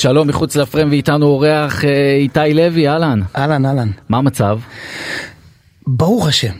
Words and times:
שלום 0.00 0.28
מחוץ 0.28 0.56
לפריים 0.56 0.88
ואיתנו 0.88 1.26
אורח 1.26 1.84
אה, 1.84 2.16
איתי 2.16 2.54
לוי, 2.54 2.88
אהלן. 2.88 3.20
אהלן, 3.36 3.66
אהלן. 3.66 3.90
מה 4.08 4.18
המצב? 4.18 4.58
ברוך 5.86 6.28
השם. 6.28 6.52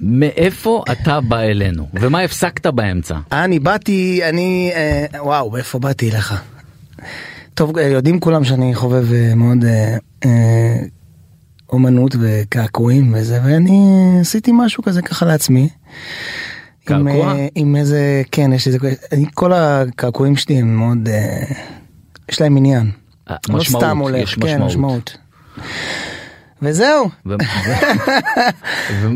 מאיפה 0.00 0.82
אתה 0.92 1.20
בא 1.20 1.40
אלינו? 1.40 1.86
ומה 1.94 2.20
הפסקת 2.20 2.66
באמצע? 2.66 3.14
אני 3.32 3.58
באתי, 3.58 4.20
אני, 4.28 4.70
אה, 4.74 5.24
וואו, 5.24 5.50
מאיפה 5.50 5.78
באתי 5.78 6.10
אליך? 6.10 6.42
טוב, 7.54 7.78
אה, 7.78 7.86
יודעים 7.86 8.20
כולם 8.20 8.44
שאני 8.44 8.74
חובב 8.74 9.12
אה, 9.12 9.34
מאוד 9.34 9.64
אה, 9.64 9.96
אה, 10.24 10.78
אומנות 11.72 12.14
וקעקועים 12.20 13.14
וזה, 13.14 13.40
ואני 13.44 13.80
עשיתי 14.20 14.50
משהו 14.54 14.82
כזה 14.82 15.02
ככה 15.02 15.26
לעצמי. 15.26 15.68
עם, 16.90 17.06
קעקוע? 17.08 17.34
אה, 17.34 17.46
עם 17.54 17.76
איזה, 17.76 18.22
כן, 18.30 18.52
יש 18.52 18.66
איזה, 18.66 18.78
אני, 19.12 19.24
כל 19.34 19.52
הקעקועים 19.52 20.36
שלי 20.36 20.58
הם 20.58 20.76
מאוד, 20.76 21.08
אה, 21.08 21.42
יש 22.28 22.40
להם 22.40 22.56
עניין. 22.56 22.90
אה, 23.30 23.36
לא 23.48 23.64
סתם 23.64 23.98
הולך, 23.98 24.22
יש 24.22 24.34
כן, 24.34 24.62
משמעות. 24.62 25.16
וזהו, 26.62 27.10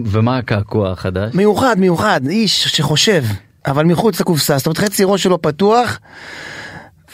ומה 0.07 0.39
הקעקוע 0.39 0.93
החדש? 0.93 1.34
מיוחד, 1.34 1.79
מיוחד, 1.79 2.20
איש 2.29 2.65
שחושב, 2.65 3.25
אבל 3.67 3.84
מחוץ 3.84 4.20
לקופסה, 4.20 4.59
זאת 4.59 4.67
אומרת 4.67 4.79
חצי 4.79 5.05
ראש 5.05 5.23
שלו 5.23 5.43
פתוח, 5.43 5.98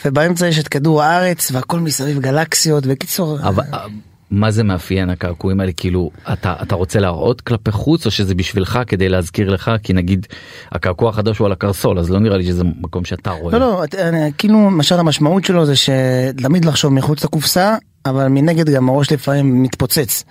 ובאמצע 0.04 0.46
יש 0.46 0.58
את 0.58 0.68
כדור 0.68 1.02
הארץ, 1.02 1.50
והכל 1.50 1.80
מסביב 1.80 2.18
גלקסיות, 2.18 2.86
בקיצור, 2.86 3.38
אבל 3.40 3.64
אה, 3.74 3.86
מה 4.30 4.50
זה 4.50 4.62
מאפיין 4.64 5.10
הקעקועים 5.10 5.60
האלה? 5.60 5.72
כאילו, 5.72 6.10
אתה, 6.32 6.54
אתה 6.62 6.74
רוצה 6.74 7.00
להראות 7.00 7.40
כלפי 7.40 7.70
חוץ 7.72 8.06
או 8.06 8.10
שזה 8.10 8.34
בשבילך 8.34 8.78
כדי 8.86 9.08
להזכיר 9.08 9.50
לך? 9.50 9.70
כי 9.82 9.92
נגיד 9.92 10.26
הקעקוע 10.72 11.10
החדש 11.10 11.38
הוא 11.38 11.46
על 11.46 11.52
הקרסול 11.52 11.98
אז 11.98 12.10
לא 12.10 12.18
נראה 12.20 12.36
לי 12.36 12.44
שזה 12.44 12.64
מקום 12.80 13.04
שאתה 13.04 13.30
רואה. 13.30 13.52
לא, 13.52 13.60
לא, 13.60 13.84
את- 13.84 13.94
אני- 13.94 14.32
כאילו, 14.38 14.58
למשל 14.70 14.98
המשמעות 14.98 15.44
שלו 15.44 15.66
זה 15.66 15.74
שתמיד 15.76 16.64
לחשוב 16.64 16.92
מחוץ 16.92 17.24
לקופסה, 17.24 17.76
אבל 18.06 18.28
מנגד 18.28 18.70
גם 18.70 18.88
הראש 18.88 19.12
לפעמים 19.12 19.62
מתפוצץ. 19.62 20.24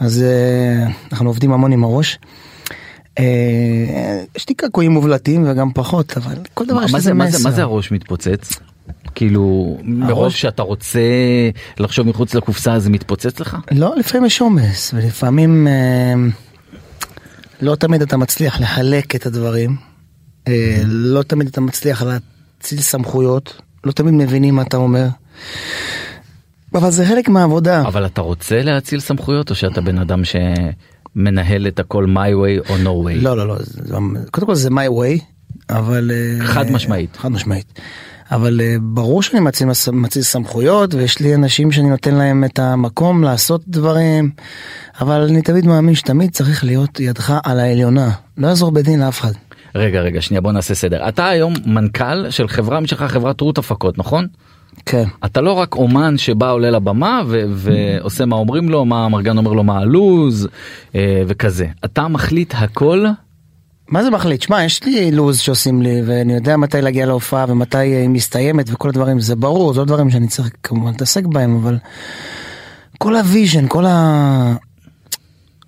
אז 0.00 0.22
אה, 0.22 0.86
אנחנו 1.12 1.28
עובדים 1.28 1.52
המון 1.52 1.72
עם 1.72 1.84
הראש. 1.84 2.18
אה, 3.18 3.24
יש 4.36 4.48
לי 4.48 4.54
קעקועים 4.54 4.90
מובלטים 4.92 5.44
וגם 5.50 5.70
פחות, 5.74 6.16
אבל 6.16 6.34
כל 6.54 6.64
דבר 6.66 6.74
מה, 6.78 6.84
יש 6.84 6.92
מה, 6.92 7.00
זה, 7.00 7.14
מה, 7.14 7.30
זה, 7.30 7.38
מסר. 7.38 7.48
מה 7.48 7.54
זה 7.54 7.62
הראש 7.62 7.92
מתפוצץ? 7.92 8.52
כאילו 9.14 9.78
מרוב 9.82 10.32
שאתה 10.32 10.62
רוצה 10.62 11.00
לחשוב 11.78 12.06
מחוץ 12.06 12.34
לקופסה 12.34 12.78
זה 12.78 12.90
מתפוצץ 12.90 13.40
לך? 13.40 13.56
לא, 13.70 13.94
לפעמים 13.96 14.26
יש 14.26 14.40
עומס, 14.40 14.94
ולפעמים 14.94 15.66
אה, 15.68 16.14
לא 17.60 17.74
תמיד 17.74 18.02
אתה 18.02 18.16
מצליח 18.16 18.60
לחלק 18.60 19.14
את 19.14 19.26
הדברים, 19.26 19.76
אה, 20.48 20.82
לא 20.84 21.22
תמיד 21.22 21.48
אתה 21.48 21.60
מצליח 21.60 22.02
להציל 22.02 22.80
סמכויות, 22.80 23.62
לא 23.84 23.92
תמיד 23.92 24.14
מבינים 24.14 24.54
מה 24.54 24.62
אתה 24.62 24.76
אומר. 24.76 25.06
אבל 26.74 26.90
זה 26.90 27.06
חלק 27.06 27.28
מהעבודה. 27.28 27.82
אבל 27.82 28.06
אתה 28.06 28.20
רוצה 28.20 28.62
להציל 28.62 29.00
סמכויות 29.00 29.50
או 29.50 29.54
שאתה 29.54 29.80
בן 29.80 29.98
אדם 29.98 30.22
שמנהל 30.24 31.66
את 31.66 31.78
הכל 31.78 32.04
my 32.04 32.32
way 32.32 32.70
או 32.70 32.76
no 32.76 33.06
way? 33.08 33.22
לא, 33.22 33.36
לא, 33.36 33.56
לא, 33.88 33.98
קודם 34.30 34.46
כל 34.46 34.54
זה 34.54 34.68
my 34.68 34.90
way, 34.90 35.24
אבל... 35.70 36.10
אה, 36.14 36.46
חד 36.46 36.70
משמעית. 36.70 37.16
חד 37.16 37.28
משמעית. 37.28 37.80
אבל 38.34 38.60
אה, 38.60 38.76
ברור 38.80 39.22
שאני 39.22 39.40
מציל, 39.40 39.66
מציל 39.92 40.22
סמכויות, 40.22 40.94
ויש 40.94 41.20
לי 41.20 41.34
אנשים 41.34 41.72
שאני 41.72 41.88
נותן 41.88 42.14
להם 42.14 42.44
את 42.44 42.58
המקום 42.58 43.22
לעשות 43.22 43.62
דברים, 43.68 44.30
אבל 45.00 45.26
אני 45.30 45.42
תמיד 45.42 45.66
מאמין 45.66 45.94
שתמיד 45.94 46.30
צריך 46.30 46.64
להיות 46.64 47.00
ידך 47.00 47.38
על 47.44 47.60
העליונה. 47.60 48.10
לא 48.38 48.46
יעזור 48.46 48.70
בדין 48.70 49.00
לאף 49.00 49.20
אחד. 49.20 49.32
רגע 49.74 50.00
רגע 50.00 50.20
שנייה 50.20 50.40
בוא 50.40 50.52
נעשה 50.52 50.74
סדר 50.74 51.08
אתה 51.08 51.28
היום 51.28 51.54
מנכ"ל 51.66 52.30
של 52.30 52.48
חברה 52.48 52.80
משלך 52.80 53.02
חברת 53.02 53.40
רות 53.40 53.58
הפקות 53.58 53.98
נכון? 53.98 54.26
כן. 54.86 55.04
אתה 55.24 55.40
לא 55.40 55.52
רק 55.52 55.74
אומן 55.74 56.18
שבא 56.18 56.50
עולה 56.50 56.70
לבמה 56.70 57.22
ו- 57.26 57.44
ועושה 57.48 58.26
מה 58.26 58.36
אומרים 58.36 58.68
לו 58.68 58.84
מה 58.84 59.04
המרגן 59.04 59.38
אומר 59.38 59.52
לו 59.52 59.64
מה 59.64 59.78
הלוז 59.78 60.48
אה, 60.94 61.22
וכזה 61.26 61.66
אתה 61.84 62.08
מחליט 62.08 62.54
הכל 62.56 63.06
מה 63.88 64.04
זה 64.04 64.10
מחליט? 64.10 64.42
שמע, 64.42 64.64
יש 64.64 64.84
לי 64.84 65.10
לו"ז 65.10 65.38
שעושים 65.38 65.82
לי, 65.82 66.02
ואני 66.06 66.34
יודע 66.34 66.56
מתי 66.56 66.82
להגיע 66.82 67.06
להופעה 67.06 67.44
ומתי 67.48 67.78
היא 67.78 68.08
מסתיימת 68.08 68.66
וכל 68.70 68.88
הדברים, 68.88 69.20
זה 69.20 69.36
ברור, 69.36 69.74
זה 69.74 69.80
לא 69.80 69.86
דברים 69.86 70.10
שאני 70.10 70.28
צריך 70.28 70.50
כמובן 70.62 70.90
להתעסק 70.90 71.26
בהם, 71.26 71.56
אבל 71.56 71.78
כל 72.98 73.16
ה 73.16 73.22
vision, 73.22 73.68
כל 73.68 73.86
ה... 73.86 74.54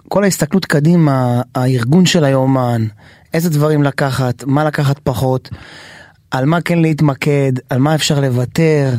כל 0.09 0.25
ההסתכלות 0.25 0.65
קדימה, 0.65 1.43
הארגון 1.55 2.07
של 2.07 2.25
היומן, 2.25 2.87
איזה 3.35 3.51
דברים 3.51 3.83
לקחת, 3.83 4.45
מה 4.45 4.65
לקחת 4.65 4.99
פחות, 4.99 5.51
על 6.31 6.45
מה 6.45 6.61
כן 6.61 6.79
להתמקד, 6.79 7.53
על 7.71 7.79
מה 7.79 7.95
אפשר 7.95 8.21
לוותר, 8.21 8.95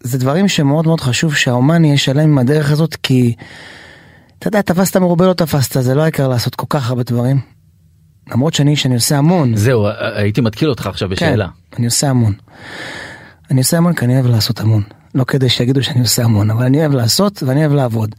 זה 0.00 0.18
דברים 0.18 0.48
שמאוד 0.48 0.86
מאוד 0.86 1.00
חשוב 1.00 1.34
שהאומן 1.34 1.84
יהיה 1.84 1.98
שלם 1.98 2.20
עם 2.20 2.38
הדרך 2.38 2.70
הזאת, 2.70 2.96
כי 3.02 3.34
אתה 4.38 4.48
יודע, 4.48 4.62
תפסת 4.62 4.96
מרובה 4.96 5.26
לא 5.26 5.32
תפסת, 5.32 5.82
זה 5.82 5.94
לא 5.94 6.02
העיקר 6.02 6.28
לעשות 6.28 6.54
כל 6.54 6.66
כך 6.68 6.88
הרבה 6.88 7.02
דברים. 7.02 7.55
למרות 8.30 8.54
שאני, 8.54 8.76
שאני 8.76 8.94
עושה 8.94 9.18
המון. 9.18 9.56
זהו 9.56 9.86
הייתי 10.14 10.40
מתקיל 10.40 10.68
אותך 10.68 10.86
עכשיו 10.86 11.08
בשאלה. 11.08 11.46
כן, 11.46 11.76
אני 11.76 11.86
עושה 11.86 12.10
המון. 12.10 12.32
אני 13.50 13.60
עושה 13.60 13.76
המון 13.76 13.94
כי 13.94 14.04
אני 14.04 14.14
אוהב 14.14 14.26
לעשות 14.26 14.60
המון. 14.60 14.82
לא 15.14 15.24
כדי 15.24 15.48
שיגידו 15.48 15.82
שאני 15.82 16.00
עושה 16.00 16.24
המון, 16.24 16.50
אבל 16.50 16.64
אני 16.64 16.80
אוהב 16.80 16.92
לעשות 16.92 17.42
ואני 17.42 17.60
אוהב 17.60 17.72
לעבוד. 17.72 18.14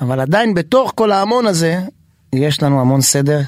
אבל 0.00 0.20
עדיין 0.20 0.54
בתוך 0.54 0.92
כל 0.94 1.12
ההמון 1.12 1.46
הזה, 1.46 1.80
יש 2.32 2.62
לנו 2.62 2.80
המון 2.80 3.00
סדר. 3.00 3.40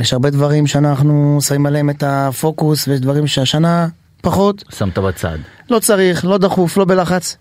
יש 0.00 0.12
הרבה 0.12 0.30
דברים 0.30 0.66
שאנחנו 0.66 1.38
שמים 1.40 1.66
עליהם 1.66 1.90
את 1.90 2.02
הפוקוס, 2.06 2.88
ויש 2.88 3.00
דברים 3.00 3.26
שהשנה 3.26 3.88
פחות. 4.22 4.64
שמת 4.70 4.98
בצד. 4.98 5.38
לא 5.70 5.78
צריך, 5.78 6.24
לא 6.24 6.38
דחוף, 6.38 6.76
לא 6.76 6.84
בלחץ. 6.84 7.36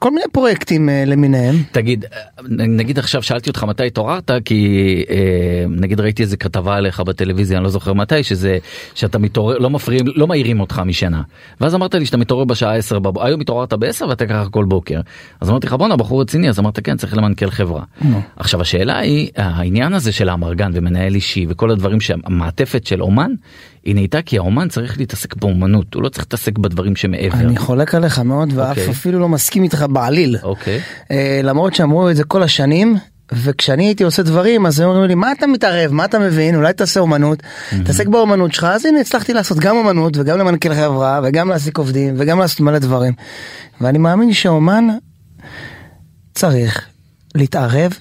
כל 0.00 0.10
מיני 0.10 0.24
פרויקטים 0.32 0.88
אה, 0.88 1.04
למיניהם. 1.06 1.56
תגיד 1.72 2.04
אה, 2.04 2.42
נגיד 2.48 2.98
עכשיו 2.98 3.22
שאלתי 3.22 3.50
אותך 3.50 3.64
מתי 3.64 3.86
התעוררת 3.86 4.30
כי 4.44 5.04
אה, 5.10 5.64
נגיד 5.68 6.00
ראיתי 6.00 6.22
איזה 6.22 6.36
כתבה 6.36 6.76
עליך 6.76 7.00
בטלוויזיה 7.00 7.58
אני 7.58 7.64
לא 7.64 7.70
זוכר 7.70 7.92
מתי 7.92 8.22
שזה 8.22 8.58
שאתה 8.94 9.18
מתעורר 9.18 9.58
לא 9.58 9.70
מפריעים 9.70 10.06
לא 10.14 10.26
מעירים 10.26 10.60
אותך 10.60 10.82
משינה 10.86 11.22
ואז 11.60 11.74
אמרת 11.74 11.94
לי 11.94 12.06
שאתה 12.06 12.16
מתעורר 12.16 12.44
בשעה 12.44 12.76
10 12.76 12.98
בבוקר 12.98 13.26
היום 13.26 13.40
התעוררת 13.40 13.72
ב-10 13.72 14.04
ואתה 14.08 14.26
ככה 14.26 14.48
כל 14.50 14.64
בוקר 14.64 15.00
אז 15.40 15.50
אמרתי 15.50 15.66
לך 15.66 15.72
בואנה 15.72 15.96
בחור 15.96 16.20
רציני 16.20 16.48
אז 16.48 16.58
אמרת 16.58 16.80
כן 16.80 16.96
צריך 16.96 17.16
למנכ"ל 17.16 17.50
חברה. 17.50 17.82
עכשיו 18.36 18.60
השאלה 18.60 18.98
היא 18.98 19.30
העניין 19.36 19.94
הזה 19.94 20.12
של 20.12 20.28
האמרגן 20.28 20.70
ומנהל 20.74 21.14
אישי 21.14 21.46
וכל 21.48 21.70
הדברים 21.70 22.00
שהמעטפת 22.00 22.86
של 22.86 23.02
אומן 23.02 23.30
היא 23.84 23.94
נהייתה 23.94 24.22
כי 24.22 24.38
האומן 24.38 24.68
צריך 24.68 24.98
להתעסק 24.98 25.36
באומנות 25.36 25.94
הוא 25.94 26.02
לא 26.02 26.08
צריך 26.08 26.24
להתעסק 26.24 26.58
בדברים 26.58 26.96
שמעבר. 26.96 27.38
אני 27.38 27.56
חולק 27.56 27.94
עליך 27.94 28.18
מאוד, 28.18 28.52
ואף 28.54 28.78
אוקיי. 28.78 28.90
אפילו 28.90 29.18
לא 29.18 29.28
מסכים 29.28 29.62
איתך 29.62 29.84
בעליל. 29.90 30.36
אוקיי. 30.42 30.80
אה, 31.10 31.40
למרות 31.42 31.74
שאמרו 31.74 32.10
את 32.10 32.16
זה 32.16 32.24
כל 32.24 32.42
השנים, 32.42 32.96
וכשאני 33.32 33.84
הייתי 33.84 34.04
עושה 34.04 34.22
דברים, 34.22 34.66
אז 34.66 34.80
הם 34.80 34.88
אומרים 34.88 35.08
לי, 35.08 35.14
מה 35.14 35.32
אתה 35.32 35.46
מתערב, 35.46 35.92
מה 35.92 36.04
אתה 36.04 36.18
מבין, 36.18 36.54
אולי 36.54 36.72
תעשה 36.72 37.00
אומנות, 37.00 37.42
תעסק 37.84 38.06
באומנות 38.06 38.52
שלך, 38.52 38.64
אז 38.64 38.84
הנה 38.84 39.00
הצלחתי 39.00 39.32
לעשות 39.32 39.58
גם 39.58 39.76
אומנות, 39.76 40.16
וגם 40.16 40.38
למנכ"ל 40.38 40.74
חברה, 40.74 41.20
וגם 41.24 41.48
להעסיק 41.48 41.78
עובדים, 41.78 42.14
וגם 42.18 42.38
לעשות 42.38 42.60
מלא 42.60 42.78
דברים. 42.78 43.12
ואני 43.80 43.98
מאמין 43.98 44.32
שאומן 44.32 44.88
צריך 46.34 46.86
להתערב 47.34 47.92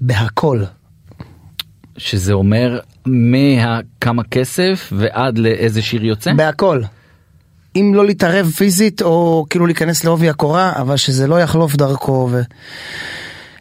בהכל. 0.00 0.64
שזה 1.96 2.32
אומר 2.32 2.80
מכמה 3.06 4.22
כסף 4.30 4.92
ועד 4.96 5.38
לאיזה 5.38 5.82
שיר 5.82 6.04
יוצא? 6.04 6.32
בהכל. 6.32 6.82
אם 7.76 7.92
לא 7.94 8.06
להתערב 8.06 8.50
פיזית 8.50 9.02
או 9.02 9.46
כאילו 9.50 9.66
להיכנס 9.66 10.04
לעובי 10.04 10.28
הקורה, 10.28 10.72
אבל 10.76 10.96
שזה 10.96 11.26
לא 11.26 11.40
יחלוף 11.40 11.76
דרכו 11.76 12.30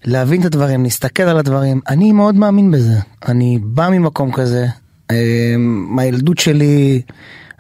ולהבין 0.06 0.42
את 0.42 0.46
הדברים, 0.46 0.84
להסתכל 0.84 1.24
על 1.24 1.38
הדברים. 1.38 1.82
אני 1.88 2.12
מאוד 2.12 2.36
מאמין 2.36 2.72
בזה. 2.72 2.96
אני 3.28 3.60
בא 3.64 3.90
ממקום 3.90 4.32
כזה. 4.32 4.68
אה, 5.12 5.56
מהילדות 5.88 6.38
שלי, 6.38 7.02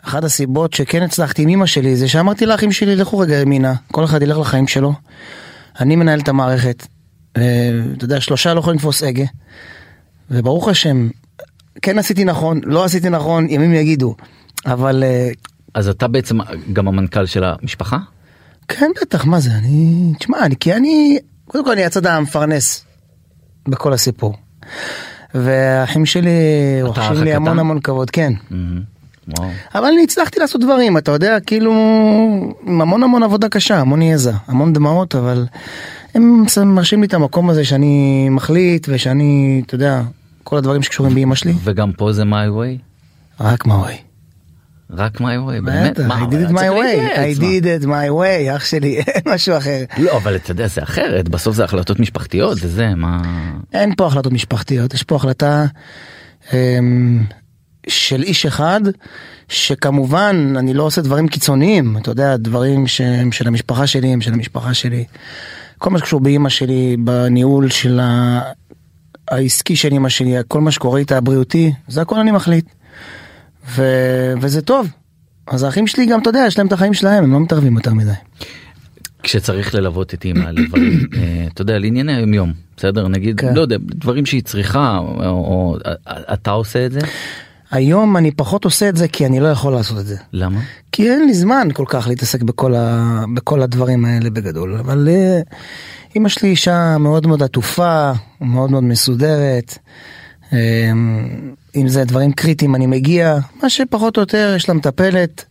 אחת 0.05 0.23
הסיבות 0.23 0.73
שכן 0.73 1.01
הצלחתי 1.01 1.41
עם 1.41 1.49
אמא 1.49 1.65
שלי 1.65 1.95
זה 1.95 2.07
שאמרתי 2.07 2.45
לאחים 2.45 2.71
שלי 2.71 2.95
לכו 2.95 3.19
רגע 3.19 3.35
ימינה, 3.35 3.73
כל 3.91 4.03
אחד 4.03 4.21
ילך 4.21 4.37
לחיים 4.37 4.67
שלו. 4.67 4.93
אני 5.79 5.95
מנהל 5.95 6.19
את 6.19 6.29
המערכת. 6.29 6.87
אה, 7.37 7.41
אתה 7.97 8.05
יודע, 8.05 8.21
שלושה 8.21 8.53
לא 8.53 8.59
יכולים 8.59 8.77
לתפוס 8.77 9.03
הגה. 9.03 9.25
וברוך 10.31 10.67
השם, 10.67 11.09
כן 11.81 11.99
עשיתי 11.99 12.23
נכון, 12.23 12.61
לא 12.63 12.83
עשיתי 12.83 13.09
נכון, 13.09 13.49
ימים 13.49 13.73
יגידו. 13.73 14.15
אבל 14.65 15.03
אה, 15.03 15.29
אז 15.73 15.89
אתה 15.89 16.07
בעצם 16.07 16.37
גם 16.73 16.87
המנכ"ל 16.87 17.25
של 17.25 17.43
המשפחה? 17.43 17.97
כן 18.67 18.91
בטח 19.01 19.25
מה 19.25 19.39
זה 19.39 19.51
אני 19.51 20.11
תשמע 20.19 20.39
אני 20.39 20.55
כי 20.55 20.73
אני 20.73 21.17
קודם 21.47 21.65
כל 21.65 21.71
אני 21.71 21.85
הצד 21.85 22.05
המפרנס 22.05 22.85
בכל 23.67 23.93
הסיפור. 23.93 24.33
והאחים 25.35 26.05
שלי 26.05 26.29
רוכשים 26.81 27.23
לי? 27.23 27.33
המון 27.33 27.59
המון 27.59 27.79
כבוד 27.79 28.09
כן. 28.09 28.33
וואו. 29.27 29.49
אבל 29.75 29.85
אני 29.85 30.03
הצלחתי 30.03 30.39
לעשות 30.39 30.61
דברים 30.61 30.97
אתה 30.97 31.11
יודע 31.11 31.39
כאילו 31.39 31.71
עם 32.65 32.81
המון 32.81 33.03
המון 33.03 33.23
עבודה 33.23 33.49
קשה 33.49 33.79
המון 33.79 34.01
יזע 34.01 34.33
המון 34.47 34.73
דמעות 34.73 35.15
אבל 35.15 35.45
הם 36.15 36.45
מרשים 36.65 37.01
לי 37.01 37.07
את 37.07 37.13
המקום 37.13 37.49
הזה 37.49 37.65
שאני 37.65 38.27
מחליט 38.29 38.87
ושאני 38.91 39.61
אתה 39.65 39.75
יודע 39.75 40.01
כל 40.53 40.57
הדברים 40.57 40.83
שקשורים 40.83 41.15
באמא 41.15 41.35
שלי 41.35 41.53
וגם 41.63 41.91
פה 41.91 42.13
זה 42.13 42.23
my 42.23 42.25
way? 42.25 42.81
רק 43.39 43.65
מה 43.65 43.75
וואי. 43.75 43.97
רק 44.89 45.21
my 45.21 45.23
way, 45.23 45.61
באמת? 45.63 45.99
מה, 45.99 46.19
I 46.19 46.33
did 46.33 46.49
it 46.49 46.51
my 46.51 46.55
way, 46.55 47.17
I 47.17 47.39
did 47.39 47.83
it 47.83 47.85
my 47.85 48.09
way, 48.09 48.55
אח 48.55 48.65
שלי, 48.65 48.97
אין 49.07 49.33
משהו 49.33 49.57
אחר. 49.57 49.83
לא, 49.97 50.17
אבל 50.17 50.35
אתה 50.35 50.51
יודע, 50.51 50.67
זה 50.67 50.83
אחרת, 50.83 51.29
בסוף 51.29 51.55
זה 51.55 51.63
החלטות 51.63 51.99
משפחתיות 51.99 52.57
וזה, 52.61 52.95
מה... 52.95 53.21
אין 53.73 53.95
פה 53.95 54.07
החלטות 54.07 54.33
משפחתיות, 54.33 54.93
יש 54.93 55.03
פה 55.03 55.15
החלטה 55.15 55.65
אמ, 56.53 57.23
של 57.87 58.23
איש 58.23 58.45
אחד, 58.45 58.81
שכמובן 59.47 60.53
אני 60.57 60.73
לא 60.73 60.83
עושה 60.83 61.01
דברים 61.01 61.27
קיצוניים, 61.27 61.97
אתה 61.97 62.11
יודע, 62.11 62.37
דברים 62.37 62.87
שהם 62.87 63.31
של 63.31 63.47
המשפחה 63.47 63.87
שלי, 63.87 64.07
הם 64.07 64.21
של 64.21 64.33
המשפחה 64.33 64.73
שלי. 64.73 65.05
כל 65.77 65.89
מה 65.89 65.99
שקשור 65.99 66.19
באימא 66.19 66.49
שלי, 66.49 66.97
בניהול 66.99 67.69
של. 67.69 67.99
העסקי 69.33 69.75
של 69.75 69.91
אימא 69.91 70.09
שלי, 70.09 70.33
כל 70.47 70.61
מה 70.61 70.71
שקורה 70.71 70.99
איתה 70.99 71.17
הבריאותי, 71.17 71.71
זה 71.87 72.01
הכל 72.01 72.19
אני 72.19 72.31
מחליט. 72.31 72.65
ו... 73.69 73.83
וזה 74.41 74.61
טוב. 74.61 74.87
אז 75.47 75.63
האחים 75.63 75.87
שלי 75.87 76.05
גם, 76.05 76.21
אתה 76.21 76.29
יודע, 76.29 76.43
יש 76.47 76.57
להם 76.57 76.67
את 76.67 76.73
החיים 76.73 76.93
שלהם, 76.93 77.23
הם 77.23 77.33
לא 77.33 77.39
מתערבים 77.39 77.75
יותר 77.75 77.93
מדי. 77.93 78.11
כשצריך 79.23 79.75
ללוות 79.75 80.13
את 80.13 80.25
אימא 80.25 80.49
לדברים, 80.49 80.99
אה, 81.17 81.47
אתה 81.53 81.61
יודע, 81.61 81.79
לענייני 81.79 82.15
היום 82.15 82.33
יום, 82.33 82.53
בסדר? 82.77 83.07
נגיד, 83.07 83.39
כן. 83.39 83.53
לא 83.53 83.61
יודע, 83.61 83.77
דברים 83.79 84.25
שהיא 84.25 84.43
צריכה, 84.43 84.97
או, 84.97 85.23
או 85.23 85.77
אתה 86.07 86.51
עושה 86.51 86.85
את 86.85 86.91
זה? 86.91 86.99
היום 87.73 88.17
אני 88.17 88.31
פחות 88.31 88.65
עושה 88.65 88.89
את 88.89 88.97
זה 88.97 89.07
כי 89.07 89.25
אני 89.25 89.39
לא 89.39 89.47
יכול 89.47 89.73
לעשות 89.73 89.99
את 89.99 90.05
זה. 90.05 90.15
למה? 90.33 90.59
כי 90.91 91.11
אין 91.11 91.25
לי 91.25 91.33
זמן 91.33 91.67
כל 91.73 91.85
כך 91.87 92.07
להתעסק 92.07 92.41
בכל, 92.41 92.75
ה... 92.75 93.23
בכל 93.33 93.61
הדברים 93.61 94.05
האלה 94.05 94.29
בגדול, 94.29 94.77
אבל 94.79 95.07
uh, 95.07 95.55
אמא 96.15 96.29
שלי 96.29 96.49
אישה 96.49 96.97
מאוד 96.97 97.27
מאוד 97.27 97.43
עטופה, 97.43 98.11
מאוד 98.41 98.71
מאוד 98.71 98.83
מסודרת. 98.83 99.77
Um, 100.49 100.53
אם 101.75 101.87
זה 101.87 102.05
דברים 102.05 102.31
קריטיים 102.31 102.75
אני 102.75 102.87
מגיע, 102.87 103.37
מה 103.63 103.69
שפחות 103.69 104.17
או 104.17 104.21
יותר 104.21 104.53
יש 104.55 104.69
לה 104.69 104.75
מטפלת, 104.75 105.45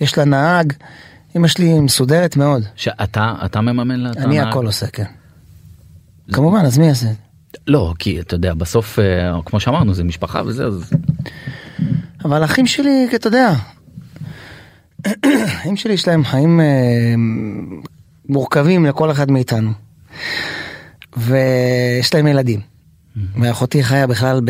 יש 0.00 0.18
לה 0.18 0.24
נהג, 0.24 0.72
אמא 1.36 1.48
שלי 1.48 1.80
מסודרת 1.80 2.36
מאוד. 2.36 2.62
שאתה 2.76 3.34
אתה 3.44 3.60
מממן 3.60 4.00
לה 4.00 4.10
אני? 4.16 4.40
הכל 4.40 4.66
עושה, 4.66 4.86
כן. 4.86 5.04
כמובן, 6.32 6.64
אז 6.64 6.78
מי 6.78 6.86
יעשה? 6.86 7.08
לא, 7.66 7.94
כי 7.98 8.20
אתה 8.20 8.34
יודע, 8.34 8.54
בסוף, 8.54 8.98
אה, 8.98 9.32
כמו 9.44 9.60
שאמרנו, 9.60 9.94
זה 9.94 10.04
משפחה 10.04 10.42
וזה, 10.46 10.64
אז 10.64 10.90
אבל 12.24 12.42
האחים 12.42 12.66
שלי, 12.66 13.08
אתה 13.14 13.26
יודע, 13.26 13.52
האחים 15.24 15.76
שלי 15.76 15.92
יש 15.92 16.08
להם 16.08 16.24
חיים 16.24 16.60
אה, 16.60 17.14
מורכבים 18.28 18.86
לכל 18.86 19.10
אחד 19.10 19.30
מאיתנו. 19.30 19.70
ויש 21.16 22.14
להם 22.14 22.26
ילדים. 22.26 22.60
ואחותי 23.40 23.82
חיה 23.82 24.06
בכלל 24.06 24.40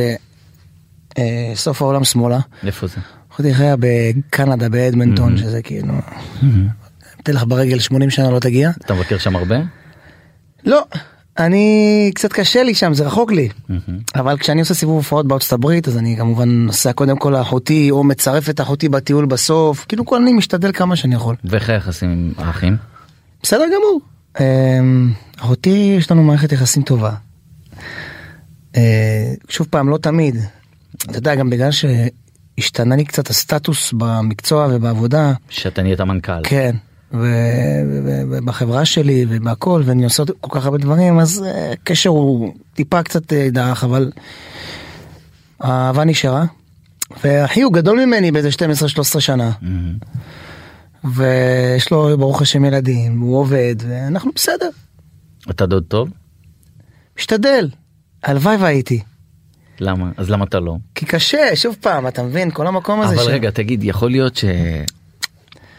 בסוף 1.14 1.82
העולם 1.82 2.04
שמאלה. 2.04 2.38
איפה 2.66 2.86
זה? 2.86 2.96
אחותי 3.32 3.54
חיה 3.54 3.74
בקנדה, 3.78 4.68
באדמנטון, 4.68 5.36
שזה 5.36 5.62
כאילו... 5.62 5.94
אתן 7.22 7.32
לך 7.32 7.44
ברגל 7.48 7.78
80 7.78 8.10
שנה 8.10 8.30
לא 8.30 8.38
תגיע. 8.38 8.70
אתה 8.84 8.94
מבקר 8.94 9.18
שם 9.18 9.36
הרבה? 9.36 9.56
לא, 10.64 10.84
אני 11.40 12.10
קצת 12.14 12.32
קשה 12.32 12.62
לי 12.62 12.74
שם, 12.74 12.94
זה 12.94 13.06
רחוק 13.06 13.32
לי. 13.32 13.48
אבל 14.14 14.38
כשאני 14.38 14.60
עושה 14.60 14.74
סיבוב 14.74 14.96
הופעות 14.96 15.26
בארצות 15.28 15.52
הברית, 15.52 15.88
אז 15.88 15.98
אני 15.98 16.16
כמובן 16.16 16.48
נוסע 16.48 16.92
קודם 16.92 17.16
כל 17.16 17.30
לאחותי, 17.30 17.90
או 17.90 18.04
מצרף 18.04 18.50
את 18.50 18.60
אחותי 18.60 18.88
בטיול 18.88 19.26
בסוף. 19.26 19.86
כאילו 19.88 20.06
כל 20.06 20.16
אני 20.22 20.32
משתדל 20.32 20.72
כמה 20.72 20.96
שאני 20.96 21.14
יכול. 21.14 21.36
ואיך 21.44 21.70
היחסים 21.70 22.10
עם 22.10 22.32
האחים? 22.38 22.76
בסדר 23.42 23.64
גמור. 23.66 24.00
אמ, 24.40 25.12
אחותי, 25.38 25.94
יש 25.98 26.10
לנו 26.10 26.22
מערכת 26.22 26.52
יחסים 26.52 26.82
טובה. 26.82 27.12
אה, 28.76 29.32
שוב 29.48 29.66
פעם, 29.70 29.88
לא 29.88 29.98
תמיד. 29.98 30.36
אתה 31.10 31.18
יודע, 31.18 31.34
גם 31.34 31.50
בגלל 31.50 31.70
שהשתנה 31.70 32.96
לי 32.96 33.04
קצת 33.04 33.30
הסטטוס 33.30 33.92
במקצוע 33.92 34.68
ובעבודה, 34.70 35.32
שאתה 35.48 35.82
נהיית 35.82 36.00
מנכ"ל. 36.00 36.42
כן. 36.44 36.76
ובחברה 37.12 38.84
שלי 38.84 39.26
ובהכל 39.28 39.82
ואני 39.84 40.04
עושה 40.04 40.22
כל 40.40 40.58
כך 40.60 40.64
הרבה 40.66 40.78
דברים 40.78 41.18
אז 41.18 41.42
אה, 41.46 41.72
הקשר 41.72 42.10
הוא 42.10 42.54
טיפה 42.74 43.02
קצת 43.02 43.32
אה, 43.32 43.48
דעך 43.50 43.84
אבל 43.84 44.12
האהבה 45.60 46.04
נשארה. 46.04 46.44
ואחי 47.24 47.62
הוא 47.62 47.72
גדול 47.72 48.04
ממני 48.04 48.32
באיזה 48.32 48.48
12-13 49.16 49.20
שנה 49.20 49.50
מהמם. 49.62 49.98
ויש 51.14 51.90
לו 51.90 52.18
ברוך 52.18 52.42
השם 52.42 52.64
ילדים 52.64 53.20
הוא 53.20 53.36
עובד 53.38 53.74
ואנחנו 53.88 54.30
בסדר 54.34 54.68
אתה 55.50 55.66
דוד 55.66 55.84
טוב? 55.88 56.08
משתדל 57.18 57.68
הלוואי 58.24 58.56
והייתי 58.56 59.00
למה? 59.80 60.10
אז 60.16 60.30
למה 60.30 60.44
אתה 60.44 60.60
לא? 60.60 60.76
כי 60.94 61.06
קשה 61.06 61.56
שוב 61.56 61.76
פעם 61.80 62.08
אתה 62.08 62.22
מבין 62.22 62.50
כל 62.50 62.66
המקום 62.66 63.00
הזה 63.00 63.14
אבל 63.14 63.24
ש- 63.24 63.26
רגע, 63.26 63.50
תגיד, 63.50 63.84
יכול 63.84 64.10
להיות 64.10 64.36
ש... 64.36 64.44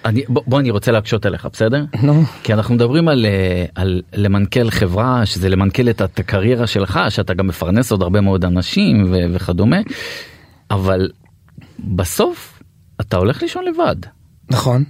אני, 0.05 0.23
בוא, 0.27 0.43
בוא, 0.47 0.59
אני 0.59 0.71
רוצה 0.71 0.91
להקשות 0.91 1.25
עליך, 1.25 1.47
בסדר? 1.53 1.85
נו 2.03 2.23
כי 2.43 2.53
אנחנו 2.53 2.75
מדברים 2.75 3.07
על, 3.07 3.25
אה, 3.25 3.65
על 3.75 4.01
למנכ"ל 4.13 4.69
חברה, 4.69 5.25
שזה 5.25 5.49
למנכ"ל 5.49 5.89
את, 5.89 6.01
את 6.01 6.19
הקריירה 6.19 6.67
שלך, 6.67 6.99
שאתה 7.09 7.33
גם 7.33 7.47
מפרנס 7.47 7.91
עוד 7.91 8.01
הרבה 8.01 8.21
מאוד 8.21 8.45
אנשים 8.45 9.11
ו, 9.11 9.15
וכדומה, 9.33 9.77
אבל 10.71 11.09
בסוף 11.79 12.63
אתה 13.01 13.17
הולך 13.17 13.41
לישון 13.41 13.65
לבד. 13.65 13.95
נכון 14.49 14.83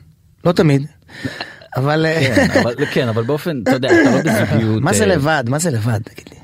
לא 0.45 0.51
תמיד 0.51 0.87
אבל 1.75 2.05
אה, 2.05 2.33
כן, 2.35 2.59
אבל, 2.59 2.75
כן, 2.93 3.07
אבל 3.07 3.23
באופן, 3.23 3.61
אתה 3.63 3.71
יודע, 3.71 3.89
אתה 3.89 4.11
לא 4.11 4.21
בזוגיות. 4.21 4.81
מה 4.83 4.93
זה 4.93 5.03
אה, 5.03 5.15
לבד? 5.15 5.43
מה 5.47 5.59
זה 5.59 5.71
לבד? 5.71 5.99
תגיד 6.03 6.25
לי. 6.31 6.37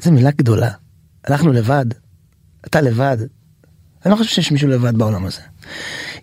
זו 0.00 0.12
מילה 0.12 0.30
גדולה. 0.30 0.70
אנחנו 1.28 1.52
לבד. 1.52 1.86
אתה 2.66 2.80
לבד. 2.80 3.16
אני 4.04 4.12
לא 4.12 4.16
חושב 4.16 4.30
שיש 4.30 4.52
מישהו 4.52 4.68
לבד 4.68 4.98
בעולם 4.98 5.26
הזה. 5.26 5.40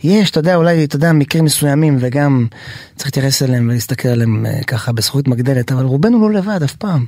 יש, 0.05 0.29
אתה 0.31 0.39
יודע, 0.39 0.55
אולי, 0.55 0.83
אתה 0.83 0.95
יודע, 0.95 1.11
מקרים 1.11 1.45
מסוימים, 1.45 1.97
וגם 1.99 2.47
צריך 2.95 3.07
להתייחס 3.07 3.43
אליהם 3.43 3.69
ולהסתכל 3.69 4.09
עליהם 4.09 4.45
אה, 4.45 4.63
ככה 4.67 4.91
בזכות 4.91 5.27
מגדלת, 5.27 5.71
אבל 5.71 5.85
רובנו 5.85 6.29
לא 6.29 6.39
לבד 6.39 6.63
אף 6.63 6.75
פעם. 6.75 7.05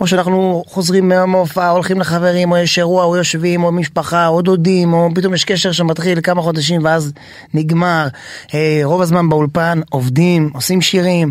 או 0.00 0.06
שאנחנו 0.06 0.64
חוזרים 0.66 1.08
מהמופע, 1.08 1.68
הולכים 1.68 2.00
לחברים, 2.00 2.52
או 2.52 2.56
יש 2.56 2.78
אירוע, 2.78 3.04
או 3.04 3.16
יושבים, 3.16 3.64
או 3.64 3.72
משפחה, 3.72 4.26
או 4.26 4.42
דודים, 4.42 4.92
או 4.92 5.08
פתאום 5.14 5.34
יש 5.34 5.44
קשר 5.44 5.72
שמתחיל 5.72 6.20
כמה 6.20 6.42
חודשים 6.42 6.84
ואז 6.84 7.12
נגמר. 7.54 8.08
אה, 8.54 8.80
רוב 8.84 9.00
הזמן 9.00 9.28
באולפן 9.28 9.80
עובדים, 9.90 10.50
עושים 10.54 10.82
שירים. 10.82 11.30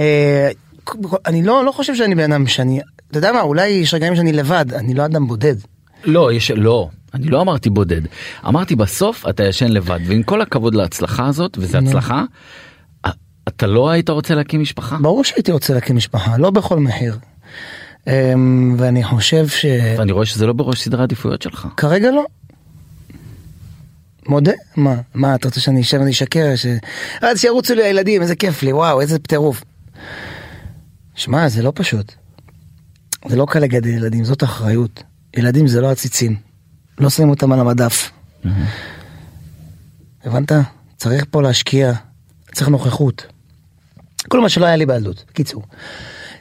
אה, 0.00 0.50
אני 1.26 1.42
לא, 1.42 1.64
לא 1.64 1.72
חושב 1.72 1.94
שאני 1.94 2.14
בן 2.14 2.32
אדם 2.32 2.46
שאני, 2.46 2.80
אתה 3.10 3.18
יודע 3.18 3.32
מה, 3.32 3.40
אולי 3.40 3.68
יש 3.68 3.94
רגעים 3.94 4.16
שאני 4.16 4.32
לבד, 4.32 4.66
אני 4.74 4.94
לא 4.94 5.04
אדם 5.04 5.26
בודד. 5.26 5.54
לא, 6.04 6.32
יש, 6.32 6.50
לא, 6.50 6.88
אני 7.14 7.26
לא 7.26 7.40
אמרתי 7.40 7.70
בודד. 7.70 8.00
אמרתי 8.48 8.76
בסוף 8.76 9.28
אתה 9.28 9.44
ישן 9.44 9.68
לבד, 9.68 9.98
ועם 10.06 10.22
כל 10.22 10.42
הכבוד 10.42 10.74
להצלחה 10.74 11.26
הזאת, 11.26 11.58
וזו 11.58 11.78
הצלחה, 11.78 12.24
א- 13.02 13.08
אתה 13.48 13.66
לא 13.66 13.90
היית 13.90 14.10
רוצה 14.10 14.34
להקים 14.34 14.60
משפחה? 14.60 14.96
ברור 15.00 15.24
שהייתי 15.24 15.52
רוצה 15.52 15.74
להקים 15.74 15.96
משפחה, 15.96 16.38
לא 16.38 16.50
בכל 16.50 16.78
מחיר. 16.78 17.18
אמ, 18.06 18.74
ואני 18.78 19.04
חושב 19.04 19.46
ואני 19.98 20.12
רואה 20.12 20.26
שזה 20.26 20.46
לא 20.46 20.52
בראש 20.52 20.82
סדרי 20.82 21.00
העדיפויות 21.00 21.42
שלך. 21.42 21.68
שכרגע 21.72 22.10
לא. 22.10 22.24
מודה? 24.28 24.52
מה? 24.76 24.94
מה, 25.14 25.34
אתה 25.34 25.48
רוצה 25.48 25.60
שאני 25.60 25.80
אשב 25.80 25.98
ואני 25.98 26.10
אשקר? 26.10 26.56
ש... 26.56 26.66
אז 27.22 27.40
שירוצו 27.40 27.74
לי 27.74 27.84
הילדים, 27.84 28.22
איזה 28.22 28.36
כיף 28.36 28.62
לי, 28.62 28.72
וואו, 28.72 29.00
איזה 29.00 29.18
טירוף. 29.18 29.64
שמע, 31.14 31.48
זה 31.48 31.62
לא 31.62 31.72
פשוט. 31.74 32.12
זה 33.28 33.36
לא 33.36 33.46
קל 33.50 33.58
לגדל 33.58 33.88
ילדים, 33.88 34.24
זאת 34.24 34.42
אחריות. 34.44 35.02
ילדים 35.36 35.66
זה 35.68 35.80
לא 35.80 35.90
עציצים. 35.90 36.49
לא 37.00 37.10
שמים 37.10 37.30
אותם 37.30 37.52
על 37.52 37.60
המדף. 37.60 38.10
הבנת? 40.24 40.52
צריך 40.96 41.24
פה 41.30 41.42
להשקיע, 41.42 41.92
צריך 42.52 42.68
נוכחות. 42.68 43.26
כל 44.28 44.40
מה 44.40 44.48
שלא 44.48 44.66
היה 44.66 44.76
לי 44.76 44.86
בילדות, 44.86 45.24
בקיצור. 45.28 45.62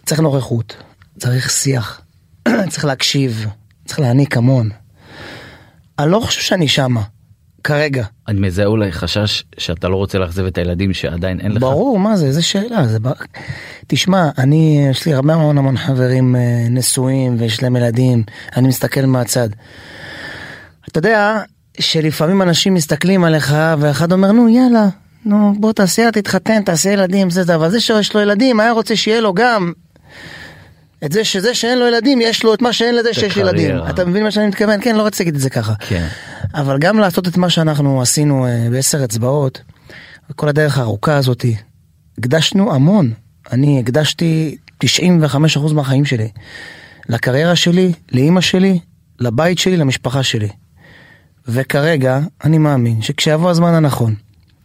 צריך 0.05 0.19
נוכחות, 0.19 0.75
צריך 1.19 1.49
שיח, 1.49 2.01
צריך 2.69 2.85
להקשיב, 2.85 3.47
צריך 3.85 3.99
להעניק 3.99 4.37
המון. 4.37 4.69
אני 5.99 6.11
לא 6.11 6.19
חושב 6.19 6.41
שאני 6.41 6.67
שמה, 6.67 7.01
כרגע. 7.63 8.05
אני 8.27 8.39
מזהה 8.39 8.65
אולי 8.65 8.91
חשש 8.91 9.43
שאתה 9.57 9.87
לא 9.89 9.95
רוצה 9.95 10.17
לאכזב 10.17 10.45
את 10.45 10.57
הילדים 10.57 10.93
שעדיין 10.93 11.39
אין 11.39 11.51
לך. 11.51 11.61
ברור, 11.61 11.99
מה 11.99 12.17
זה, 12.17 12.25
איזה 12.25 12.41
שאלה. 12.41 12.87
זה 12.87 12.99
בר... 12.99 13.13
תשמע, 13.87 14.29
אני, 14.37 14.87
יש 14.91 15.05
לי 15.05 15.13
הרבה 15.13 15.33
המון 15.33 15.57
המון 15.57 15.77
חברים 15.77 16.35
אה, 16.35 16.67
נשואים 16.69 17.35
ויש 17.39 17.63
להם 17.63 17.75
ילדים, 17.75 18.23
אני 18.57 18.67
מסתכל 18.67 19.05
מהצד. 19.05 19.49
אתה 20.91 20.98
יודע 20.98 21.41
שלפעמים 21.79 22.41
אנשים 22.41 22.74
מסתכלים 22.74 23.24
עליך 23.24 23.55
ואחד 23.79 24.12
אומר, 24.12 24.31
נו 24.31 24.50
יאללה, 24.50 24.88
נו 25.25 25.53
בוא 25.60 25.74
תעשה, 25.74 26.12
תתחתן, 26.12 26.62
תעשה 26.63 26.89
ילדים, 26.89 27.29
זה 27.29 27.43
זה, 27.43 27.55
אבל 27.55 27.69
זה 27.69 27.79
שיש 27.79 28.15
לו 28.15 28.22
ילדים, 28.22 28.60
היה 28.60 28.72
רוצה 28.72 28.96
שיהיה 28.96 29.22
לו 29.22 29.34
גם 29.34 29.72
את 31.05 31.12
זה 31.12 31.24
שזה 31.24 31.53
שאין 31.53 31.79
לו 31.79 31.88
ילדים, 31.88 32.22
יש 32.22 32.43
לו 32.43 32.53
את 32.53 32.62
מה 32.62 32.74
שאין 32.74 32.96
לזה 32.96 33.13
שיש 33.13 33.38
ילדים. 33.38 33.65
הקריירה. 33.65 33.89
אתה 33.89 34.05
מבין 34.05 34.24
מה 34.24 34.31
שאני 34.31 34.48
מתכוון? 34.48 34.81
כן, 34.81 34.96
לא 34.96 35.05
רציתי 35.05 35.24
להגיד 35.24 35.36
את 35.36 35.41
זה 35.41 35.50
ככה. 35.50 35.74
כן. 35.79 36.08
אבל 36.53 36.77
גם 36.77 37.00
לעשות 37.00 37.27
את 37.27 37.38
מה 37.38 37.50
שאנחנו 37.50 38.01
עשינו 38.01 38.46
אה, 38.46 38.67
בעשר 38.72 39.03
אצבעות, 39.03 39.62
כל 40.36 40.48
הדרך 40.50 40.77
הארוכה 40.77 41.15
הזאתי, 41.15 41.55
הקדשנו 42.17 42.74
המון. 42.74 43.12
אני 43.51 43.79
הקדשתי 43.79 44.58
95% 44.86 44.88
מהחיים 45.74 46.05
שלי. 46.05 46.29
לקריירה 47.10 47.55
שלי, 47.55 47.91
לאימא 48.12 48.41
שלי, 48.41 48.79
לבית 49.19 49.60
שלי, 49.60 49.77
למשפחה 49.77 50.24
שלי. 50.24 50.50
וכרגע, 51.51 52.19
אני 52.43 52.57
מאמין 52.57 53.01
שכשיבוא 53.01 53.49
הזמן 53.49 53.73
הנכון, 53.73 54.15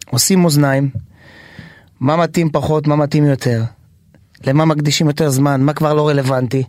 עושים 0.09 0.45
אוזניים, 0.45 0.89
מה 1.99 2.15
מתאים 2.15 2.49
פחות, 2.51 2.87
מה 2.87 2.95
מתאים 2.95 3.25
יותר, 3.25 3.63
למה 4.47 4.65
מקדישים 4.65 5.07
יותר 5.07 5.29
זמן, 5.29 5.61
מה 5.61 5.73
כבר 5.73 5.93
לא 5.93 6.07
רלוונטי. 6.07 6.63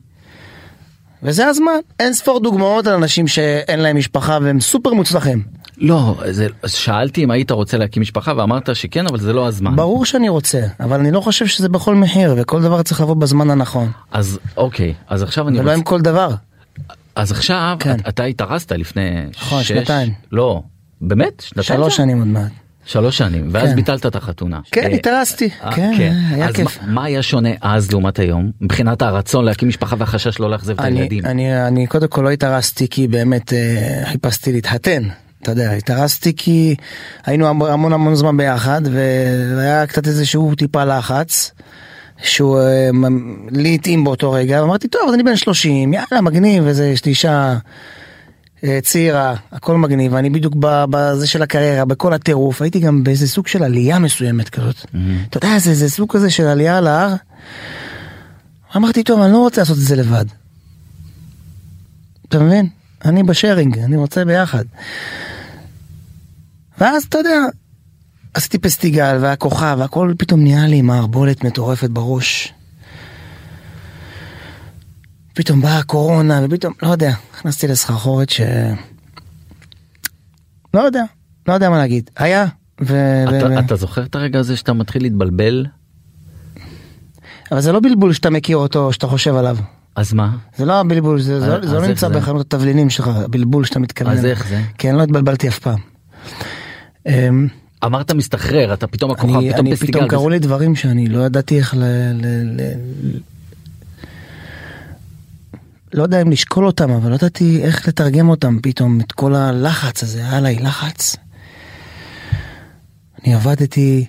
וזה 1.22 1.46
הזמן. 1.46 1.78
אין 2.00 2.12
ספור 2.12 2.40
דוגמאות 2.40 2.86
על 2.86 2.94
אנשים 2.94 3.28
שאין 3.28 3.80
להם 3.80 3.96
משפחה 3.96 4.38
והם 4.42 4.60
סופר 4.60 4.92
מוצלחים. 4.92 5.42
לא, 5.78 6.16
זה, 6.30 6.46
שאלתי 6.66 7.24
אם 7.24 7.30
היית 7.30 7.50
רוצה 7.50 7.76
להקים 7.76 8.00
משפחה 8.02 8.32
ואמרת 8.36 8.76
שכן, 8.76 9.06
אבל 9.06 9.18
זה 9.18 9.32
לא 9.32 9.46
הזמן. 9.46 9.76
ברור 9.76 10.04
שאני 10.04 10.28
רוצה, 10.28 10.60
אבל 10.80 11.00
אני 11.00 11.10
לא 11.10 11.20
חושב 11.20 11.46
שזה 11.46 11.68
בכל 11.68 11.94
מחיר, 11.94 12.34
וכל 12.36 12.62
דבר 12.62 12.82
צריך 12.82 13.00
לבוא 13.00 13.14
בזמן 13.14 13.50
הנכון. 13.50 13.90
אז 14.12 14.38
אוקיי, 14.56 14.94
אז 15.08 15.22
עכשיו 15.22 15.48
אני 15.48 15.58
ולא 15.58 15.64
רוצה... 15.64 15.78
עם 15.78 15.82
כל 15.82 16.00
דבר. 16.00 16.30
אז 17.16 17.32
עכשיו, 17.32 17.76
כן. 17.80 17.96
אתה 18.08 18.24
התארסת 18.24 18.72
לפני 18.72 19.10
נכון, 19.36 19.62
שש... 19.62 19.68
שנתיים. 19.68 20.12
לא, 20.32 20.62
באמת? 21.00 21.40
שנתיים? 21.40 21.64
שלוש 21.64 21.92
זה? 21.92 21.96
שנים 21.96 22.18
עוד 22.18 22.26
מעט. 22.28 22.52
שלוש 22.84 23.18
שנים, 23.18 23.48
ואז 23.52 23.68
כן. 23.68 23.76
ביטלת 23.76 24.06
את 24.06 24.16
החתונה. 24.16 24.60
כן, 24.70 24.82
אה, 24.82 24.94
התארסתי. 24.96 25.48
אה, 25.64 25.72
כן, 25.72 26.12
היה 26.30 26.48
אז 26.48 26.54
כיף. 26.54 26.78
מה, 26.82 26.92
מה 26.92 27.04
היה 27.04 27.22
שונה 27.22 27.48
אז 27.60 27.90
לעומת 27.90 28.18
היום, 28.18 28.50
מבחינת 28.60 29.02
הרצון 29.02 29.44
להקים 29.44 29.68
משפחה 29.68 29.96
והחשש 29.98 30.40
לא 30.40 30.50
לאכזב 30.50 30.80
את 30.80 30.84
הילדים? 30.84 31.24
אני, 31.24 31.66
אני 31.66 31.86
קודם 31.86 32.08
כל 32.08 32.22
לא 32.22 32.30
התארסתי 32.30 32.88
כי 32.88 33.08
באמת 33.08 33.52
אה, 33.52 34.02
חיפשתי 34.04 34.52
להתחתן. 34.52 35.02
אתה 35.42 35.52
יודע, 35.52 35.72
התארסתי 35.72 36.32
כי 36.36 36.74
היינו 37.24 37.46
המון 37.46 37.70
המון, 37.70 37.92
המון 37.92 38.14
זמן 38.14 38.36
ביחד 38.36 38.80
והיה 39.56 39.86
קצת 39.86 40.06
איזשהו 40.06 40.54
טיפה 40.54 40.84
לחץ. 40.84 41.52
שהוא 42.22 42.58
אה, 42.60 42.90
לי 43.50 43.74
התאים 43.74 44.04
באותו 44.04 44.32
רגע, 44.32 44.62
ואמרתי 44.62 44.88
טוב 44.88 45.02
אז 45.08 45.14
אני 45.14 45.22
בן 45.22 45.36
30, 45.36 45.92
יאללה 45.92 46.20
מגניב, 46.20 46.64
וזה, 46.66 46.86
יש 46.86 47.04
לי 47.04 47.10
אישה 47.10 47.56
אה, 48.64 48.78
צעירה, 48.82 49.34
הכל 49.52 49.76
מגניב, 49.76 50.12
ואני 50.12 50.30
בדיוק 50.30 50.54
בזה 50.60 51.26
של 51.26 51.42
הקריירה, 51.42 51.84
בכל 51.84 52.12
הטירוף, 52.12 52.62
הייתי 52.62 52.80
גם 52.80 53.04
באיזה 53.04 53.28
סוג 53.28 53.46
של 53.46 53.62
עלייה 53.62 53.98
מסוימת 53.98 54.48
כזאת. 54.48 54.76
אתה 55.30 55.36
יודע, 55.36 55.58
זה, 55.58 55.74
זה 55.74 55.90
סוג 55.90 56.12
כזה 56.12 56.30
של 56.30 56.46
עלייה 56.46 56.78
על 56.78 56.86
ההר. 56.86 57.14
אמרתי 58.76 59.02
טוב 59.02 59.20
אני 59.20 59.32
לא 59.32 59.38
רוצה 59.38 59.60
לעשות 59.60 59.76
את 59.76 59.82
זה 59.82 59.96
לבד. 59.96 60.24
אתה 62.28 62.38
מבין? 62.38 62.68
אני 63.04 63.22
בשארינג, 63.22 63.78
אני 63.78 63.96
רוצה 63.96 64.24
ביחד. 64.24 64.64
ואז 66.78 67.04
אתה 67.04 67.18
יודע, 67.18 67.38
עשיתי 68.36 68.58
פסטיגל 68.58 69.18
והכוכב 69.20 69.76
והכל 69.78 70.14
פתאום 70.18 70.42
נהיה 70.42 70.66
לי 70.66 70.82
מערבולת 70.82 71.44
מטורפת 71.44 71.90
בראש. 71.90 72.52
פתאום 75.34 75.60
באה 75.60 75.78
הקורונה 75.78 76.40
ופתאום, 76.44 76.72
לא 76.82 76.88
יודע, 76.88 77.12
נכנסתי 77.34 77.66
לסחרחורת 77.68 78.30
ש... 78.30 78.40
לא 80.74 80.80
יודע, 80.80 81.02
לא 81.48 81.54
יודע 81.54 81.70
מה 81.70 81.78
להגיד. 81.78 82.10
היה. 82.16 82.46
ו... 82.80 83.24
אתה, 83.28 83.46
ו... 83.46 83.58
אתה 83.58 83.76
זוכר 83.76 84.04
את 84.04 84.14
הרגע 84.14 84.38
הזה 84.38 84.56
שאתה 84.56 84.72
מתחיל 84.72 85.02
להתבלבל? 85.02 85.66
אבל 87.52 87.60
זה 87.60 87.72
לא 87.72 87.80
בלבול 87.80 88.12
שאתה 88.12 88.30
מכיר 88.30 88.56
אותו, 88.56 88.92
שאתה 88.92 89.06
חושב 89.06 89.34
עליו. 89.34 89.56
אז 89.94 90.12
מה? 90.12 90.36
זה 90.56 90.64
לא 90.64 90.80
הבלבול, 90.80 91.20
זה, 91.20 91.40
זה, 91.40 91.68
זה 91.68 91.74
לא 91.74 91.86
נמצא 91.86 92.08
זה? 92.08 92.14
בחנות 92.14 92.54
התבלינים 92.54 92.90
שלך, 92.90 93.08
הבלבול 93.08 93.64
שאתה 93.64 93.78
מתכוון. 93.78 94.12
אז. 94.12 94.24
איך 94.24 94.48
זה? 94.48 94.62
כי 94.78 94.90
אני 94.90 94.98
לא 94.98 95.02
התבלבלתי 95.02 95.48
אף 95.48 95.58
פעם. 95.58 95.78
אמ, 97.86 97.94
אמרת 97.94 98.12
מסתחרר, 98.12 98.74
אתה 98.74 98.86
פתאום 98.86 99.10
הכוכב, 99.10 99.34
אני, 99.34 99.52
פתאום 99.52 99.66
אני. 99.66 99.76
פתאום 99.76 100.08
קראו 100.08 100.28
לי 100.28 100.38
דברים 100.38 100.74
שאני 100.76 101.08
לא 101.08 101.26
ידעתי 101.26 101.58
איך 101.58 101.74
ל... 101.74 101.82
ל, 102.14 102.26
ל 102.60 102.60
לא 105.94 106.02
יודע 106.02 106.22
אם 106.22 106.30
לשקול 106.30 106.66
אותם, 106.66 106.90
אבל 106.90 107.10
לא 107.10 107.14
ידעתי 107.14 107.62
איך 107.62 107.88
לתרגם 107.88 108.28
אותם 108.28 108.58
פתאום, 108.62 109.00
את 109.00 109.12
כל 109.12 109.34
הלחץ 109.34 110.02
הזה, 110.02 110.18
היה 110.18 110.36
עליי 110.36 110.56
לחץ. 110.56 111.16
אני 113.24 113.34
עבדתי 113.34 114.06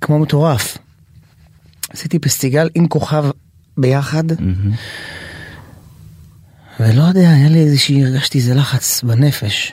כמו 0.00 0.18
מטורף. 0.18 0.78
עשיתי 1.90 2.18
פסטיגל 2.18 2.68
עם 2.74 2.88
כוכב 2.88 3.24
ביחד, 3.76 4.24
מהמם. 4.40 4.72
ולא 6.80 7.02
יודע, 7.02 7.20
היה 7.20 7.48
לי 7.48 7.58
איזושהי, 7.58 8.04
הרגשתי 8.04 8.38
איזה 8.38 8.54
לחץ 8.54 9.02
בנפש. 9.02 9.72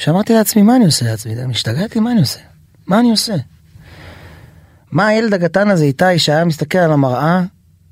שאמרתי 0.00 0.32
לעצמי, 0.32 0.62
מה 0.62 0.76
אני 0.76 0.84
עושה 0.84 1.04
לעצמי? 1.04 1.34
השתגעתי, 1.50 2.00
מה 2.00 2.12
אני 2.12 2.20
עושה? 2.20 2.38
מה 2.86 3.00
אני 3.00 3.10
עושה? 3.10 3.34
מה 4.92 5.06
הילד 5.06 5.34
הקטן 5.34 5.70
הזה 5.70 5.84
איתי 5.84 6.18
שהיה 6.18 6.44
מסתכל 6.44 6.78
על 6.78 6.92
המראה, 6.92 7.42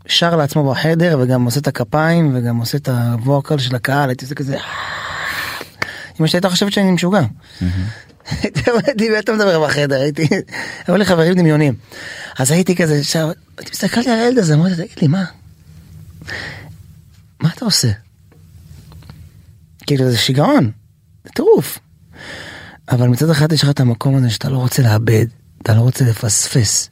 שר 0.07 0.37
לעצמו 0.37 0.71
בחדר 0.71 1.19
וגם 1.23 1.45
עושה 1.45 1.61
את 1.61 1.67
הכפיים 1.67 2.37
וגם 2.37 2.57
עושה 2.57 2.79
את 2.79 2.89
הווקל 2.89 3.59
של 3.59 3.77
הקהל, 3.77 4.09
הייתי 4.09 4.25
עושה 4.25 4.35
כזה... 4.35 4.57
אמא 6.21 6.27
שלי 6.27 6.37
הייתה 6.37 6.51
חושבת 6.51 6.73
שאני 6.73 6.91
משוגע. 6.91 7.21
הייתי 8.87 9.09
מה 9.09 9.19
אתה 9.19 9.33
מדבר 9.33 9.67
בחדר? 9.67 10.01
הייתי... 10.01 10.29
היו 10.87 10.97
לי 10.97 11.05
חברים 11.05 11.35
דמיונים. 11.35 11.75
אז 12.39 12.51
הייתי 12.51 12.77
כזה, 12.77 12.99
עכשיו, 12.99 13.31
הייתי 13.59 13.71
מסתכלתי 13.73 14.11
על 14.11 14.19
הילד 14.19 14.39
הזה, 14.39 14.55
אמרתי, 14.55 14.75
תגיד 14.75 14.99
לי, 15.03 15.09
מה? 15.09 15.25
מה 17.41 17.51
אתה 17.55 17.65
עושה? 17.65 17.91
כאילו 19.87 20.11
זה 20.11 20.19
שיגעון, 20.19 20.71
זה 21.25 21.31
טירוף. 21.35 21.79
אבל 22.91 23.09
מצד 23.09 23.31
אחד 23.31 23.53
יש 23.53 23.63
לך 23.63 23.71
את 23.71 23.81
המקום 23.81 24.17
הזה 24.17 24.31
שאתה 24.31 24.49
לא 24.49 24.57
רוצה 24.57 24.83
לאבד, 24.83 25.27
אתה 25.63 25.75
לא 25.75 25.81
רוצה 25.81 26.05
לפספס. 26.05 26.91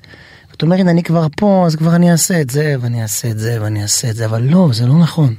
אתה 0.56 0.66
אומר, 0.66 0.76
הנה 0.76 0.90
אני 0.90 1.02
כבר 1.02 1.26
פה, 1.36 1.64
אז 1.66 1.76
כבר 1.76 1.96
אני 1.96 2.12
אעשה 2.12 2.40
את 2.40 2.50
זה, 2.50 2.74
ואני 2.80 3.02
אעשה 3.02 3.30
את 3.30 3.38
זה, 3.38 3.58
ואני 3.60 3.82
אעשה 3.82 4.10
את 4.10 4.16
זה, 4.16 4.26
אבל 4.26 4.42
לא, 4.42 4.68
זה 4.72 4.86
לא 4.86 4.98
נכון. 4.98 5.34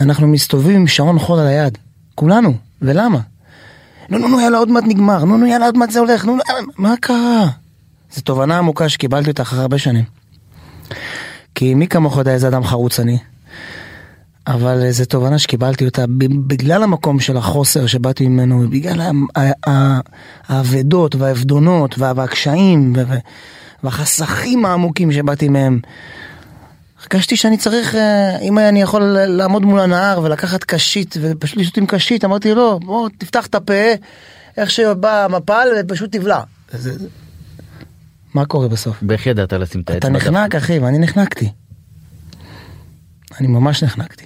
אנחנו 0.00 0.26
מסתובבים 0.26 0.76
עם 0.76 0.86
שעון 0.86 1.18
חול 1.18 1.38
על 1.38 1.46
היד, 1.46 1.78
כולנו, 2.14 2.54
ולמה? 2.82 3.18
נו 4.08 4.18
נו 4.18 4.28
נו 4.28 4.40
יאללה 4.40 4.58
עוד 4.58 4.68
מעט 4.68 4.84
נגמר, 4.86 5.24
נו 5.24 5.36
נו 5.36 5.46
יאללה 5.46 5.66
עוד 5.66 5.78
מעט 5.78 5.90
זה 5.90 5.98
הולך, 5.98 6.24
נו 6.24 6.36
נו 6.36 6.42
יאללה, 6.48 6.62
מה 6.76 6.94
קרה? 7.00 7.48
זו 8.12 8.20
תובנה 8.20 8.58
עמוקה 8.58 8.88
שקיבלתי 8.88 9.30
אותה 9.30 9.42
אחרי 9.42 9.60
הרבה 9.60 9.78
שנים. 9.78 10.04
כי 11.54 11.74
מי 11.74 11.88
כמוך 11.88 12.16
יודע 12.16 12.32
איזה 12.32 12.48
אדם 12.48 12.64
חרוץ 12.64 13.00
אני. 13.00 13.18
אבל 14.48 14.90
זו 14.90 15.04
תובנה 15.04 15.38
שקיבלתי 15.38 15.84
אותה 15.84 16.04
בגלל 16.46 16.82
המקום 16.82 17.20
של 17.20 17.36
החוסר 17.36 17.86
שבאתי 17.86 18.28
ממנו, 18.28 18.68
בגלל 18.70 19.10
האבדות 20.48 21.14
והאבדונות 21.14 21.98
וה- 21.98 22.12
והקשיים 22.16 22.92
והחסכים 23.82 24.64
העמוקים 24.66 25.12
שבאתי 25.12 25.48
מהם. 25.48 25.80
הרגשתי 27.02 27.36
שאני 27.36 27.56
צריך, 27.56 27.94
אה, 27.94 28.38
אם 28.38 28.58
אני 28.58 28.82
יכול 28.82 29.02
לעמוד 29.26 29.64
מול 29.64 29.80
הנהר 29.80 30.20
ולקחת 30.22 30.64
קשית 30.64 31.14
ופשוט 31.20 31.58
לשתות 31.58 31.76
עם 31.76 31.86
קשית, 31.86 32.24
אמרתי 32.24 32.54
לו, 32.54 32.80
בוא 32.80 33.08
תפתח 33.18 33.46
את 33.46 33.54
הפה, 33.54 33.74
איך 34.56 34.70
שבא 34.70 35.24
המפל 35.24 35.68
ופשוט 35.80 36.16
תבלע. 36.16 36.40
מה 38.34 38.44
קורה 38.44 38.68
בסוף? 38.68 38.96
ואיך 39.08 39.26
ידעת 39.26 39.52
לשים 39.52 39.80
את 39.80 39.84
אתה 39.84 39.94
האצבע? 39.94 40.10
נחנק 40.10 40.54
אחי, 40.54 40.78
ואני 40.78 40.98
נחנקתי. 40.98 41.50
אני 43.40 43.48
ממש 43.48 43.82
נחנקתי. 43.82 44.24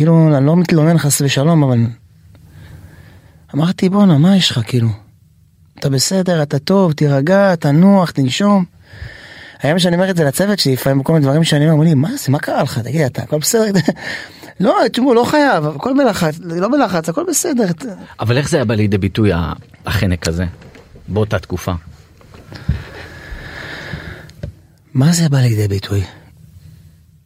כאילו, 0.00 0.36
אני 0.36 0.46
לא 0.46 0.56
מתלונן 0.56 0.98
חס 0.98 1.20
ושלום, 1.20 1.62
אבל... 1.62 1.78
אמרתי, 3.54 3.88
בואנה, 3.88 4.18
מה 4.18 4.36
יש 4.36 4.50
לך, 4.50 4.60
כאילו? 4.66 4.88
אתה 5.78 5.88
בסדר, 5.88 6.42
אתה 6.42 6.58
טוב, 6.58 6.92
תירגע, 6.92 7.54
תנוח, 7.54 8.10
תנשום. 8.10 8.64
היום 9.62 9.78
שאני 9.78 9.96
אומר 9.96 10.10
את 10.10 10.16
זה 10.16 10.24
לצוות 10.24 10.58
שלי, 10.58 10.72
לפעמים 10.72 10.98
בכל 10.98 11.12
מיני 11.12 11.24
דברים 11.24 11.44
שאני 11.44 11.64
אומר, 11.64 11.72
אומרים 11.72 11.88
לי, 11.88 11.94
מה 11.94 12.16
זה, 12.16 12.32
מה 12.32 12.38
קרה 12.38 12.62
לך? 12.62 12.78
תגיד, 12.78 13.00
אתה 13.02 13.22
הכל 13.22 13.38
בסדר? 13.38 13.80
לא, 14.60 14.76
תשמעו, 14.92 15.14
לא 15.14 15.24
חייב, 15.24 15.66
הכל 15.66 15.94
בלחץ, 15.98 16.38
לא 16.40 16.68
בלחץ, 16.68 17.08
הכל 17.08 17.24
בסדר. 17.28 17.66
אבל 18.20 18.38
איך 18.38 18.48
זה 18.48 18.56
היה 18.56 18.64
בא 18.64 18.74
לידי 18.74 18.98
ביטוי 18.98 19.30
החנק 19.86 20.28
הזה? 20.28 20.44
באותה 21.08 21.38
תקופה. 21.38 21.72
מה 24.94 25.12
זה 25.12 25.28
בא 25.28 25.38
לידי 25.38 25.68
ביטוי? 25.68 26.04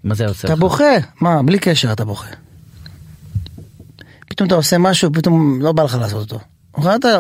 מה 0.04 0.14
זה 0.14 0.26
עושה 0.26 0.48
אתה 0.48 0.54
לך? 0.54 0.60
בוכה, 0.60 0.94
מה, 1.20 1.42
בלי 1.42 1.58
קשר 1.58 1.92
אתה 1.92 2.04
בוכה. 2.04 2.43
פתאום 4.34 4.46
אתה 4.46 4.54
עושה 4.54 4.78
משהו, 4.78 5.12
פתאום 5.12 5.62
לא 5.62 5.72
בא 5.72 5.82
לך 5.82 5.96
לעשות 6.00 6.32
אותו. 6.32 6.40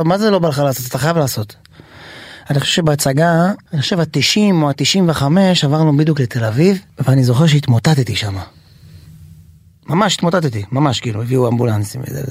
מה 0.04 0.18
זה 0.18 0.30
לא 0.30 0.38
בא 0.38 0.48
לך 0.48 0.58
לעשות? 0.58 0.86
אתה 0.86 0.98
חייב 0.98 1.16
לעשות. 1.18 1.56
אני 2.50 2.60
חושב 2.60 2.72
שבהצגה, 2.72 3.52
אני 3.72 3.80
חושב 3.80 4.00
ה-90 4.00 4.62
או 4.62 4.70
ה-95 4.70 5.22
עברנו 5.62 5.96
בדיוק 5.96 6.20
לתל 6.20 6.44
אביב, 6.44 6.78
ואני 6.98 7.24
זוכר 7.24 7.46
שהתמוטטתי 7.46 8.16
שם. 8.16 8.36
ממש 9.86 10.14
התמוטטתי, 10.14 10.64
ממש 10.72 11.00
כאילו, 11.00 11.22
הביאו 11.22 11.48
אמבולנסים 11.48 12.00
וזה, 12.08 12.22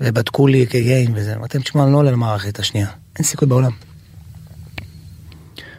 ובדקו 0.00 0.46
לי 0.46 0.66
כגיין 0.66 1.12
וזה, 1.14 1.34
אמרתי 1.34 1.58
להם, 1.58 1.64
תשמע, 1.64 1.84
אני 1.84 1.92
לא 1.92 1.96
עולה 1.96 2.10
למערכת 2.10 2.58
השנייה, 2.58 2.88
אין 3.16 3.24
סיכוי 3.24 3.48
בעולם. 3.48 3.72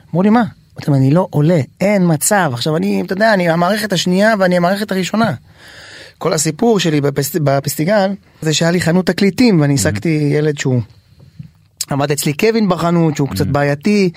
אמרו 0.09 0.23
לי, 0.23 0.29
מה? 0.29 0.43
אמרתי 0.73 0.91
להם, 0.91 1.01
אני 1.01 1.11
לא 1.11 1.27
עולה, 1.29 1.61
אין 1.81 2.13
מצב. 2.13 2.51
עכשיו 2.53 2.77
אני, 2.77 3.01
אתה 3.05 3.13
יודע, 3.13 3.33
אני 3.33 3.49
המערכת 3.49 3.93
השנייה 3.93 4.33
ואני 4.39 4.57
המערכת 4.57 4.91
הראשונה. 4.91 5.33
כל 6.21 6.33
הסיפור 6.33 6.79
שלי 6.79 7.01
בפס... 7.01 7.35
בפסטיגל 7.35 8.11
זה 8.41 8.53
שהיה 8.53 8.71
לי 8.71 8.81
חנות 8.81 9.05
תקליטים 9.07 9.61
ואני 9.61 9.73
העסקתי 9.73 10.29
ילד 10.33 10.57
שהוא 10.57 10.81
עמד 11.91 12.11
אצלי 12.11 12.33
קווין 12.33 12.69
בחנות 12.69 13.15
שהוא 13.15 13.29
קצת 13.29 13.47
בעייתי 13.47 14.11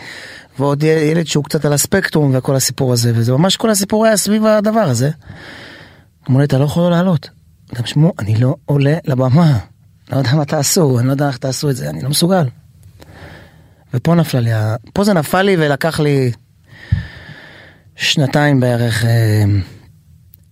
ועוד 0.59 0.83
ילד 0.83 1.27
שהוא 1.27 1.45
קצת 1.45 1.65
על 1.65 1.73
הספקטרום 1.73 2.33
וכל 2.35 2.57
הסיפור 2.57 2.93
הזה 2.93 3.13
וזה 3.15 3.33
ממש 3.33 3.57
כל 3.57 3.71
הסיפור 3.71 4.07
היה 4.07 4.17
סביב 4.17 4.47
הדבר 4.47 4.81
הזה. 4.81 5.11
אמרו 6.29 6.39
לי 6.39 6.45
אתה 6.45 6.59
לא 6.59 6.65
יכול 6.65 6.83
לא 6.83 6.91
לעלות. 6.91 7.31
גם 7.75 7.87
שמעו 7.87 8.13
אני 8.19 8.37
לא 8.37 8.57
עולה 8.65 8.97
לבמה 9.05 9.59
לא 10.13 10.17
יודע 10.17 10.35
מה 10.35 10.45
תעשו, 10.45 10.99
אני 10.99 11.07
לא 11.07 11.13
יודע 11.13 11.29
איך 11.29 11.37
תעשו 11.37 11.71
את 11.71 11.77
זה, 11.77 11.91
אני 11.91 12.03
לא 12.03 12.09
מסוגל. 12.09 12.45
ופה 13.95 14.15
נפלה 14.15 14.41
לי, 14.41 14.51
פה 14.93 15.05
זה 15.05 15.13
נפל 15.13 15.43
לי 15.43 15.57
ולקח 15.59 16.01
לי 16.01 16.33
שנתיים 17.97 18.61
בערך 18.61 19.05
אה, 19.05 19.45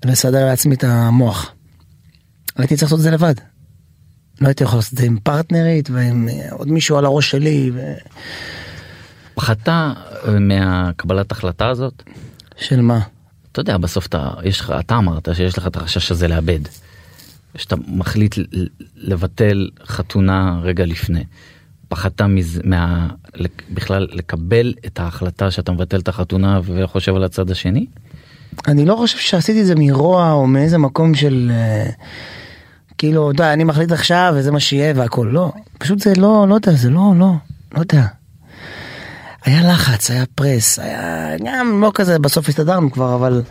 לסדר 0.05 0.47
לעצמי 0.47 0.75
את 0.75 0.85
המוח. 0.85 1.53
הייתי 2.57 2.77
צריך 2.77 2.83
לעשות 2.93 2.99
את 2.99 3.03
זה 3.03 3.11
לבד. 3.11 3.35
לא 4.41 4.47
הייתי 4.47 4.65
יכול 4.65 4.79
לעשות 4.79 4.93
את 4.93 4.99
זה 4.99 5.05
עם 5.05 5.19
פרטנרית 5.23 5.91
ועם 5.91 6.29
אה, 6.29 6.49
עוד 6.51 6.69
מישהו 6.69 6.99
על 6.99 7.05
הראש 7.05 7.31
שלי. 7.31 7.71
ו... 7.75 7.93
פחדת 9.35 9.69
אה, 9.69 9.95
מהקבלת 10.41 11.33
החלטה 11.33 11.69
הזאת? 11.69 12.03
של 12.57 12.81
מה? 12.81 13.01
אתה 13.53 13.61
יודע 13.61 13.77
בסוף 13.79 14.07
אתה 14.07 14.31
יש 14.45 14.61
לך 14.61 14.73
אתה 14.81 14.99
אמרת 14.99 15.29
שיש 15.35 15.59
לך 15.59 15.67
את 15.67 15.77
החשש 15.77 16.11
הזה 16.11 16.29
לאבד. 16.29 16.61
שאתה 17.57 17.77
מחליט 17.87 18.35
לבטל 18.97 19.69
חתונה 19.85 20.61
רגע 20.63 20.87
לפני. 20.87 21.25
פחדת 21.89 22.23
מזה, 22.23 22.61
מה, 22.65 23.09
בכלל 23.71 24.09
לקבל 24.11 24.75
את 24.87 25.01
ההחלטה 25.01 25.51
שאתה 25.51 25.73
מבטל 25.73 26.01
את 26.01 26.09
החתונה 26.09 26.61
וחושב 26.65 27.15
על 27.15 27.25
הצד 27.25 27.51
השני? 27.51 27.87
אני 28.69 28.85
לא 28.87 28.97
חושב 28.97 29.19
שעשיתי 29.19 29.61
את 29.61 29.67
זה 29.67 29.75
מרוע 29.77 30.33
או 30.33 30.47
מאיזה 30.47 30.79
מקום 30.79 31.15
של 31.15 31.51
אה, 31.55 31.91
כאילו 32.99 33.33
די 33.33 33.45
אני 33.45 33.65
מחליט 33.65 33.93
עכשיו 33.93 34.33
וזה 34.37 34.51
מה 34.53 34.61
שיהיה 34.61 34.93
והכל 34.97 35.29
לא 35.33 35.53
פשוט 35.79 35.99
זה 36.01 36.13
לא 36.17 36.47
לא 36.49 36.55
יודע 36.55 36.73
זה 36.73 36.91
לא 36.91 37.13
לא 37.19 37.33
לא 37.75 37.81
יודע. 37.81 38.05
היה 39.45 39.73
לחץ 39.73 40.11
היה 40.11 40.25
פרס 40.35 40.79
היה 40.79 41.29
גם 41.47 41.81
לא 41.83 41.91
כזה 41.95 42.19
בסוף 42.19 42.49
הסתדרנו 42.49 42.91
כבר 42.91 43.15
אבל 43.15 43.43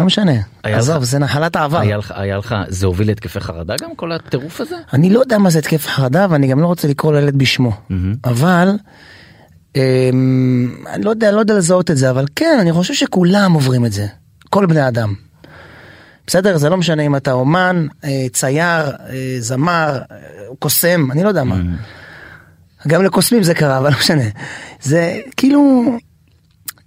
לא 0.00 0.06
משנה 0.06 0.32
עזוב 0.62 0.96
לך- 0.96 1.02
זה 1.04 1.18
נחלת 1.18 1.56
העבר 1.56 1.78
היה 1.78 1.96
לך, 1.96 2.12
היה 2.16 2.36
לך, 2.36 2.54
זה 2.68 2.86
הוביל 2.86 3.06
להתקפי 3.06 3.40
חרדה 3.40 3.74
גם 3.82 3.94
כל 3.96 4.12
הטירוף 4.12 4.60
הזה? 4.60 4.76
אני 4.92 5.10
לא 5.10 5.20
יודע 5.20 5.38
מה 5.38 5.50
זה 5.50 5.58
התקף 5.58 5.86
חרדה 5.86 6.26
ואני 6.30 6.46
גם 6.46 6.60
לא 6.60 6.66
רוצה 6.66 6.88
לקרוא 6.88 7.12
לילד 7.12 7.38
בשמו 7.38 7.72
מהמם. 7.90 8.14
אבל 8.24 8.68
אני 9.76 11.04
לא 11.04 11.10
יודע 11.10 11.32
לא 11.32 11.40
יודע 11.40 11.54
לזהות 11.54 11.90
את 11.90 11.96
זה 11.96 12.10
אבל 12.10 12.26
כן 12.36 12.56
אני 12.60 12.72
חושב 12.72 12.94
שכולם 12.94 13.52
עוברים 13.52 13.86
את 13.86 13.92
זה 13.92 14.06
כל 14.50 14.66
בני 14.66 14.88
אדם. 14.88 15.14
בסדר 16.26 16.56
זה 16.56 16.68
לא 16.68 16.76
משנה 16.76 17.02
אם 17.02 17.16
אתה 17.16 17.32
אומן 17.32 17.86
אה, 18.04 18.26
צייר 18.32 18.90
אה, 18.90 19.36
זמר 19.38 19.98
אה, 20.10 20.16
קוסם 20.58 21.10
אני 21.10 21.22
לא 21.22 21.28
יודע 21.28 21.44
מה. 21.44 21.56
מהמם. 21.56 21.76
גם 22.88 23.02
לקוסמים 23.02 23.42
זה 23.42 23.54
קרה 23.54 23.78
אבל 23.78 23.90
לא 23.90 23.98
משנה 23.98 24.24
זה 24.80 25.20
כאילו 25.36 25.84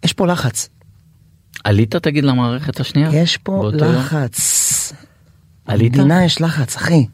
יש 0.04 0.13
פה 0.13 0.27
לחץ 0.27 0.70
עלית 1.63 1.96
תגיד 1.96 2.24
למערכת 2.24 2.80
השנייה? 2.80 3.10
יש 3.13 3.38
פה? 3.38 3.72
לחץ. 3.74 4.94
עלית? 5.65 5.92
במדינה 5.92 6.25
יש 6.25 6.42
לחץ 6.42 6.75
אחי. 6.75 7.06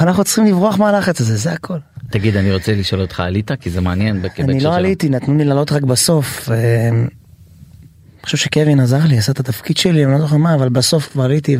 ואנחנו 0.00 0.24
צריכים 0.24 0.46
לברוח 0.46 0.78
מהלחץ 0.78 1.20
הזה 1.20 1.36
זה 1.36 1.52
הכל. 1.52 1.78
תגיד 2.10 2.36
אני 2.36 2.52
רוצה 2.52 2.74
לשאול 2.74 3.00
אותך 3.00 3.20
עלית 3.20 3.50
כי 3.52 3.70
זה 3.70 3.80
מעניין. 3.80 4.22
אני 4.38 4.60
לא 4.60 4.74
עליתי, 4.74 5.08
נתנו 5.08 5.38
לי 5.38 5.44
לעלות 5.44 5.72
רק 5.72 5.82
בסוף. 5.82 6.50
אה, 6.50 6.88
אני 6.88 8.22
חושב 8.22 8.36
שקווין 8.36 8.80
עזר 8.80 9.04
לי, 9.04 9.18
עשה 9.18 9.32
את 9.32 9.40
התפקיד 9.40 9.76
שלי, 9.76 10.04
אני 10.04 10.12
לא 10.12 10.18
זוכר 10.18 10.36
מה, 10.36 10.54
אבל 10.54 10.68
בסוף 10.68 11.12
כבר 11.12 11.24
עליתי 11.24 11.56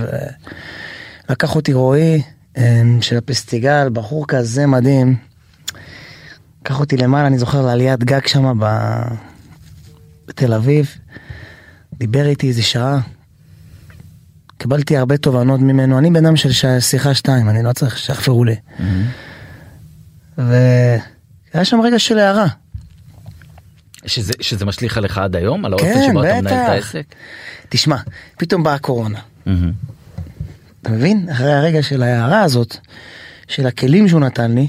ולקח 1.29 1.57
אותי 1.57 1.73
רועי 1.73 2.23
אה, 2.57 2.83
של 3.01 3.17
הפסטיגל, 3.17 3.89
בחור 3.93 4.27
כזה 4.29 4.67
מדהים. 4.67 5.17
לקח 6.63 6.81
אותי 6.81 6.97
למעלה, 6.97 7.27
אני 7.27 7.39
זוכר 7.39 7.63
לעליית 7.63 8.05
גג 8.05 8.27
שם 8.27 8.59
ב... 8.61 8.67
בתל 10.29 10.55
אביב. 10.55 10.95
דיבר 11.95 12.27
איתי 12.27 12.49
איזה 12.49 12.63
שעה. 12.63 13.01
קיבלתי 14.59 14.97
הרבה 14.97 15.17
תובנות 15.17 15.61
ממנו, 15.61 15.99
אני 15.99 16.11
בן 16.11 16.27
אדם 16.27 16.37
של 16.37 16.81
שיחה 16.81 17.15
שתיים, 17.15 17.49
אני 17.49 17.63
לא 17.63 17.73
צריך 17.73 17.99
שיחפרו 17.99 18.45
לי. 18.45 18.57
מהמם. 18.79 19.07
והיה 20.39 21.65
שם 21.65 21.81
רגע 21.81 21.99
של 21.99 22.19
הערה. 22.19 22.47
שזה, 24.07 24.33
שזה 24.41 24.65
משליך 24.65 24.99
עליך 24.99 25.19
עד 25.19 25.37
היום? 25.37 25.65
על 25.65 25.73
האופן 25.73 25.95
כן, 25.95 26.07
שבו 26.11 26.25
אתה 26.25 26.41
מנהל 26.41 26.47
את. 26.47 26.69
העסק? 26.69 27.07
תשמע, 27.69 27.97
פתאום 28.39 28.63
באה 28.63 28.75
הקורונה. 28.75 29.19
אתה 30.83 30.91
מבין? 30.91 31.29
אחרי 31.33 31.53
הרגע 31.53 31.83
של 31.83 32.03
ההערה 32.03 32.43
הזאת, 32.43 32.77
של 33.49 33.67
הכלים 33.67 34.09
שהוא 34.09 34.21
נתן 34.21 34.53
לי, 34.53 34.69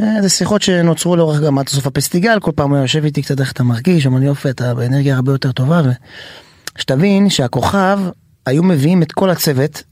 אה, 0.00 0.22
זה 0.22 0.28
שיחות 0.28 0.62
שנוצרו 0.62 1.16
לאורך 1.16 1.40
גם 1.40 1.58
עד 1.58 1.68
סוף 1.68 1.86
הפסטיגל, 1.86 2.40
כל 2.40 2.50
פעם 2.54 2.70
הוא 2.70 2.76
היה 2.76 2.84
יושב 2.84 3.04
איתי 3.04 3.22
קצת 3.22 3.40
איך 3.40 3.52
אתה 3.52 3.62
מרגיש, 3.62 4.06
אמר 4.06 4.18
לי 4.18 4.26
יופי, 4.26 4.50
אתה 4.50 4.74
באנרגיה 4.74 5.16
הרבה 5.16 5.32
יותר 5.32 5.52
טובה, 5.52 5.82
ושתבין 6.78 7.30
שהכוכב, 7.30 8.00
היו 8.46 8.62
מביאים 8.62 9.02
את 9.02 9.12
כל 9.12 9.30
הצוות 9.30 9.82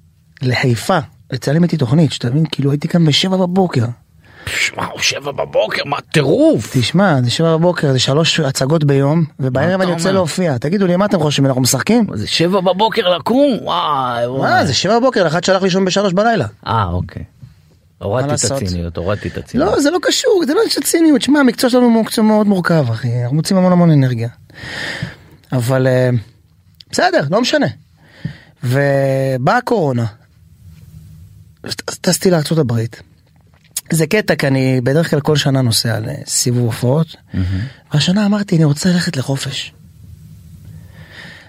לחיפה, 0.43 0.99
לצלם 1.31 1.63
איתי 1.63 1.77
תוכנית, 1.77 2.13
שתבין, 2.13 2.45
כאילו 2.53 2.71
הייתי 2.71 2.89
כאן 2.89 3.05
בשבע 3.05 3.37
בבוקר. 3.37 3.85
וואו, 4.77 4.99
שבע 4.99 5.33
בבוקר, 5.33 5.83
מה 5.85 6.01
טירוף. 6.01 6.77
תשמע, 6.77 7.23
זה 7.25 7.31
שבע 7.31 7.57
בבוקר, 7.57 7.93
זה 7.93 7.99
שלוש 7.99 8.41
הצגות 8.41 8.85
ביום, 8.85 9.25
ובערב 9.41 9.81
אני 9.81 9.91
יוצא? 9.91 10.11
להופיע. 10.11 10.59
תגידו 10.59 10.87
לי, 10.87 10.97
מה 10.97 11.05
אתם 11.05 11.21
חושבים, 11.21 11.47
אנחנו 11.47 11.63
משחקים? 11.63 12.07
זה 12.15 12.27
שבע 12.27 12.61
בבוקר 12.61 13.09
לקום? 13.17 13.59
וואי 13.63 14.27
מה, 14.27 14.33
וואי. 14.33 14.67
זה 14.67 14.75
שבע 14.75 14.99
בבוקר, 14.99 15.27
אחד 15.27 15.45
שהלך 15.45 15.63
לישון 15.63 15.85
בשלוש 15.85 16.13
בלילה. 16.13 16.47
אה, 16.67 16.85
אוקיי. 16.93 17.25
הורדתי 17.99 18.47
את? 18.47 18.51
הציניות, 18.51 18.97
הורדתי 18.97 19.29
את 19.29 19.39
הציניות. 19.39 19.73
לא, 19.73 19.81
זה 19.81 19.91
לא 19.91 19.99
קשור, 20.03 20.43
זה 20.47 20.55
לא 20.55 20.61
יש 20.67 20.79
ציניות. 20.79 21.23
שמע, 21.23 21.41
המקצוע 21.41 21.71
שלנו 21.71 21.85
הוא 21.85 22.03
מקצוע 22.03 22.25
מאוד 22.25 22.47
מורכב, 22.47 22.87
אחי. 22.91 23.23
אנחנו 23.23 23.37
מוצאים 23.37 23.59
המון 23.59 23.73
המון 23.73 23.91
אנרגיה. 23.91 24.29
אבל 25.53 25.87
אה, 25.87 26.11
בסדר, 26.91 27.21
לא 27.31 27.41
משנה. 27.41 27.67
ובאה 28.65 29.57
הקורונה. 29.57 30.07
טסתי 32.01 32.31
לארצות 32.31 32.59
הברית. 32.59 33.03
זה 33.91 34.07
קטע, 34.07 34.35
כי 34.35 34.47
אני 34.47 34.81
בדרך 34.81 35.11
כלל 35.11 35.21
כל 35.21 35.37
שנה 35.37 35.63
נוסע 35.63 35.99
לסיבוב 36.01 36.65
הופעות. 36.65 37.17
והשנה 37.95 38.27
אמרתי, 38.27 38.57
אני 38.57 38.65
רוצה 38.65 38.89
ללכת 38.89 39.17
לחופש. 39.17 39.73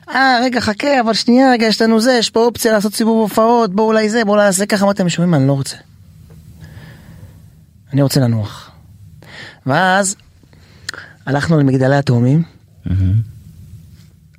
אה, 0.10 0.39
רגע, 0.43 0.62
חכה, 0.62 1.02
אבל 1.02 1.13
שנייה, 1.13 1.52
רגע, 1.52 1.65
יש 1.65 1.82
לנו 1.82 1.99
זה, 1.99 2.12
יש 2.12 2.30
פה 2.30 2.39
אופציה 2.45 2.71
לעשות 2.71 2.95
סיבוב 2.95 3.21
הופעות, 3.21 3.75
בואו 3.75 3.88
אולי 3.88 4.10
זה, 4.10 4.25
בואו 4.25 4.38
נעשה 4.38 4.65
ככה, 4.65 4.84
אמרתי, 4.86 5.02
אתם 5.02 5.10
שומעים 5.10 5.34
אני 5.34 5.47
לא 5.47 5.54
רוצה. 5.54 5.78
אני 7.93 8.02
רוצה 8.02 8.19
לנוח. 8.19 8.71
ואז 9.65 10.15
הלכנו 11.25 11.60
למגדלי 11.60 11.95
התאומים. 11.95 12.43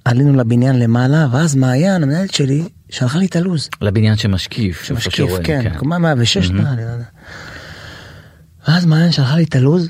עלינו 0.05 0.37
לבניין 0.37 0.79
למעלה, 0.79 1.27
ואז 1.33 1.55
מעיין, 1.55 2.03
המנהלת 2.03 2.35
שלי, 2.35 2.65
שלחה 2.91 3.19
לי 3.19 3.27
את 3.27 3.37
הלו"ז. 3.37 3.69
לבניין 3.81 4.17
שמשקיף. 4.17 4.81
איפה 4.83 4.95
משקיף, 4.95 5.15
שרואים, 5.15 5.43
כן, 5.45 5.79
קומה 5.79 5.99
106 5.99 6.51
מהמם. 6.51 6.61
נראה 6.61 6.97
לי. 6.97 7.03
ואז 8.69 8.87
מעיין 8.87 9.13
שלחה 9.13 9.37
לי 9.37 9.45
את 9.45 9.55
הלו"ז 9.55 9.89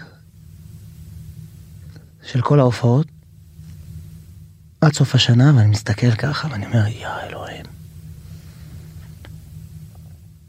של 2.23 2.41
כל 2.41 2.61
ההופעות 2.61 3.07
עד 4.81 4.93
סוף 4.93 5.15
השנה, 5.15 5.53
ואני 5.57 5.71
מסתכל 5.71 6.15
ככה 6.15 6.49
ואני 6.51 6.67
אומר, 6.67 6.87
יא 6.87 7.09
אלוהים, 7.29 7.65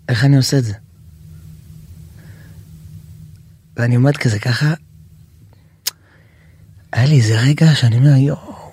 איך 0.09 0.23
אני 0.23 0.37
עושה 0.37 0.57
את 0.57 0.63
זה? 0.63 0.73
ואני 3.77 3.95
עומד 3.95 4.17
כזה 4.17 4.39
ככה, 4.39 4.73
היה 6.93 7.05
לי 7.05 7.17
איזה 7.17 7.39
רגע 7.39 7.75
שאני 7.75 7.97
אומר, 7.97 8.15
יואו, 8.15 8.71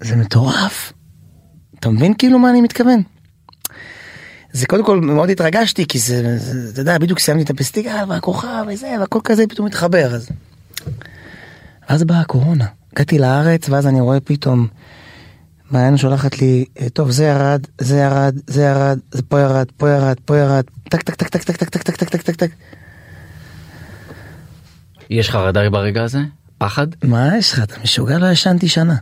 זה 0.00 0.16
מטורף. 0.16 0.92
אתה 1.78 1.90
מבין 1.90 2.14
כאילו 2.18 2.38
מה 2.38 2.50
אני 2.50 2.60
מתכוון? 2.60 3.02
זה 4.52 4.66
קודם 4.66 4.84
כל 4.84 5.00
מאוד 5.00 5.30
התרגשתי 5.30 5.86
כי 5.86 5.98
זה, 5.98 6.38
זה 6.38 6.70
אתה 6.72 6.80
יודע 6.80 6.98
בדיוק 6.98 7.18
סיימתי 7.18 7.44
את 7.44 7.50
הפסטיגל 7.50 8.04
והכוכב 8.08 8.64
וזה 8.68 8.96
והכל 9.00 9.18
כזה 9.24 9.46
פתאום 9.46 9.66
מתחבר 9.66 10.14
אז. 10.14 10.28
אז 11.88 12.04
באה 12.04 12.20
הקורונה 12.20 12.66
הגעתי 12.92 13.18
לארץ 13.18 13.68
ואז 13.68 13.86
אני 13.86 14.00
רואה 14.00 14.20
פתאום. 14.20 14.66
מעיין 15.70 15.96
שולחת 15.96 16.40
לי 16.40 16.64
"אה, 16.80 16.88
טוב 16.88 17.10
זה 17.10 17.24
ירד 17.24 17.66
זה 17.80 17.96
ירד 17.96 18.34
זה 18.46 18.62
ירד 18.62 18.98
זה 19.12 19.22
פה 19.22 19.40
ירד 19.40 19.66
פה 19.76 19.90
ירד 19.90 20.16
פה 20.24 20.36
ירד 20.36 20.64
טק 20.88 21.02
טק 21.02 21.14
טק 21.14 21.28
טק 21.28 21.42
טק 21.42 21.52
טק 21.52 21.68
טק 21.68 21.82
טק 21.82 21.96
טק 21.96 21.96
טק 21.96 22.08
טק 22.08 22.22
טק 22.22 22.36
טק 22.36 22.50
יש 25.10 25.30
חרדה 25.30 25.70
ברגע 25.70 26.02
הזה? 26.02 26.18
פחד? 26.58 26.86
מה 27.04 27.36
יש 27.38 27.52
לך 27.52 27.62
אתה 27.62 27.74
משוגע 27.82 28.18
לא 28.18 28.26
ישנתי 28.26 28.68
שנה 28.68 28.96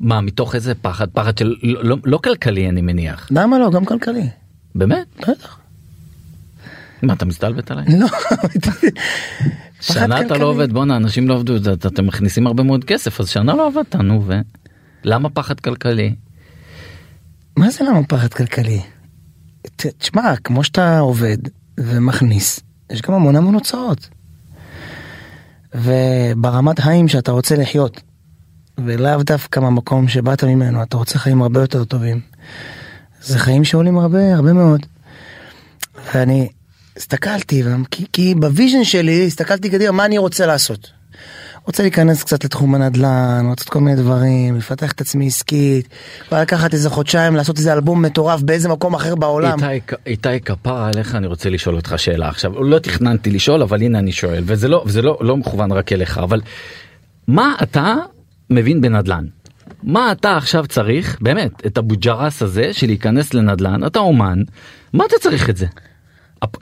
מה, 0.00 0.20
מתוך 0.20 0.54
איזה 0.54 0.74
פחד? 0.74 1.08
פחד 1.10 1.38
של 1.38 1.54
לא, 1.62 1.84
לא, 1.84 1.96
לא 2.04 2.18
כלכלי 2.18 2.68
אני 2.68 2.80
מניח. 2.82 3.28
למה 3.30 3.58
לא 3.58 3.70
גם 3.70 3.84
כלכלי 3.84 4.28
באמת? 4.74 5.06
בטח 5.20 5.58
מה, 7.02 7.12
אתה 7.12 7.24
מסתלבט 7.24 7.70
עליי? 7.70 7.84
לא 7.98 8.06
שנה 9.80 10.20
אתה. 10.20 10.38
לא 10.38 10.46
עובד, 10.46 10.72
בואנה, 10.72 10.96
אנשים 10.96 11.28
לא 11.28 11.34
עבדו, 11.34 11.56
את- 11.72 11.86
אתם 11.86 12.06
מכניסים 12.06 12.46
הרבה 12.46 12.62
מאוד 12.62 12.84
כסף, 12.84 13.20
אז 13.20 13.28
שנה 13.28 13.54
לא 13.54 13.66
עבדת, 13.66 13.94
נו, 13.96 14.22
ו... 14.26 14.32
למה 15.04 15.30
פחד 15.30 15.60
כלכלי? 15.60 16.14
מה 17.56 17.70
זה 17.70 17.84
למה 17.84 18.04
פחד 18.04 18.28
כלכלי? 18.34 18.80
תשמע, 19.76 20.36
כמו 20.44 20.64
שאתה 20.64 20.98
עובד 20.98 21.36
ומכניס, 21.80 22.60
יש 22.92 23.02
גם 23.02 23.14
המון 23.14 23.36
המון 23.36 23.54
הוצאות. 23.54 24.08
וברמת 25.74 26.80
חיים 26.80 27.08
שאתה 27.08 27.32
רוצה 27.32 27.56
לחיות, 27.56 28.00
ולאו 28.78 29.22
דווקא 29.22 29.60
מהמקום 29.60 30.08
שבאת 30.08 30.44
ממנו, 30.44 30.82
אתה 30.82 30.96
רוצה 30.96 31.18
חיים 31.18 31.42
הרבה 31.42 31.60
יותר 31.60 31.84
טובים. 31.84 32.20
זה 33.22 33.38
חיים 33.38 33.64
שעולים 33.64 33.98
הרבה, 33.98 34.34
הרבה 34.34 34.52
מאוד. 34.52 34.86
ואני 36.14 36.48
הסתכלתי, 36.96 37.62
כי, 37.90 38.04
כי 38.12 38.34
ב 38.34 38.41
vision 38.41 38.84
שלי 38.84 39.26
הסתכלתי 39.26 39.70
קדימה 39.70 39.92
מה 39.92 40.04
אני 40.04 40.18
רוצה 40.18 40.46
לעשות. 40.46 40.90
רוצה 41.66 41.82
להיכנס 41.82 42.22
קצת 42.22 42.44
לתחום 42.44 42.74
הנדל"ן, 42.74 43.46
רוצה 43.48 43.64
כל 43.64 43.80
מיני 43.80 43.96
דברים, 43.96 44.56
לפתח 44.56 44.92
את 44.92 45.00
עצמי 45.00 45.26
עסקית, 45.26 45.88
אולי 46.30 46.42
לקחת 46.42 46.74
איזה 46.74 46.90
חודשיים, 46.90 47.36
לעשות 47.36 47.58
איזה 47.58 47.72
אלבום 47.72 48.02
מטורף 48.02 48.42
באיזה 48.42 48.68
מקום 48.68 48.94
אחר 48.94 49.14
בעולם. 49.14 49.64
איתי, 49.64 49.94
איתי 50.06 50.40
כפרה 50.40 50.88
עליך 50.88 51.14
אני 51.14 51.26
רוצה 51.26 51.50
לשאול 51.50 51.76
אותך 51.76 51.94
שאלה 51.96 52.28
עכשיו, 52.28 52.64
לא 52.64 52.78
תכננתי 52.78 53.30
לשאול 53.30 53.62
אבל 53.62 53.82
הנה 53.82 53.98
אני 53.98 54.12
שואל, 54.12 54.42
וזה 54.46 54.68
לא, 54.68 54.84
לא, 55.02 55.18
לא 55.20 55.36
מכוון 55.36 55.72
רק 55.72 55.92
אליך, 55.92 56.18
אבל 56.18 56.40
מה 57.28 57.54
אתה 57.62 57.94
מבין 58.50 58.80
בנדל"ן? 58.80 59.24
מה 59.82 60.12
אתה 60.12 60.36
עכשיו 60.36 60.66
צריך, 60.66 61.18
באמת, 61.20 61.66
את 61.66 61.78
הבוג'רס 61.78 62.42
הזה 62.42 62.72
של 62.72 62.86
להיכנס 62.86 63.34
לנדל"ן, 63.34 63.86
אתה 63.86 63.98
אומן, 63.98 64.38
מה 64.92 65.04
אתה 65.06 65.16
צריך 65.20 65.50
את 65.50 65.56
זה? 65.56 65.66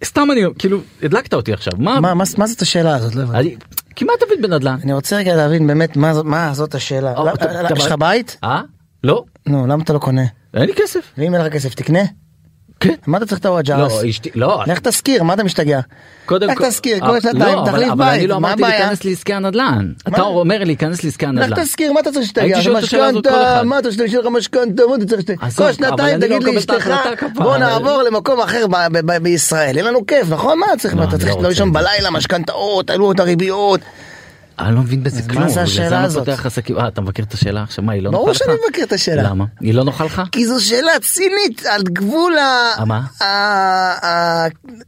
סתם 0.05 0.29
אני, 0.33 0.40
כאילו, 0.59 0.79
הדלקת 1.03 1.35
אותי 1.35 1.53
עכשיו, 1.53 1.73
מה... 1.79 2.01
מה, 2.01 2.14
מה, 2.14 2.25
מה 2.38 2.47
זאת 2.47 2.62
השאלה 2.62 2.95
הזאת? 2.97 3.14
לא 3.14 3.23
הבנתי. 3.23 3.57
כמעט 3.97 4.14
תבין 4.27 4.42
בנדל"ן. 4.42 4.77
אני 4.85 4.92
רוצה 4.92 5.16
רגע 5.16 5.37
להבין 5.37 5.66
באמת 5.66 5.97
מה, 5.97 6.23
מה 6.23 6.55
זאת 6.55 6.75
השאלה. 6.75 7.14
אה, 7.18 7.25
לא- 7.25 7.35
אתה- 7.35 7.66
אתה 7.66 7.75
יש 7.77 7.87
לך 7.87 7.95
בית? 7.99 8.38
אה? 8.45 8.62
לא, 9.05 9.25
נו, 9.47 9.66
למה 9.66 9.83
אתה 9.83 9.92
לא 9.92 9.99
קונה? 9.99 10.23
אין 10.55 10.62
לי 10.66 10.73
כסף. 10.77 11.12
ואם 11.18 11.35
אין 11.35 11.42
לך 11.45 11.53
כסף 11.53 11.75
תקנה? 11.75 11.99
כן. 12.83 12.95
מה 13.07 13.18
אתה 13.18 13.27
צריך 13.27 13.40
את 13.40 13.47
הוואג'רס? 13.47 13.92
לא, 14.03 14.11
אשתי, 14.11 14.31
לא. 14.35 14.62
לך 14.66 14.79
תשכיר, 14.79 15.23
מה 15.23 15.35
אתה 15.35 15.45
משתגע? 15.45 15.81
קודם 16.27 16.49
לך 16.51 16.59
כל- 16.59 16.68
תשכיר, 16.71 16.95
אה, 17.03 17.09
כל 17.09 17.21
שנתיים, 17.21 17.59
לא, 17.59 17.62
תחליף 17.66 17.90
אבל 17.92 18.05
אני 18.09 18.18
בית, 18.21 18.29
לא 18.29 18.40
מה 18.40 18.49
אמרתי 18.49 18.62
הבעיה? 18.62 18.79
להיכנס 18.81 19.05
לעסקי 19.05 19.35
הנדל"ן. 19.35 19.92
מה? 20.09 20.14
אתה 20.16 20.23
אומר 20.23 20.64
להיכנס 20.64 21.05
לעסקי 21.05 21.25
לך 21.25 21.29
הנדל"ן. 21.29 21.64
תשכיר, 21.64 21.92
מה 21.92 22.01
אתה 22.01 22.12
צריך 22.12 22.27
שתגיע? 22.27 22.45
הייתי 22.45 22.62
שואל 22.62 22.79
את 22.79 22.83
השאלה 22.83 23.07
הזאת 23.07 23.27
כל 23.27 23.42
אחד. 23.42 23.62
מה 23.62 23.79
אתה 23.79 23.88
רוצה 23.88 24.05
לשאול 24.05 24.23
לך 24.25 24.31
משכנתה, 24.33 24.83
מה 24.88 24.95
אתה 24.97 25.07
צריך? 25.07 25.23
עזוב, 25.42 25.66
כל 25.66 25.73
שנתיים 25.73 26.21
לא 26.21 26.27
תגיד 26.27 26.42
לאשתך, 26.42 26.90
בוא 27.35 27.57
נעבור 27.57 28.03
למקום 28.03 28.40
אחר 28.40 28.66
בישראל, 29.23 29.77
אין 29.77 29.85
לנו 29.85 30.07
כיף, 30.07 30.27
נכון? 30.31 30.59
מה 30.59 30.66
צריך? 30.79 30.95
מה, 30.95 31.05
אתה 31.05 31.18
צריך 31.18 31.37
לא 31.37 31.49
לישון. 31.49 31.73
בלילה, 31.73 32.11
משכנתאות, 32.11 32.90
עלו 32.90 33.12
את 33.12 33.21
הריביות. 33.21 33.81
אני 34.62 34.75
לא 34.75 34.81
מבין 34.81 35.03
בזה 35.03 35.20
אז 35.20 35.27
מה 35.27 35.33
כלום. 35.35 35.48
זה 35.48 35.62
השאלה 35.62 36.03
הזאת? 36.03 36.29
אה, 36.29 36.88
אתה 36.88 37.01
מבקר 37.01 37.22
את 37.22 37.35
השאלה 37.35 37.62
עכשיו? 37.62 37.85
מה, 37.85 37.92
היא 37.92 38.03
לא 38.03 38.11
נוחה 38.11 38.20
לך? 38.20 38.25
ברור 38.25 38.35
שאני 38.35 38.53
מבקר 38.68 38.83
את 38.83 38.92
השאלה. 38.92 39.22
למה? 39.22 39.44
היא 39.61 39.75
לא 39.75 39.85
נוחה 39.85 40.05
לך? 40.05 40.22
כי 40.33 40.46
זו 40.46 40.64
שאלה 40.66 40.92
צינית 41.03 41.66
על 41.66 41.83
גבול 41.83 42.38
ה... 42.38 42.75
אה, 42.79 42.85
מה? 42.85 43.03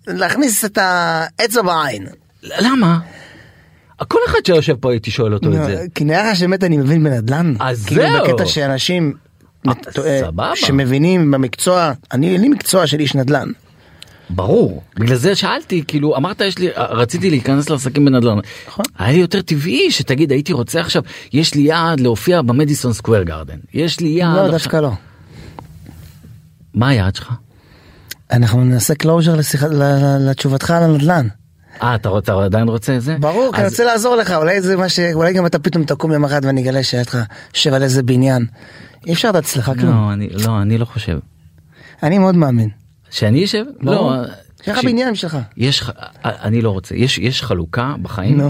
להכניס 0.07 0.65
את 0.65 0.79
האצבע 0.81 1.63
בעין. 1.63 2.07
למה? 2.43 2.99
כל 4.09 4.19
אחד 4.27 4.39
שיושב 4.47 4.75
פה 4.75 4.91
הייתי 4.91 5.11
שואל 5.11 5.35
אותו 5.35 5.49
את 5.49 5.65
זה. 5.65 5.85
כי 5.95 6.05
נראה 6.05 6.31
לך 6.31 6.37
שבאמת 6.37 6.65
אני 6.65 6.77
מבין 6.77 7.05
בנדל"ן. 7.05 7.55
אז 7.61 7.85
כאילו 7.87 8.03
זהו. 8.03 8.25
בקטע 8.25 8.47
שאנשים 8.47 9.13
אה. 9.69 10.53
שמבינים 10.55 11.31
במקצוע, 11.31 11.93
אני 12.13 12.33
אין 12.33 12.41
לי 12.41 12.49
מקצוע 12.49 12.87
של 12.87 13.01
איש 13.01 13.15
נדל"ן. 13.15 13.49
ברור. 14.31 14.83
בגלל 14.97 15.17
זה 15.17 15.35
שאלתי, 15.35 15.85
כאילו, 15.89 16.17
אמרת 16.17 16.41
יש 16.41 16.59
לי, 16.59 16.69
רציתי 16.77 17.31
להיכנס 17.31 17.71
לעסקים 17.71 18.05
בנדל"ן. 18.05 18.39
נכון. 18.69 18.85
היה 18.99 19.13
לי 19.13 19.19
יותר 19.19 19.43
טבעי 19.43 19.91
שתגיד, 19.91 20.31
הייתי 20.31 20.53
רוצה 20.53 20.81
עכשיו, 20.81 21.03
יש 21.33 21.55
לי 21.55 21.63
יעד 21.63 22.01
להופיע 22.01 22.43
במדיסון 22.43 22.93
סקוויר 22.93 23.23
גרדן. 23.23 23.57
יש 23.75 24.01
לי 24.01 24.09
יעד... 24.09 24.35
לא, 24.37 24.41
עכשיו- 24.41 24.51
דווקא 24.53 24.77
לא. 24.77 24.91
מה 26.75 26.89
היעד 26.89 27.15
שלך? 27.17 27.33
אנחנו 28.33 28.65
נעשה 28.65 28.95
closure 28.95 29.35
לתשובתך 30.21 30.71
על 30.71 30.83
הנדל"ן. 30.83 31.29
אה, 31.83 31.95
אתה 31.95 32.09
רוצה, 32.09 32.45
עדיין 32.45 32.69
רוצה 32.69 32.97
את 32.97 33.03
זה? 33.03 33.17
ברור, 33.21 33.51
כי 33.53 33.59
אני 33.59 33.67
אז- 33.67 33.73
רוצה 33.73 33.85
לעזור 33.85 34.17
לך, 34.17 34.31
אולי 34.33 34.61
זה 34.61 34.77
מה 34.77 34.89
ש... 34.89 34.99
אולי 35.13 35.33
גם 35.33 35.47
אתה 35.47 35.59
פתאום 35.59 35.85
תקום 35.85 36.13
יום 36.13 36.25
אחד 36.25 36.41
ואני 36.45 36.63
אגלה 36.63 36.83
שיש 36.83 37.07
לך 37.09 37.19
יושב 37.55 37.75
על 37.75 37.83
איזה 37.83 38.03
בניין. 38.03 38.47
אי 39.07 39.13
אפשר 39.13 39.29
לדעת 39.29 39.45
אצלך 39.45 39.65
כלום. 39.81 39.95
לא, 40.09 40.13
אני, 40.13 40.29
לא, 40.47 40.63
אני 40.63 40.79
לא 40.79 40.85
חושב. 40.85 41.19
אני 42.03 42.19
מאוד 42.19 42.35
מאמין. 42.37 42.69
שאני 43.15 43.45
אשב? 43.45 43.65
לא. 43.81 44.15
יש 44.63 44.69
לך 44.69 44.85
בניין 44.85 45.15
שלך. 45.15 45.39
יש, 45.57 45.83
ח- 45.83 45.91
אני 46.25 46.63
לא 46.63 46.71
רוצה, 46.71 46.95
יש, 46.95 47.19
יש 47.19 47.43
חלוקה 47.43 47.95
בחיים, 48.03 48.37
נו. 48.41 48.49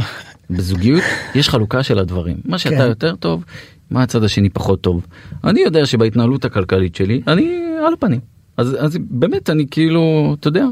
בזוגיות, 0.50 1.02
יש 1.34 1.48
חלוקה 1.48 1.82
של 1.82 1.98
הדברים. 1.98 2.36
מה 2.44 2.58
שאתה 2.58 2.76
כן. 2.76 2.86
יותר 2.88 3.16
טוב, 3.16 3.44
מה 3.90 4.02
הצד 4.02 4.24
השני 4.24 4.48
פחות 4.50 4.80
טוב. 4.80 5.06
אני 5.44 5.60
יודע 5.60 5.86
שבהתנהלות 5.86 6.44
הכלכלית 6.44 6.94
שלי, 6.94 7.20
אני 7.28 7.56
על 7.86 7.92
הפנים. 7.92 8.20
אז, 8.56 8.76
אז 8.80 8.98
באמת, 9.10 9.50
אני 9.50 9.66
כאילו, 9.70 10.36
אתה 10.40 10.48
יודע, 10.48 10.64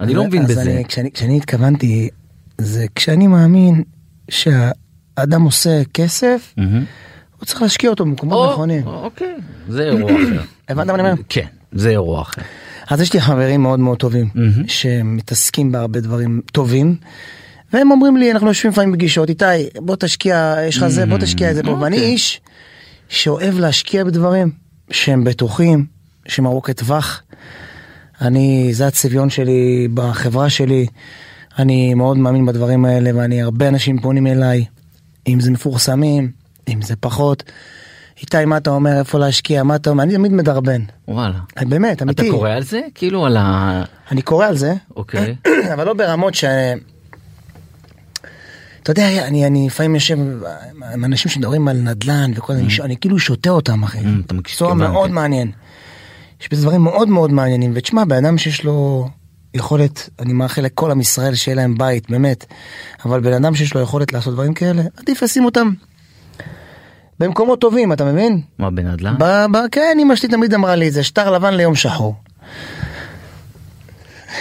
אני 0.00 0.14
לא 0.14 0.24
מבין 0.24 0.42
בזה. 0.46 0.62
אני- 0.62 0.84
כשאני, 0.84 1.10
כשאני 1.12 1.36
התכוונתי, 1.36 2.08
זה 2.58 2.86
כשאני 2.94 3.26
מאמין 3.26 3.82
שהאדם 4.30 5.42
עושה 5.42 5.82
כסף, 5.94 6.54
מהמם. 6.56 6.84
הוא 7.38 7.46
צריך 7.46 7.62
להשקיע 7.62 7.90
אותו 7.90 8.04
במקומות 8.04 8.50
נכונים. 8.52 8.86
אוקיי, 8.86 9.34
זה 9.68 9.82
אירוע 9.84 10.12
אחר. 10.12 10.40
הבנת 10.68 10.86
מה 10.86 10.94
אני 10.94 11.02
אומר? 11.02 11.14
כן, 11.28 11.46
זה 11.72 11.90
אירוע 11.90 12.22
אחר. 12.22 12.42
אז 12.90 13.00
יש 13.00 13.12
לי 13.12 13.20
חברים 13.20 13.62
מאוד 13.62 13.80
מאוד 13.80 13.98
טובים, 13.98 14.28
מהמם. 14.34 14.68
שמתעסקים 14.68 15.72
בהרבה 15.72 16.00
דברים 16.00 16.40
טובים, 16.52 16.96
והם 17.72 17.90
אומרים 17.90 18.16
לי, 18.16 18.32
אנחנו 18.32 18.48
יושבים 18.48 18.72
לפעמים 18.72 18.92
בפגישות, 18.92 19.28
איתי, 19.28 19.44
בוא 19.76 19.96
תשקיע, 19.96 20.56
יש 20.68 20.76
לך 20.76 20.86
זה, 20.86 21.06
בוא 21.06 21.18
תשקיע 21.18 21.50
את 21.50 21.54
זה 21.54 21.62
פה. 21.62 21.70
ואני 21.70 21.96
אוקיי. 21.96 22.10
איש 22.10 22.40
שאוהב 23.08 23.58
להשקיע 23.58 24.04
בדברים 24.04 24.50
שהם 24.90 25.24
בטוחים, 25.24 25.86
שהם 26.28 26.46
ארוכי 26.46 26.74
טווח. 26.74 27.22
אני, 28.20 28.68
זה 28.72 28.86
הצביון 28.86 29.30
שלי 29.30 29.88
בחברה 29.94 30.50
שלי. 30.50 30.86
אני 31.58 31.94
מאוד 31.94 32.18
מאמין 32.18 32.46
בדברים 32.46 32.84
האלה, 32.84 33.10
ואני, 33.14 33.42
הרבה 33.42 33.68
אנשים 33.68 34.00
פונים 34.00 34.26
אליי, 34.26 34.64
אם 35.28 35.40
זה 35.40 35.50
מפורסמים, 35.50 36.30
אם 36.68 36.82
זה 36.82 36.96
פחות. 36.96 37.42
איתי, 38.20 38.44
מה 38.44 38.56
אתה 38.56 38.70
אומר, 38.70 38.98
איפה 38.98 39.18
להשקיע, 39.18 39.62
מה 39.62 39.76
אתה 39.76 39.90
אומר, 39.90 40.02
אני 40.04 40.14
תמיד 40.14 40.32
מדרבן. 40.32 40.82
וואלה. 41.08 41.34
באמת, 41.62 41.96
אתה 41.96 42.04
אמיתי. 42.04 42.30
קורא 42.30 42.50
על 42.50 42.62
זה? 42.62 42.80
כאילו 42.94 43.26
על 43.26 43.36
ה... 43.36 43.82
אני 44.10 44.22
קורא 44.22 44.46
על 44.46 44.56
זה, 44.56 44.74
אוקיי. 44.96 45.36
אבל 45.74 45.84
לא 45.86 45.94
ברמות 45.94 46.34
ש... 46.34 46.44
אתה 48.82 48.90
יודע, 48.90 49.26
אני, 49.26 49.46
אני 49.46 49.66
לפעמים 49.66 49.94
יושב 49.94 50.18
עם 50.94 51.04
אנשים 51.04 51.30
שמדברים 51.30 51.68
על 51.68 51.76
נדל"ן 51.76 52.30
וכל 52.34 52.54
זה, 52.54 52.60
אני 52.60 52.70
ש- 52.70 52.80
אני 52.80 52.96
כאילו 52.96 53.18
שותה 53.18 53.50
אותם, 53.50 53.82
אחי. 53.82 53.98
Mm, 53.98 54.02
אתה 54.02 54.08
מקשיב, 54.34 54.36
מקצוע 54.38 54.72
הבנתי. 54.72 54.92
מאוד 54.92 55.10
מעניין. 55.10 55.50
יש 56.40 56.48
בזה 56.50 56.62
דברים 56.62 56.80
מאוד 56.84 57.08
מאוד 57.08 57.32
מעניינים, 57.32 57.72
ותשמע, 57.74 58.04
בן 58.04 58.24
אדם 58.24 58.38
שיש 58.38 58.64
לו 58.64 59.08
יכולת, 59.54 60.08
אני 60.18 60.32
מאחל 60.32 60.62
לכל 60.62 60.90
עם 60.90 61.00
ישראל 61.00 61.34
שיהיה 61.34 61.54
להם 61.56 61.78
בית, 61.78 62.10
באמת, 62.10 62.44
אבל 63.04 63.20
בן 63.20 63.32
אדם 63.32 63.54
שיש 63.54 63.74
לו 63.74 63.80
יכולת 63.80 64.12
לעשות 64.12 64.34
דברים 64.34 64.54
כאלה, 64.54 64.82
עדיף 64.96 65.22
לשים 65.22 65.44
אותם 65.44 65.70
במקומות 67.20 67.60
טובים, 67.60 67.92
אתה 67.92 68.04
מבין? 68.04 68.40
מה, 68.58 68.70
בנדל"ן? 68.70 69.14
כן, 69.72 69.96
אמא 70.02 70.16
שלי 70.16 70.28
תמיד 70.28 70.54
אמרה 70.54 70.76
לי 70.76 70.88
את 70.88 70.92
זה, 70.92 71.02
שטר 71.02 71.30
לבן 71.30 71.54
ליום 71.54 71.74
שחור. 71.74 72.14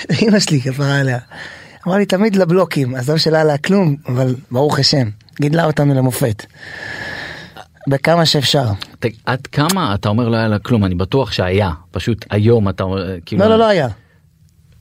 אמא 0.22 0.40
שלי 0.40 0.62
כפרה 0.62 1.00
עליה. 1.00 1.20
אמרה 1.88 1.98
לי 1.98 2.06
תמיד 2.06 2.36
לבלוקים, 2.36 2.96
עזוב 2.96 3.18
שלא 3.18 3.38
עליה 3.38 3.58
כלום, 3.58 3.96
אבל 4.08 4.36
ברוך 4.52 4.80
השם, 4.80 5.10
גידלה 5.42 5.66
אותנו 5.66 5.94
למופת. 5.94 6.46
בכמה 7.90 8.26
שאפשר. 8.26 8.66
ת- 9.00 9.06
עד 9.26 9.48
כמה 9.48 9.94
אתה 9.96 10.10
אומר 10.10 10.30
לא 10.30 10.38
היה 10.38 10.48
לה 10.48 10.60
כלום, 10.60 10.86
אני 10.86 10.96
בטוח 10.96 11.32
שהיה, 11.32 11.72
פשוט 11.92 12.26
היום 12.30 12.70
אתה 12.70 12.84
אומר, 12.84 13.20
כאילו, 13.26 13.42
לא, 13.44 13.50
לא, 13.50 13.58
לא 13.60 13.68
היה. 13.68 13.88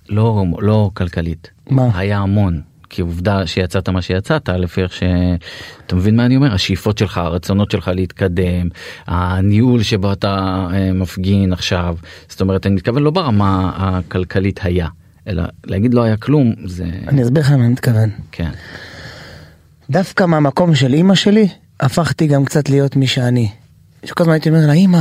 לא, 0.09 0.45
לא 0.59 0.91
כלכלית, 0.95 1.51
מה? 1.71 1.89
היה 1.95 2.19
המון, 2.19 2.61
כי 2.91 3.03
עובדה 3.03 3.47
שיצאת 3.47 3.89
מה 3.89 4.03
שיצאת, 4.03 4.49
לפי 4.49 4.83
איך 4.83 4.93
ש... 4.93 5.03
אתה 5.87 5.97
מבין 5.97 6.17
מה 6.17 6.27
אני 6.27 6.37
אומר? 6.37 6.55
השאיפות 6.55 6.99
שלך, 6.99 7.19
הרצונות 7.19 7.71
שלך 7.71 7.91
להתקדם, 7.95 8.69
הניהול 9.07 9.83
שבו 9.83 10.13
אתה 10.13 10.67
אה, 10.73 10.93
מפגין 10.93 11.53
עכשיו, 11.53 11.97
זאת 12.29 12.41
אומרת, 12.41 12.67
אני 12.67 12.75
מתכוון 12.75 13.03
לא 13.03 13.11
ברמה 13.11 13.73
הכלכלית 13.77 14.61
היה, 14.63 14.89
אלא 15.29 15.43
להגיד 15.67 15.95
לא 15.95 16.03
היה 16.03 16.17
כלום, 16.17 16.55
זה... 16.65 16.87
אני 17.09 17.23
אסביר 17.23 17.43
לך 17.43 17.51
מה 17.51 17.65
אני 17.65 17.73
מתכוון. 17.73 18.11
כן. 18.33 18.51
דווקא 19.91 20.25
מהמקום 20.25 20.75
של 20.75 20.95
אימא 20.95 21.15
שלי, 21.15 21.49
הפכתי 21.81 22.27
גם 22.27 22.45
קצת 22.45 22.69
להיות 22.69 22.97
מי 22.97 23.07
שאני. 23.07 23.49
שכל 24.05 24.23
הזמן 24.23 24.33
הייתי 24.33 24.49
אומר 24.49 24.67
לה, 24.67 24.73
אימא, 24.73 25.01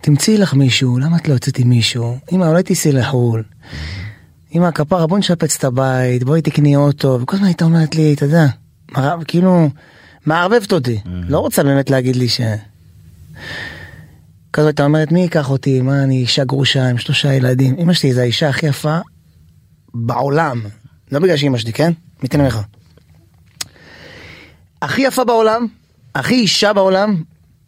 תמצאי 0.00 0.38
לך 0.38 0.54
מישהו, 0.54 0.98
למה 0.98 1.16
את 1.16 1.28
לא 1.28 1.32
יוצאת 1.32 1.58
עם 1.58 1.68
מישהו? 1.68 2.18
אימא, 2.32 2.44
אולי 2.44 2.62
תיסעי 2.62 2.92
לחו"ל. 2.92 3.42
אימא, 4.52 4.70
כפרה, 4.70 5.06
בוא 5.06 5.18
נשפץ 5.18 5.56
את 5.56 5.64
הבית, 5.64 6.24
בואי 6.24 6.42
תקני 6.42 6.76
אוטו. 6.76 7.18
וכל 7.22 7.36
הזמן 7.36 7.46
הייתה 7.46 7.64
אומרת 7.64 7.94
לי, 7.94 8.14
אתה 8.14 8.24
יודע, 8.24 8.46
כאילו, 9.24 9.68
מערבבת 10.26 10.72
אותי. 10.72 11.00
לא 11.28 11.38
רוצה 11.38 11.62
באמת 11.62 11.90
להגיד 11.90 12.16
לי 12.16 12.28
ש... 12.28 12.40
כזאת 14.52 14.66
הייתה 14.68 14.84
אומרת, 14.84 15.12
מי 15.12 15.20
ייקח 15.20 15.50
אותי? 15.50 15.80
מה, 15.80 16.02
אני 16.02 16.16
אישה 16.18 16.44
גרושה 16.44 16.88
עם 16.88 16.98
שלושה 16.98 17.32
ילדים. 17.34 17.76
אמא 17.78 17.92
שלי 17.92 18.14
זה 18.14 18.20
האישה 18.22 18.48
הכי 18.48 18.66
יפה 18.66 18.98
בעולם. 19.94 20.62
לא 21.12 21.18
בגלל 21.18 21.36
שהיא 21.36 21.48
אמא 21.48 21.58
שלי, 21.58 21.72
כן? 21.72 21.92
מתן 22.22 22.40
לך. 22.40 22.60
הכי 24.82 25.02
יפה 25.02 25.24
בעולם, 25.24 25.66
הכי 26.14 26.34
אישה 26.34 26.72
בעולם, 26.72 27.22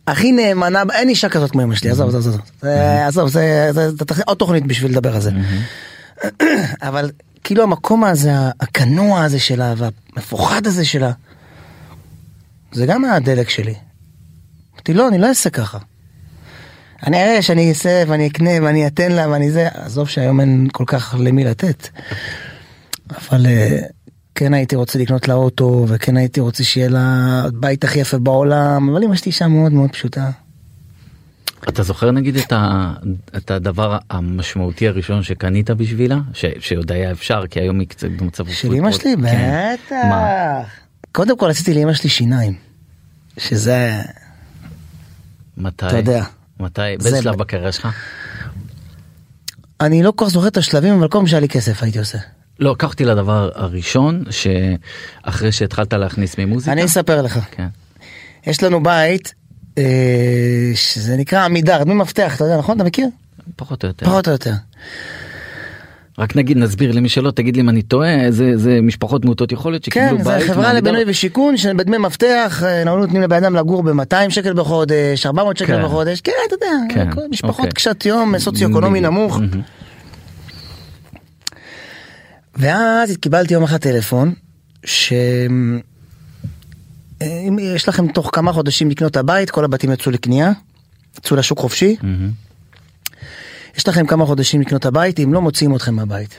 הכי 0.07 0.33
נאמנה, 0.33 0.83
אין 0.93 1.09
אישה 1.09 1.29
כזאת 1.29 1.51
כמו 1.51 1.63
אמא 1.63 1.75
שלי, 1.75 1.91
עזוב, 1.91 2.09
עזוב, 2.09 2.21
עזוב. 2.29 2.41
זה- 2.63 3.07
עזוב, 3.07 3.29
זה 3.29 4.01
עוד 4.27 4.37
תוכנית 4.39 4.67
בשביל 4.67 4.91
לדבר 4.91 5.15
על 5.15 5.21
זה. 5.21 5.31
אבל 6.89 7.11
כאילו 7.45 7.63
המקום 7.63 8.05
הזה, 8.05 8.33
הכנוע 8.61 9.25
הזה 9.25 9.39
שלה, 9.39 9.75
והמפוחד 9.77 10.67
הזה 10.67 10.85
שלה, 10.85 11.13
זה 12.73 12.87
גם 12.87 13.05
הדלק 13.05 13.49
שלי. 13.49 13.75
אמרתי, 14.75 14.95
לא, 14.95 15.09
אני 15.09 15.19
לא 15.19 15.27
אעשה 15.29 15.51
ככה. 15.51 15.79
אני 17.07 17.23
אראה 17.23 17.43
שאני 17.43 17.69
אעשה 17.69 18.03
ואני 18.07 18.27
אקנה 18.27 18.51
ואני 18.63 18.87
אתן 18.87 19.13
לה 19.13 19.29
ואני 19.29 19.51
זה, 19.51 19.69
עזוב 19.75 20.09
שהיום 20.09 20.41
אין 20.41 20.69
כל 20.73 20.85
כך 20.87 21.15
למי 21.19 21.45
לתת. 21.45 21.89
אבל 23.11 23.47
אה, 23.47 23.79
כן 24.35 24.55
הייתי 24.55 24.77
רוצה 24.77 24.99
לקנות 24.99 25.29
לה 25.29 25.35
אוטו 25.35 25.85
וכן 25.89 26.17
הייתי 26.17 26.41
רוצה 26.41 26.65
שיהיה 26.65 26.89
לה 26.89 27.43
בית 27.55 27.85
הכי 27.85 27.99
יפה 27.99 28.19
בעולם, 28.19 28.89
אבל 28.89 29.05
אמא 29.05 29.17
שלי 29.17 29.27
אישה 29.27 29.49
מאוד 29.49 29.73
מאוד 29.73 29.91
פשוטה. 29.91 30.31
אתה 31.69 31.83
זוכר 31.83 32.11
נגיד 32.11 32.37
את, 32.37 32.53
ה, 32.53 32.93
את 33.37 33.51
הדבר 33.51 33.99
המשמעותי 34.11 34.89
הראשון 34.89 35.23
שקנית 35.23 35.71
בשבילה? 35.71 36.19
ש, 36.35 36.45
שעוד 36.59 36.93
היה 36.93 37.11
אפשר 37.11 37.47
כי 37.51 37.61
היום 37.61 37.81
היא 37.81 37.89
קצת 37.89 38.09
במצב... 38.11 38.49
של 38.49 38.73
אמא 38.73 38.93
שלי? 38.93 39.15
כן. 39.23 39.75
בטח. 39.87 39.95
מה? 40.09 40.63
קודם 41.13 41.39
כל 41.39 41.51
עשיתי 41.51 41.75
לאמא 41.75 41.95
שלי 41.95 42.11
שיניים. 42.11 42.55
שזה, 43.39 44.03
מתי? 45.57 45.87
אתה 45.87 45.97
יודע. 45.97 46.25
מתי? 46.61 46.81
זה 46.99 47.11
באיזה 47.11 47.23
שלב 47.23 47.37
בקריירה 47.37 47.73
שלך? 47.73 47.89
אני 49.81 50.03
לא 50.03 50.13
כל 50.17 50.25
כך 50.25 50.31
זוכר 50.31 50.49
את 50.49 50.57
השלבים, 50.57 50.95
אבל 50.95 51.09
כל 51.09 51.19
פעם 51.19 51.27
שהיה 51.27 51.41
לי 51.41 51.49
כסף 51.49 51.83
הייתי 51.83 51.99
עושה. 51.99 52.19
לא, 52.59 52.75
קח 52.79 52.89
אותי 52.89 53.05
לדבר 53.05 53.51
הראשון 53.55 54.25
שאחרי 54.31 55.53
שהתחלת 55.53 55.93
להכניס 55.93 56.39
ממוזיקה. 56.39 56.73
אני 56.73 56.85
אספר 56.85 57.23
לך. 57.23 57.39
כן. 57.51 57.69
יש 58.47 58.63
לנו 58.63 58.83
בית, 58.83 59.35
שזה 60.75 61.17
נקרא 61.17 61.45
עמידר, 61.45 61.85
דמי 61.85 61.95
מפתח, 61.95 62.37
אתה 62.37 62.45
יודע, 62.45 62.59
נכון? 62.59 62.77
אתה 62.77 62.85
מכיר? 62.85 63.07
פחות 63.57 63.85
או 63.85 63.89
יותר. 63.89 64.07
פחות 64.07 64.29
או 64.29 64.33
יותר. 64.33 64.53
רק 66.19 66.37
נגיד 66.37 66.57
נסביר 66.57 66.93
למי 66.93 67.09
שלא 67.09 67.31
תגיד 67.31 67.57
לי 67.57 67.63
אם 67.63 67.69
אני 67.69 67.83
טועה 67.83 68.31
זה 68.31 68.57
זה 68.57 68.79
משפחות 68.83 69.25
מעוטות 69.25 69.53
יכולת 69.53 69.85
שקיבלו 69.85 70.19
כן, 70.19 70.25
בית. 70.25 70.41
זה 70.41 70.53
חברה. 70.53 70.73
לבינוי 70.73 71.05
ושיכון, 71.07 71.57
שבדמי 71.57 71.99
מפתח, 71.99 72.63
אה, 72.67 72.83
אנחנו 72.83 73.01
נותנים 73.01 73.23
לבן 73.23 73.37
אדם 73.37 73.57
לגור 73.57 73.83
ב-200 73.83 74.31
שקל 74.31 74.53
בחודש, 74.55 75.27
400 75.27 75.57
שקל 75.57 75.77
כן. 75.77 75.85
בחודש, 75.85 76.21
כן, 76.21 76.33
אתה 76.47 76.55
יודע, 76.55 76.95
כן, 76.95 77.11
כל 77.15 77.21
משפחות 77.31 77.59
אוקיי. 77.59 77.73
קשת 77.73 78.07
יום, 78.07 78.39
סוציו-אקונומי. 78.39 79.01
נמוך. 79.01 79.41
ואז 82.57 83.17
קיבלתי 83.17 83.55
יום 83.55 83.63
אחד 83.63 83.77
טלפון, 83.77 84.33
ש... 84.85 85.13
אם 87.49 87.59
יש 87.59 87.89
לכם 87.89 88.13
תוך 88.13 88.31
כמה 88.33 88.53
חודשים 88.53 88.91
לקנות 88.91 89.11
את 89.11 89.17
הבית, 89.17 89.51
כל 89.51 89.65
הבתים 89.65 89.93
יצאו 89.93 90.13
לקנייה, 90.13 90.53
יצאו 91.19 91.37
לשוק 91.37 91.59
חופשי, 91.59 91.97
מהמם. 92.03 92.31
יש 93.77 93.89
לכם 93.89 94.07
כמה 94.07 94.27
חודשים 94.27 94.61
לקנות 94.61 94.81
את 94.81 94.87
הבית, 94.87 95.21
אם 95.21 95.35
לא 95.35 95.41
מוציאים 95.41 95.77
אתכם 95.77 95.95
מהבית. 95.95 96.35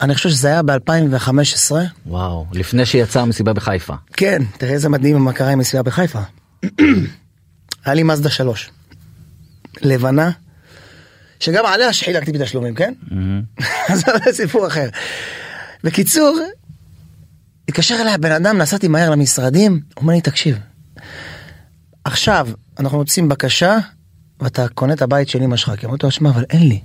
אני 0.00 0.14
חושב 0.14 0.28
שזה 0.28 0.48
היה 0.48 0.62
ב-2015, 0.62 1.72
וואו 2.06 2.46
לפני 2.52 2.86
שיצאה 2.86 3.22
המסיבה 3.22 3.52
בחיפה. 3.52 3.94
כן, 4.12 4.42
תראה 4.58 4.72
איזה 4.72 4.88
מדהים 4.88 5.16
מה 5.16 5.32
קרה 5.32 5.50
עם 5.50 5.58
מסיבה 5.58 5.82
בחיפה. 5.82 6.20
היה 7.84 7.94
לי 7.94 8.02
מזדה 8.02 8.30
3. 8.30 8.70
לבנה, 9.82 10.30
שגם 11.40 11.66
עליה 11.66 11.92
שחילקתי 11.92 12.32
בתשלומים, 12.32 12.74
כן? 12.74 12.92
אז 13.88 14.04
זה 14.24 14.32
סיפור 14.32 14.66
אחר. 14.66 14.88
בקיצור, 15.84 16.38
התקשר 17.68 17.94
אליי 18.00 18.14
הבן 18.14 18.32
אדם, 18.32 18.58
נסעתי 18.58 18.88
מהר 18.88 19.10
למשרדים, 19.10 19.80
אומר 19.96 20.14
לי, 20.14 20.20
תקשיב, 20.20 20.58
עכשיו 22.04 22.48
אנחנו 22.78 22.98
מוצאים 22.98 23.28
בקשה, 23.28 23.78
ואתה 24.40 24.68
קונה 24.68 24.92
את 24.92 25.02
הבית 25.02 25.28
של 25.28 25.42
אמא 25.42 25.56
שלך, 25.56 25.72
כי 25.80 25.86
אמרתי 25.86 26.06
לו, 26.06 26.10
שמע, 26.10 26.30
אבל 26.30 26.44
אין 26.50 26.68
לי. 26.68 26.80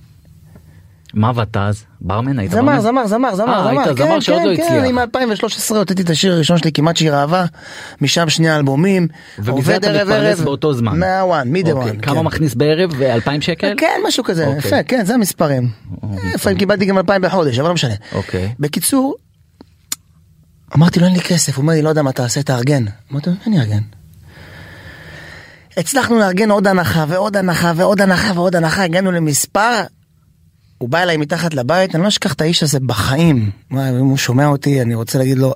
מה 1.14 1.30
עבדת 1.30 1.58
אז? 1.58 1.84
ברמן 2.02 2.40
היית 2.40 2.52
זמר, 2.52 2.62
ברמן? 2.62 2.80
זמר, 2.80 3.08
זמר, 3.08 3.36
זמר, 3.36 3.54
אה, 3.54 3.64
זמר, 3.64 3.68
היית 3.68 3.98
כן, 3.98 4.06
זמר 4.06 4.20
שעוד 4.20 4.42
כן, 4.42 4.48
לא 4.48 4.56
כן, 4.56 4.64
הצליח. 4.64 4.84
אני 4.84 4.92
מ-2013 4.92 5.76
הוצאתי 5.76 6.02
את 6.02 6.10
השיר 6.10 6.34
הראשון 6.34 6.58
שלי, 6.58 6.72
כמעט 6.72 6.98
שיר 6.98 7.16
אהבה, 7.16 7.46
משם 8.02 8.30
שני 8.30 8.56
אלבומים, 8.56 9.08
ומזה 9.38 9.52
עובד 9.52 9.74
אתה 9.76 9.88
ערב 9.88 10.08
מתפרנס 10.08 10.38
ערב, 10.38 10.46
באותו 10.46 10.74
זמן. 10.74 11.00
מהוואן, 11.00 11.48
מי 11.48 11.64
דה 11.64 11.72
אוקיי, 11.72 11.92
וואן. 11.92 12.02
כמה 12.02 12.22
מכניס 12.22 12.54
בערב? 12.56 13.02
2,000 13.02 13.42
שקל? 13.42 13.74
כן, 13.78 14.00
משהו 14.08 14.24
כזה, 14.24 14.48
אוקיי. 14.48 14.58
יפה, 14.58 14.84
כן, 14.84 15.06
זה 15.06 15.14
המספרים. 15.14 15.70
לפעמים 16.36 16.58
קיבלתי 16.58 16.86
גם 16.86 16.98
2,000 16.98 17.22
בחודש, 17.22 17.60
אבל 17.60 17.68
לא 17.68 17.74
משנה. 17.74 17.94
אוקיי. 18.12 18.54
בקיצור, 18.60 19.16
אמרתי 20.76 21.00
לו 21.00 21.06
אין 21.06 21.16
לי 21.16 21.22
כסף, 21.22 21.56
הוא 21.56 21.62
אומר 21.62 21.74
לי 21.74 21.82
לא 21.82 21.90
יודע 21.90 22.02
מה 22.02 22.12
תעשה, 22.12 22.44
תארגן. 22.44 22.86
אמרתי 23.12 23.30
לו 23.30 23.36
אני 23.48 23.60
אארגן. 23.60 23.82
הצלחנו 25.78 26.20
לארגן 26.20 26.52
עוד 26.52 26.68
הנחה 26.68 27.06
ועוד 27.08 27.38
הנחה 27.38 27.74
ועוד 27.76 28.02
הנחה 28.02 28.32
ועוד 28.36 28.56
הנחה, 28.56 28.84
הגענו 28.84 29.12
למספר, 29.12 29.82
הוא 30.78 30.90
בא 30.90 31.04
אליי 31.04 31.18
מתחת 31.18 31.54
לבית, 31.54 31.96
אני 31.96 32.04
לא 32.04 32.08
אשכח 32.08 32.34
את 32.34 32.42
האיש 32.42 32.64
הזה 32.64 32.80
בחיים. 32.80 33.52
מה, 33.70 33.90
אם 33.90 33.96
הוא 33.96 34.18
שומע 34.18 34.48
אותי, 34.48 34.82
אני 34.82 34.96
רוצה 34.96 35.18
להגיד 35.18 35.38
לו 35.38 35.54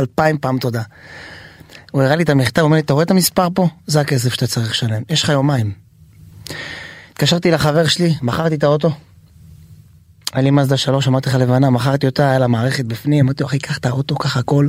אלפיים 0.00 0.38
פעם 0.38 0.58
תודה. 0.58 0.82
הוא 1.90 2.02
הראה 2.02 2.16
לי 2.16 2.22
את 2.22 2.28
המכתב, 2.28 2.60
הוא 2.60 2.66
אומר 2.66 2.76
לי, 2.76 2.82
אתה 2.82 2.92
רואה 2.92 3.04
את 3.04 3.10
המספר 3.10 3.48
פה? 3.54 3.68
זה 3.86 4.00
הכסף 4.00 4.34
שאתה 4.34 4.46
צריך 4.46 4.70
לשלם, 4.70 5.02
יש 5.08 5.22
לך 5.22 5.28
יומיים. 5.28 5.72
התקשרתי 7.12 7.50
לחבר 7.50 7.86
שלי, 7.86 8.14
מכרתי 8.22 8.54
את 8.54 8.64
האוטו. 8.64 8.90
היה 10.32 10.42
לי 10.42 10.50
מזדה 10.50 10.76
3, 10.76 11.08
אמרתי 11.08 11.28
לך 11.28 11.34
לבנה, 11.34 11.70
מכרתי 11.70 12.06
אותה, 12.06 12.30
היה 12.30 12.38
לה 12.38 12.46
מערכת 12.46 12.84
בפנים, 12.84 13.24
אמרתי 13.24 13.42
לו, 13.42 13.48
אחי, 13.48 13.58
קח 13.58 13.78
את 13.78 13.86
האוטו, 13.86 14.16
קח 14.16 14.36
הכל. 14.36 14.68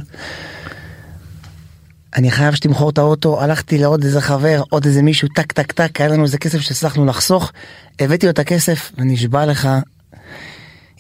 אני 2.16 2.32
חייב 2.32 2.56
שתמכור 2.56 2.90
את 2.90 2.98
האוטו, 2.98 3.42
הלכתי 3.42 3.78
לעוד 3.78 4.04
איזה 4.04 4.22
חבר, 4.22 4.64
עוד 4.70 4.86
איזה 4.86 5.02
מישהו, 5.02 5.28
טק 5.36 5.52
טק 5.52 5.72
טק, 5.72 6.02
היה 6.02 6.10
לנו 6.10 6.24
איזה 6.24 6.38
כסף 6.38 6.60
שהצלחנו 6.60 7.06
לחסוך, 7.06 7.52
הבאתי 8.00 8.26
לו 8.26 8.32
את 8.32 8.40
הכסף, 8.40 8.92
ונשבע 8.98 9.46
לך, 9.46 9.70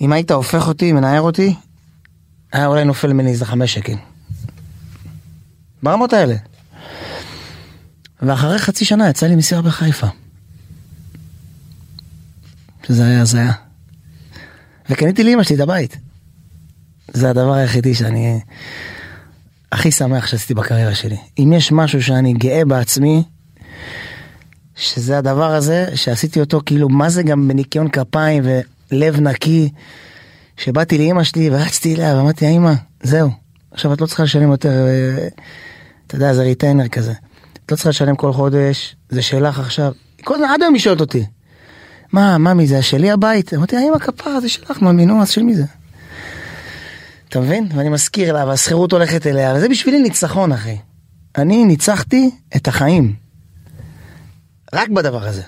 אם 0.02 0.12
היית 0.12 0.32
הופך 0.32 0.67
אותי, 0.67 0.93
מנער 0.93 1.21
אותי, 1.21 1.56
היה 2.54 2.65
אולי 2.65 2.86
נופל 2.86 3.13
ממני 3.13 3.30
איזה 3.30 3.45
חמש 3.45 3.74
שקל. 3.74 3.95
ברמות 5.84 6.13
האלה. 6.13 6.36
ואחרי 8.21 8.60
חצי 8.60 8.86
שנה 8.86 9.10
יצא 9.10 9.28
לי 9.28 9.36
מסירה 9.36 9.62
בחיפה. 9.62 10.08
שזה 12.88 13.06
היה 13.06 13.21
הזיה. 13.21 13.70
וקניתי 14.91 15.23
לאמא 15.23 15.43
שלי 15.43 15.56
את 15.56 15.62
הבית. 15.62 15.97
זה 17.13 17.30
הדבר 17.30 17.54
היחידי 17.54 17.93
שאני 17.95 18.39
הכי 19.71 19.91
שמח 19.91 20.27
שעשיתי 20.27 20.54
בקריירה 20.54 20.95
שלי. 20.95 21.17
אם 21.39 21.54
יש 21.54 21.71
משהו 21.71 22.04
שאני 22.04 22.34
גאה 22.34 22.65
בעצמי, 22.65 23.23
שזה 24.75 25.17
הדבר 25.17 25.51
הזה 25.51 25.88
שעשיתי 25.95 26.39
אותו 26.39 26.62
כאילו 26.65 26.89
מה 26.89 27.10
זה 27.10 27.23
גם 27.23 27.47
בניקיון 27.47 27.89
כפיים 27.89 28.43
ולב 28.91 29.19
נקי, 29.19 29.69
שבאתי 30.58 30.97
לאמא 30.97 31.23
שלי 31.23 31.49
ורצתי 31.49 31.95
אליה 31.95 32.15
ואמרתי 32.15 32.47
אמא 32.49 32.73
זהו 33.04 33.30
עכשיו 33.71 33.93
את 33.93 34.01
לא 34.01 34.06
צריכה 34.06 34.23
לשלם 34.23 34.51
יותר 34.51 34.88
אה, 34.88 35.27
אתה 36.08 36.15
יודע 36.15 36.34
זה 36.34 36.41
ריטיינר 36.41 36.88
כזה. 36.88 37.13
את 37.65 37.71
לא 37.71 37.75
צריכה 37.75 37.89
לשלם 37.89 38.15
כל 38.15 38.34
חודש 38.34 38.95
זה 39.10 39.21
שלך 39.21 39.60
עכשיו. 39.60 39.91
כל 40.23 40.36
הזמן 40.36 40.47
עד 40.47 40.62
היום 40.62 40.73
היא 40.73 40.82
שואלת 40.82 41.01
אותי. 41.01 41.25
מה, 42.12 42.38
ממי, 42.38 42.67
זה 42.67 42.82
שלי 42.82 43.12
הבית? 43.12 43.54
אמרתי, 43.54 43.78
האמא 43.78 43.97
כפרה, 43.97 44.41
זה 44.41 44.50
שלך, 44.50 44.82
ממי, 44.82 45.06
נו, 45.06 45.21
אז 45.21 45.30
של 45.30 45.43
מי 45.43 45.56
זה? 45.56 45.63
אתה 47.30 47.39
מבין? 47.39 47.67
ואני 47.76 47.89
מזכיר 47.89 48.34
לה, 48.34 48.45
והשכירות 48.45 48.91
הולכת 48.91 49.28
אליה, 49.28 49.54
וזה 49.56 49.69
בשבילי 49.69 50.00
ניצחון, 50.00 50.52
אחי. 50.52 50.78
אני 51.38 51.65
ניצחתי 51.65 52.32
את 52.56 52.67
החיים. 52.67 53.13
רק 54.74 54.89
בדבר 54.89 55.28
הזה. 55.28 55.41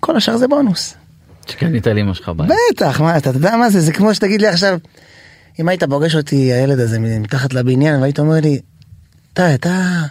כל 0.00 0.16
השאר 0.16 0.36
זה 0.36 0.48
בונוס. 0.48 0.94
שקנית 1.46 1.86
לאמא 1.86 2.14
שלך 2.14 2.28
בית. 2.28 2.50
בטח, 2.72 3.00
מה, 3.00 3.16
אתה 3.16 3.30
יודע 3.30 3.56
מה 3.56 3.70
זה? 3.70 3.80
זה 3.80 3.92
כמו 3.92 4.14
שתגיד 4.14 4.40
לי 4.40 4.46
עכשיו, 4.46 4.78
אם 5.60 5.68
היית 5.68 5.84
פוגש 5.84 6.14
אותי, 6.14 6.52
הילד 6.52 6.80
הזה, 6.80 6.98
מתחת 6.98 7.54
לבניין, 7.54 8.00
והיית 8.00 8.18
אומר 8.18 8.40
לי, 8.40 8.60
אתה, 9.32 9.54
אתה, 9.54 10.02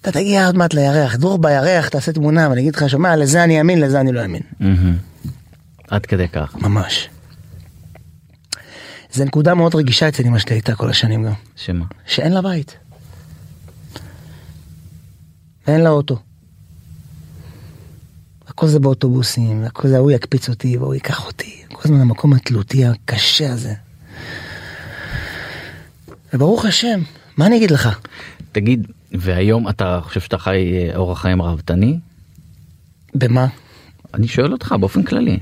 אתה 0.00 0.12
תגיע 0.12 0.46
עוד 0.46 0.56
מעט 0.56 0.74
לירח, 0.74 1.16
דרור 1.16 1.38
בירח, 1.38 1.88
תעשה 1.88 2.12
תמונה, 2.12 2.48
ואני 2.48 2.60
אגיד 2.60 2.76
לך, 2.76 2.88
שומע, 2.88 3.16
לזה 3.16 3.44
אני 3.44 3.58
אאמין, 3.58 3.80
לזה 3.80 4.00
אני 4.00 4.12
לא 4.12 4.22
אאמין. 4.22 4.42
עד 5.88 6.06
כדי 6.06 6.28
כך. 6.28 6.54
ממש. 6.54 7.08
זה 9.12 9.24
נקודה 9.24 9.54
מאוד 9.54 9.74
רגישה 9.74 10.08
אצל 10.08 10.22
אמא 10.26 10.38
שלי 10.38 10.54
הייתה 10.54 10.74
כל 10.74 10.90
השנים 10.90 11.24
גם, 11.24 11.32
שמה? 11.56 11.84
שאין 12.06 12.32
לה 12.32 12.42
בית. 12.42 12.76
ואין 15.66 15.80
לה 15.80 15.90
אוטו. 15.90 16.18
הכל 18.48 18.66
זה 18.66 18.80
באוטובוסים, 18.80 19.64
הכל 19.64 19.88
זה 19.88 19.96
ההוא 19.96 20.10
יקפיץ 20.10 20.48
אותי 20.48 20.76
והוא 20.76 20.94
ייקח 20.94 21.26
אותי, 21.26 21.62
כל 21.72 21.80
הזמן 21.84 22.00
המקום 22.00 22.32
התלותי 22.32 22.84
הקשה 22.86 23.52
הזה. 23.52 23.74
וברוך 26.34 26.64
השם, 26.64 27.00
מה 27.36 27.46
אני 27.46 27.56
אגיד 27.56 27.70
לך? 27.70 27.98
תגיד, 28.52 28.86
והיום 29.12 29.68
אתה 29.68 30.00
חושב 30.02 30.20
שאתה 30.20 30.38
חי 30.38 30.72
אה, 30.72 30.96
אורח 30.96 31.20
חיים 31.20 31.42
ראוותני? 31.42 31.98
במה? 33.14 33.46
אני 34.14 34.28
שואל 34.28 34.52
אותך 34.52 34.74
באופן 34.80 35.02
כללי. 35.02 35.38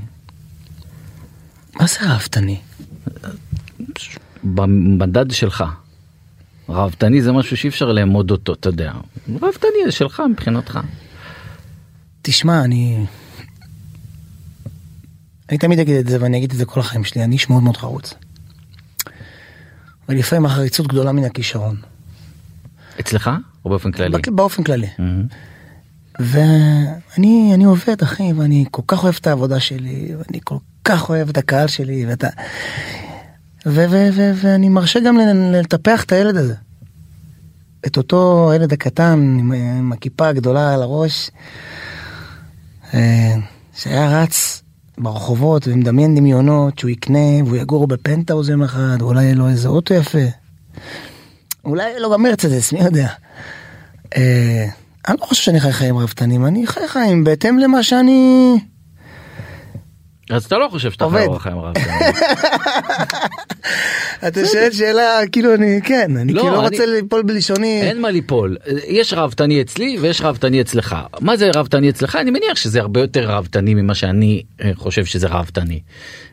מה 1.74 1.86
זה 1.86 1.98
ראוותני? 2.10 2.60
במדד 4.44 5.30
שלך. 5.30 5.64
ראוותני 6.68 7.22
זה 7.22 7.32
משהו 7.32 7.56
שאי 7.56 7.68
אפשר 7.68 7.92
לאמוד 7.92 8.30
אותו, 8.30 8.52
אתה 8.52 8.68
יודע. 8.68 8.92
ראוותני 9.28 9.78
זה 9.86 9.92
שלך 9.92 10.22
מבחינתך. 10.30 10.80
תשמע, 12.22 12.64
אני... 12.64 13.06
אני 15.48 15.58
תמיד 15.58 15.78
אגיד 15.78 15.96
את 15.96 16.06
זה 16.06 16.22
ואני 16.22 16.38
אגיד 16.38 16.50
את 16.50 16.56
זה 16.56 16.64
כל 16.64 16.80
החיים 16.80 17.04
שלי, 17.04 17.24
אני 17.24 17.34
איש 17.34 17.50
מאוד 17.50 17.62
מאוד 17.62 17.76
חרוץ. 17.76 18.14
ולפעמים 20.08 20.46
החריצות 20.46 20.86
גדולה 20.86 21.12
מן 21.12 21.24
הכישרון. 21.24 21.76
אצלך 23.00 23.30
או 23.66 23.70
באופן 23.70 23.92
כללי? 23.92 24.10
בק- 24.18 24.28
באופן 24.28 24.62
כללי. 24.62 24.86
מהמם. 24.98 25.26
ואני 26.20 27.50
אני 27.54 27.64
עובד 27.64 28.02
אחי 28.02 28.32
ואני 28.32 28.64
כל 28.70 28.82
כך 28.86 29.04
אוהב 29.04 29.14
את 29.20 29.26
העבודה 29.26 29.60
שלי 29.60 30.14
ואני 30.18 30.40
כל 30.44 30.56
כך 30.84 31.08
אוהב 31.08 31.28
את 31.28 31.38
הקהל 31.38 31.66
שלי 31.66 32.06
ואת 32.06 32.24
ה... 32.24 32.28
ו- 33.66 33.84
ו- 33.90 34.08
ו- 34.12 34.32
ואני 34.34 34.68
מרשה 34.68 35.00
גם 35.00 35.18
לטפח 35.52 36.04
את 36.04 36.12
הילד 36.12 36.36
הזה. 36.36 36.54
את 37.86 37.96
אותו 37.96 38.50
הילד 38.52 38.72
הקטן 38.72 39.36
עם, 39.40 39.52
עם 39.52 39.92
הכיפה 39.92 40.28
הגדולה 40.28 40.74
על 40.74 40.82
הראש, 40.82 41.30
אה, 42.94 43.34
שהיה 43.76 44.22
רץ 44.22 44.62
ברחובות 44.98 45.68
ומדמיין 45.68 46.14
דמיונות 46.14 46.78
שהוא 46.78 46.90
יקנה 46.90 47.42
והוא 47.44 47.56
יגור 47.56 47.86
בפנטהאוז 47.86 48.48
יום 48.48 48.62
אחד, 48.62 48.96
ואולי 49.00 49.24
יהיה 49.24 49.34
לו 49.34 49.48
איזה 49.48 49.68
אוטו 49.68 49.94
יפה. 49.94 50.18
אולי 51.66 51.88
יהיה 51.88 51.98
לו 51.98 52.12
גם 52.12 52.22
מרצדס, 52.22 52.72
מי 52.72 52.80
יודע. 52.80 53.08
אה, 54.16 54.66
אני 55.08 55.16
לא 55.20 55.26
חושב 55.26 55.42
שאני 55.42 55.60
חי 55.60 55.72
חיים 55.72 55.98
רהבתנים, 55.98 56.46
אני 56.46 56.66
חי 56.66 56.88
חיים 56.88 57.24
בהתאם 57.24 57.58
למה 57.58 57.82
שאני... 57.82 58.58
אז 60.30 60.44
אתה 60.44 60.58
לא 60.58 60.68
חושב 60.70 60.90
שאתה. 60.90 61.08
חי 61.10 61.26
אורח 61.26 61.42
חיים 61.42 61.58
רב. 61.58 61.74
אתה 64.28 64.46
שואל 64.46 64.70
שאלה, 64.72 65.20
כאילו 65.32 65.54
אני, 65.54 65.80
כן, 65.84 66.16
אני 66.16 66.32
לא, 66.32 66.42
כאילו 66.42 66.56
לא 66.56 66.60
רוצה 66.60 66.86
ליפול 66.86 67.22
בלשוני. 67.22 67.82
אין 67.82 68.00
מה 68.00 68.10
ליפול 68.10 68.56
יש 68.86 69.12
ראוותני 69.12 69.60
אצלי 69.60 69.98
ויש 70.00 70.20
ראוותני 70.20 70.60
אצלך 70.60 70.96
מה 71.20 71.36
זה 71.36 71.50
ראוותני 71.54 71.90
אצלך 71.90 72.16
אני 72.16 72.30
מניח 72.30 72.56
שזה 72.56 72.80
הרבה 72.80 73.00
יותר 73.00 73.30
ראוותני 73.30 73.74
ממה 73.74 73.94
שאני 73.94 74.42
אה, 74.62 74.70
חושב 74.74 75.04
שזה 75.04 75.28
ראוותני. 75.28 75.80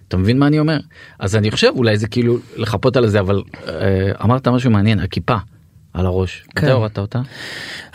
אתה 0.07 0.17
מבין 0.17 0.39
מה 0.39 0.47
אני 0.47 0.59
אומר 0.59 0.77
אז 1.19 1.35
אני 1.35 1.51
חושב 1.51 1.71
אולי 1.75 1.97
זה 1.97 2.07
כאילו 2.07 2.37
לחפות 2.55 2.97
על 2.97 3.07
זה 3.07 3.19
אבל 3.19 3.41
אה, 3.67 4.11
אמרת 4.23 4.47
משהו 4.47 4.71
מעניין 4.71 4.99
הכיפה 4.99 5.35
על 5.93 6.05
הראש 6.05 6.43
כן. 6.55 6.65
מתי 6.65 6.71
הורדת 6.71 6.97
אותה 6.97 7.21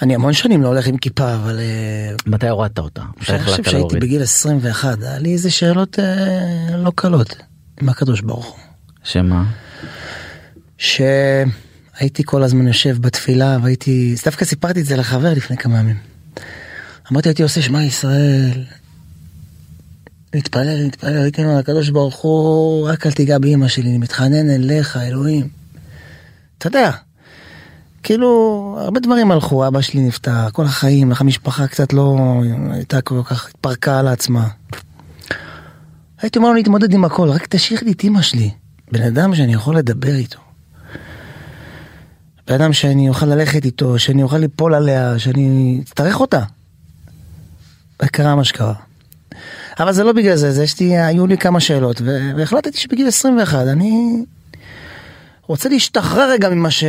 אני 0.02 0.14
המון 0.14 0.32
שנים 0.32 0.62
לא 0.62 0.68
הולך 0.68 0.86
עם 0.86 0.96
כיפה, 0.96 1.34
אבל... 1.34 1.58
אה, 1.58 2.14
מתי 2.26 2.48
הורדת 2.48 2.78
אותה 2.78 3.02
אני 3.02 3.20
חושב 3.20 3.34
החלטת 3.34 3.64
שהייתי 3.64 3.78
להוריד 3.78 4.00
בגיל 4.00 4.22
21, 4.22 5.02
היה 5.02 5.18
לי 5.18 5.32
איזה 5.32 5.50
שאלות 5.50 5.98
אה, 5.98 6.76
לא 6.76 6.92
קלות 6.94 7.36
עם 7.80 7.88
הקדוש 7.88 8.20
ברוך 8.20 8.46
הוא. 8.46 8.58
שמה 9.04 9.44
שהייתי 10.78 12.22
כל 12.24 12.42
הזמן 12.42 12.66
יושב 12.66 12.96
בתפילה 13.00 13.58
והייתי, 13.62 14.14
דווקא 14.24 14.44
סיפרתי 14.44 14.80
את 14.80 14.86
זה 14.86 14.96
לחבר 14.96 15.32
לפני 15.32 15.56
כמה 15.56 15.78
ימים. 15.78 15.96
אמרתי 17.12 17.28
הייתי 17.28 17.42
עושה 17.42 17.62
שמע 17.62 17.84
ישראל. 17.84 18.64
להתפלל, 20.34 20.82
להתפלל, 20.82 21.22
הייתי 21.22 21.44
אומר 21.44 21.58
לקדוש 21.58 21.90
ברוך 21.90 22.16
הוא, 22.16 22.88
רק 22.88 23.06
אל 23.06 23.12
תיגע 23.12 23.38
באמא 23.38 23.68
שלי, 23.68 23.88
אני 23.88 23.98
מתחנן 23.98 24.50
אליך, 24.50 24.96
אלוהים. 24.96 25.48
אתה 26.58 26.66
יודע, 26.66 26.90
כאילו, 28.02 28.76
הרבה 28.80 29.00
דברים 29.00 29.30
הלכו, 29.30 29.66
אבא 29.66 29.80
שלי 29.80 30.00
נפטר, 30.00 30.50
כל 30.52 30.64
החיים, 30.64 31.10
איך 31.10 31.20
המשפחה 31.20 31.66
קצת 31.66 31.92
לא 31.92 32.16
הייתה 32.72 33.00
כל 33.00 33.22
כך, 33.24 33.48
התפרקה 33.48 33.98
על 33.98 34.08
עצמה. 34.08 34.48
הייתי 36.20 36.38
אומר 36.38 36.48
לו 36.48 36.54
להתמודד 36.54 36.92
עם 36.92 37.04
הכל, 37.04 37.28
רק 37.28 37.46
תשאיר 37.46 37.80
לי 37.82 37.92
את 37.92 38.04
אמא 38.04 38.22
שלי. 38.22 38.50
בן 38.92 39.02
אדם 39.02 39.34
שאני 39.34 39.52
יכול 39.52 39.76
לדבר 39.76 40.14
איתו. 40.14 40.38
בן 42.46 42.54
אדם 42.54 42.72
שאני 42.72 43.08
אוכל 43.08 43.26
ללכת 43.26 43.64
איתו, 43.64 43.98
שאני 43.98 44.22
אוכל 44.22 44.38
ליפול 44.38 44.74
עליה, 44.74 45.18
שאני 45.18 45.80
אצטרך 45.84 46.20
אותה. 46.20 46.42
וקרה 48.02 48.34
מה 48.34 48.44
שקרה. 48.44 48.74
אבל 49.80 49.92
זה 49.92 50.04
לא 50.04 50.12
בגלל 50.12 50.36
זה, 50.36 50.52
זה 50.52 50.62
יש 50.62 50.80
לי, 50.80 50.98
היו 50.98 51.26
לי 51.26 51.38
כמה 51.38 51.60
שאלות, 51.60 52.00
והחלטתי 52.36 52.78
שבגיל 52.78 53.08
21 53.08 53.66
אני 53.66 54.22
רוצה 55.46 55.68
להשתחרר 55.68 56.30
רגע 56.30 56.48
ממה 56.48 56.70
ש... 56.70 56.84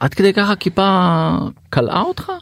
עד 0.00 0.14
כדי 0.14 0.32
ככה 0.32 0.56
כיפה 0.56 1.28
קלעה 1.70 2.02
אותך? 2.02 2.32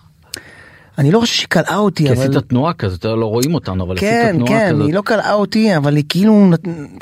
אני 0.98 1.10
לא 1.10 1.20
חושב 1.20 1.34
שהיא 1.34 1.46
קלעה 1.48 1.76
אותי, 1.76 2.06
כי 2.06 2.12
אבל... 2.12 2.20
עשית 2.20 2.36
תנועה 2.48 2.72
כזאת 2.72 3.04
לא 3.04 3.26
רואים 3.26 3.54
אותנו 3.54 3.84
אבל 3.84 3.98
כן, 3.98 4.22
עשית 4.22 4.36
תנועה 4.36 4.50
כן, 4.50 4.72
כזאת. 4.74 4.86
היא 4.86 4.94
לא 4.94 5.02
קלעה 5.02 5.32
אותי, 5.32 5.76
אבל 5.76 5.96
היא 5.96 6.04
כאילו 6.08 6.50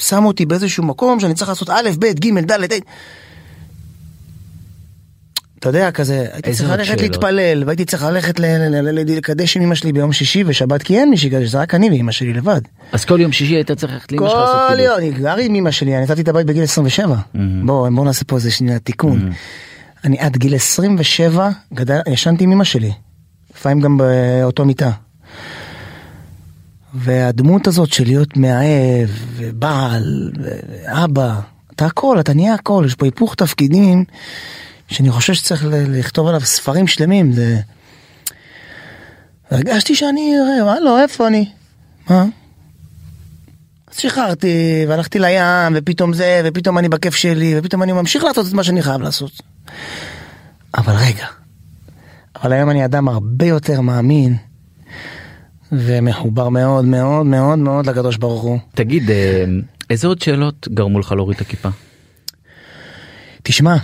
שמה 0.00 0.26
אותי 0.26 0.46
באיזשהו 0.46 0.84
מקום 0.84 1.20
שאני 1.20 1.34
צריך 1.34 1.48
לעשות 1.48 1.70
א', 1.70 1.90
ב', 1.98 2.06
ג', 2.06 2.38
ד', 2.38 2.52
ה'. 2.52 2.66
אתה 5.58 5.68
יודע, 5.68 5.90
כזה, 5.90 6.26
הייתי 6.32 6.52
צריך 6.52 6.70
ללכת 6.70 6.84
שאלות? 6.84 7.00
להתפלל, 7.00 7.62
והייתי 7.66 7.84
צריך 7.84 8.02
ללכת 8.02 8.40
לקדש 8.40 9.56
עם 9.56 9.62
אמא 9.62 9.74
שלי 9.74 9.92
ביום 9.92 10.12
שישי 10.12 10.44
ושבת, 10.46 10.82
כי 10.82 10.98
אין 10.98 11.10
מי 11.10 11.16
שיקדש, 11.16 11.48
זה 11.48 11.60
רק 11.60 11.74
אני 11.74 11.90
ואמא 11.90 12.12
שלי 12.12 12.32
לבד. 12.32 12.60
אז 12.92 13.04
כל 13.04 13.20
יום 13.20 13.32
שישי 13.32 13.54
היית 13.54 13.70
צריך 13.70 13.92
ללכת 13.92 14.12
לאמא 14.12 14.28
שלך 14.28 14.38
לעשות 14.38 14.56
כל 14.68 14.76
קידוש. 14.76 14.86
יום, 14.86 14.98
אני 14.98 15.10
גר 15.10 15.36
עם 15.36 15.54
אמא 15.54 15.70
שלי, 15.70 15.96
אני 15.96 16.04
נתתי 16.04 16.20
את 16.20 16.28
הבית 16.28 16.46
בגיל 16.46 16.62
27. 16.62 17.16
מהמם. 17.34 17.66
בוא, 17.66 17.88
בוא 17.88 18.04
נעשה 18.04 18.24
פה 18.24 18.36
איזה 18.36 18.50
שנייה 18.50 18.78
תיקון. 18.78 19.30
אני 20.04 20.18
עד 20.18 20.36
גיל 20.36 20.54
27 20.54 21.50
גדל, 21.74 22.00
ישנתי 22.08 22.44
עם 22.44 22.52
אמא 22.52 22.64
שלי. 22.64 22.92
לפעמים 23.54 23.80
גם 23.80 23.98
באותו 23.98 24.64
מיטה. 24.64 24.90
והדמות 26.94 27.66
הזאת 27.66 27.92
של 27.92 28.04
להיות 28.04 28.36
מאהב, 28.36 29.08
ובעל, 29.36 30.32
ואבא, 30.42 31.40
אתה 31.76 31.86
הכל, 31.86 32.20
אתה 32.20 32.34
נהיה 32.34 32.54
הכל, 32.54 32.84
יש 32.86 32.94
פה 32.94 33.06
היפוך 33.06 33.34
תפקידים, 33.34 34.04
שאני 34.88 35.10
חושב 35.10 35.34
שצריך 35.34 35.66
לכתוב 35.68 36.26
עליו 36.26 36.40
ספרים 36.40 36.86
שלמים, 36.86 37.32
זה... 37.32 37.60
הרגשתי 39.50 39.94
שאני, 39.94 40.34
הלו, 40.60 40.98
איפה 40.98 41.26
אני? 41.26 41.48
מה? 42.10 42.24
אז 43.92 43.98
שחררתי, 43.98 44.84
והלכתי 44.88 45.18
לים, 45.18 45.72
ופתאום 45.74 46.12
זה, 46.12 46.42
ופתאום 46.44 46.78
אני 46.78 46.88
בכיף 46.88 47.14
שלי, 47.14 47.54
ופתאום 47.58 47.82
אני 47.82 47.92
ממשיך 47.92 48.24
לעשות 48.24 48.48
את 48.48 48.52
מה 48.52 48.64
שאני 48.64 48.82
חייב 48.82 49.00
לעשות. 49.00 49.42
אבל 50.74 50.94
רגע, 50.94 51.26
אבל 52.42 52.52
היום 52.52 52.70
אני 52.70 52.84
אדם 52.84 53.08
הרבה 53.08 53.46
יותר 53.46 53.80
מאמין, 53.80 54.36
ומחובר 55.72 56.48
מאוד 56.48 56.84
מאוד 56.84 57.26
מאוד 57.26 57.58
מאוד 57.58 57.86
לקדוש 57.86 58.16
ברוך 58.16 58.42
הוא. 58.42 58.58
תגיד 58.74 59.10
אה, 59.10 59.44
איזה 59.90 60.06
עוד 60.06 60.22
שאלות 60.22 60.68
גרמו 60.74 60.98
לך 60.98 61.12
להוריד 61.12 61.36
את 61.36 61.40
הכיפה? 61.40 61.68
תשמע, 63.42 63.76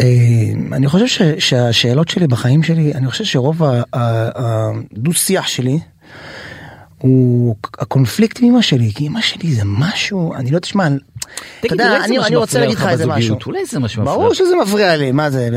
אה, 0.00 0.06
אני 0.72 0.88
חושב 0.88 1.06
ש, 1.06 1.22
שהשאלות 1.38 2.08
שלי 2.08 2.26
בחיים 2.26 2.62
שלי, 2.62 2.94
אני 2.94 3.10
חושב 3.10 3.24
שרוב 3.24 3.62
הדו-שיח 3.92 5.46
שלי 5.46 5.78
הוא 7.02 7.56
הקונפליקט 7.78 8.38
עם 8.42 8.48
אמא 8.48 8.62
שלי, 8.62 8.92
כי 8.94 9.06
אמא 9.06 9.20
שלי 9.20 9.54
זה 9.54 9.62
משהו, 9.64 10.34
אני 10.34 10.50
לא 10.50 10.58
תשמע, 10.58 10.88
אתה 11.66 11.74
יודע, 11.74 12.04
אני, 12.04 12.18
אני 12.18 12.36
רוצה 12.36 12.60
להגיד 12.60 12.76
לך 12.76 12.86
איזה 12.86 13.06
משהו. 13.06 13.36
אולי 13.46 13.66
זה 13.66 13.78
מה 13.78 13.88
שמפריע 13.88 14.14
ברור. 14.14 14.34
שזה 14.34 14.54
מפריע 14.62 14.96
לי, 14.96 15.12
מה 15.12 15.30
זה, 15.30 15.48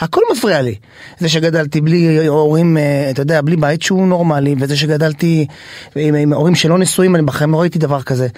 הכל 0.00 0.20
מפריע 0.32 0.62
לי. 0.62 0.74
זה 1.18 1.28
שגדלתי 1.28 1.80
בלי 1.80 2.26
הורים, 2.26 2.76
אה, 2.76 3.10
אתה 3.10 3.22
יודע, 3.22 3.40
בלי 3.40 3.56
בית 3.56 3.82
שהוא 3.82 4.06
נורמלי, 4.06 4.54
וזה 4.58 4.76
שגדלתי 4.76 5.46
עם, 5.96 6.14
עם 6.14 6.32
הורים 6.32 6.54
שלא 6.54 6.78
נשואים, 6.78 7.16
אני 7.16 7.22
בחיים 7.22 7.52
לא 7.52 7.60
ראיתי 7.60 7.78
דבר 7.78 8.02
כזה. 8.02 8.28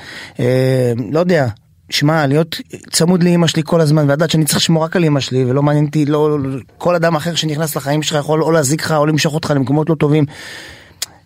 אה, 0.41 0.93
לא 1.13 1.21
יודע. 1.21 1.49
שמע, 1.91 2.27
להיות 2.27 2.61
צמוד 2.91 3.23
לאימא 3.23 3.47
שלי 3.47 3.63
כל 3.65 3.81
הזמן, 3.81 4.11
ולדעת 4.11 4.31
שאני 4.31 4.45
צריך 4.45 4.57
לשמור 4.57 4.85
רק 4.85 4.97
על 4.97 5.05
אימא 5.05 5.21
שלי, 5.21 5.45
ולא 5.45 5.63
מעניין 5.63 5.85
אותי, 5.85 6.07
לא, 6.07 6.39
כל 6.79 6.95
אדם 6.95 7.17
אחר 7.17 7.35
שנכנס 7.35 7.77
לחיים 7.77 8.03
שלך 8.03 8.19
יכול 8.19 8.43
או 8.43 8.51
להזיק 8.51 8.81
לך 8.81 8.93
או 8.93 9.07
למשוך 9.07 9.35
אותך 9.35 9.53
למקומות 9.57 9.91
לא 9.91 9.95
טובים. 9.95 10.25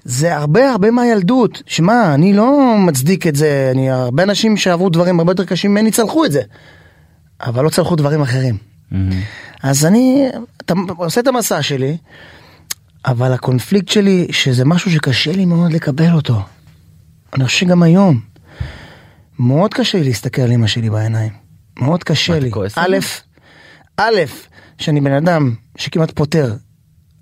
זה 0.06 0.36
הרבה 0.36 0.70
הרבה 0.70 0.90
מהילדות. 0.90 1.62
שמע, 1.66 2.14
אני 2.14 2.32
לא 2.32 2.76
מצדיק 2.78 3.26
את 3.26 3.36
זה, 3.36 3.70
אני, 3.74 3.90
הרבה 3.90 4.22
אנשים 4.22 4.56
שעברו 4.56 4.88
דברים 4.88 5.18
הרבה 5.18 5.32
יותר 5.32 5.44
קשים 5.44 5.70
ממני 5.70 5.90
צלחו 5.90 6.24
את 6.24 6.32
זה. 6.32 6.42
אבל 7.40 7.64
לא 7.64 7.70
צלחו 7.70 7.96
דברים 7.96 8.22
אחרים. 8.22 8.56
מהמם. 8.90 9.20
אז 9.62 9.86
אני 9.86 10.28
אתה 10.56 10.74
עושה 10.96 11.20
את 11.20 11.26
המסע 11.26 11.62
שלי, 11.62 11.96
אבל 13.06 13.32
הקונפליקט 13.32 13.88
שלי, 13.88 14.26
שזה 14.30 14.64
משהו 14.64 14.90
שקשה 14.90 15.32
לי 15.32 15.44
מאוד 15.44 15.72
לקבל 15.72 16.12
אותו. 16.12 16.42
אני 17.34 17.44
חושב 17.44 17.58
שגם 17.58 17.82
היום, 17.82 18.20
מאוד 19.38 19.74
קשה 19.74 19.98
לי 19.98 20.04
להסתכל 20.04 20.42
על 20.42 20.52
אמא 20.52 20.66
שלי 20.66 20.90
בעיניים. 20.90 21.32
מאוד 21.78 22.04
קשה 22.04 22.38
לי. 22.38 22.50
א'? 22.76 22.96
א', 23.96 24.20
שאני 24.78 25.00
בן 25.00 25.12
אדם 25.12 25.54
שכמעט 25.76 26.10
פותר 26.10 26.54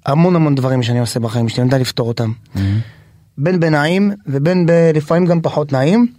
המון 0.06 0.36
המון 0.36 0.54
דברים 0.54 0.82
שאני 0.82 0.98
עושה 0.98 1.20
בחיים 1.20 1.48
שלי, 1.48 1.62
אני 1.62 1.68
יודע 1.68 1.78
לפתור 1.78 2.08
אותם. 2.08 2.32
מהמם. 2.54 2.80
בין 3.38 3.60
בנעים 3.60 4.12
ובין 4.26 4.66
ב... 4.66 4.70
לפעמים 4.94 5.26
גם 5.26 5.40
פחות 5.42 5.72
נעים. 5.72 6.12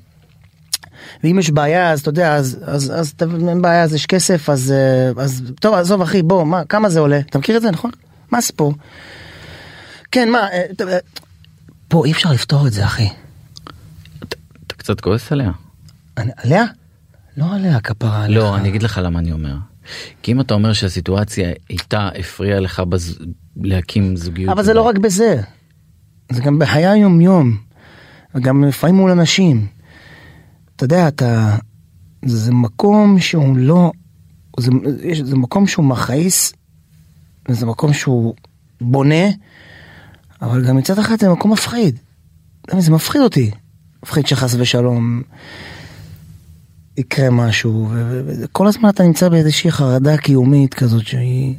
ואם 1.24 1.40
יש 1.40 1.50
בעיה 1.50 1.92
אז 1.92 2.00
אתה 2.02 2.10
יודע 2.10 2.36
אז 2.36 2.58
אז 2.66 2.92
אז 2.96 3.14
אין 3.50 3.62
בעיה 3.62 3.84
אז 3.84 3.94
יש 3.94 4.06
כסף 4.06 4.50
אז 4.50 4.72
אה, 4.72 5.24
אז 5.24 5.44
טוב 5.60 5.74
עזוב 5.74 6.02
אחי 6.02 6.22
בוא 6.24 6.44
מה 6.46 6.66
כמה 6.66 6.90
זה 6.90 7.00
עולה 7.00 7.20
אתה 7.20 7.38
מכיר 7.40 7.58
את 7.58 7.62
זה 7.62 7.72
נכון 7.72 7.92
מה 8.32 8.38
הסיפור. 8.38 8.74
כן 10.12 10.30
מה 10.32 10.40
אה, 10.52 10.62
ת- 10.78 10.82
אה, 10.82 10.98
פה 11.88 12.06
אי 12.06 12.12
אפשר 12.12 12.32
לפתור 12.32 12.68
את 12.68 12.74
זה 12.74 12.86
אחי. 12.86 13.10
אתה 14.20 14.36
אתה 14.68 14.76
קצת 14.76 15.02
כועס 15.02 15.32
עליה? 15.32 15.52
אני- 16.18 16.32
עליה? 16.38 16.64
לא 17.38 17.46
עליה 17.56 17.80
כפרה 17.80 18.24
עליה. 18.24 18.38
לא, 18.40 18.56
אני 18.58 18.70
אגיד 18.70 18.84
לך 18.84 19.00
למה 19.04 19.20
אני 19.20 19.32
אומר. 19.32 19.56
כי 20.24 20.32
אם 20.32 20.42
אתה 20.42 20.54
אומר 20.54 20.74
שהסיטואציה 20.74 21.50
איתה 21.70 22.10
הפריעה 22.20 22.60
לך 22.60 22.80
בז... 22.80 23.20
להקים 23.58 24.16
זוגיות. 24.16 24.52
אבל 24.52 24.64
זה 24.64 24.74
לא 24.74 24.82
רק 24.82 24.98
בזה. 24.98 25.42
זה 26.32 26.42
גם 26.42 26.60
בחיי 26.60 26.86
היום 26.88 27.22
יום. 27.22 27.58
וגם 28.36 28.64
לפעמים 28.64 28.96
מול 28.96 29.12
אנשים. 29.12 29.68
אתה 30.76 30.84
יודע, 30.86 31.08
אתה... 31.08 31.56
זה 32.26 32.54
מקום 32.54 33.20
שהוא 33.20 33.58
לא... 33.58 33.92
זה, 34.60 34.72
יש- 35.04 35.20
זה 35.20 35.36
מקום 35.36 35.68
שהוא 35.68 35.86
מכעיס, 35.86 36.54
וזה 37.50 37.66
מקום 37.66 37.94
שהוא 37.94 38.34
בונה, 38.82 39.26
אבל 40.42 40.68
גם 40.68 40.78
מצד 40.78 41.00
אחד 41.00 41.20
זה 41.20 41.30
מקום 41.30 41.52
מפחיד. 41.52 42.00
זה 42.78 42.92
מפחיד 42.92 43.22
אותי. 43.22 43.52
מפחיד 44.04 44.28
שחס 44.28 44.56
ושלום 44.60 45.22
יקרה 46.98 47.30
משהו, 47.30 47.90
וכל 48.28 48.68
הזמן 48.68 48.90
אתה 48.90 49.04
נמצא 49.04 49.30
באיזושהי 49.30 49.72
חרדה 49.72 50.18
קיומית 50.18 50.74
כזאת 50.74 51.08
שהיא... 51.08 51.56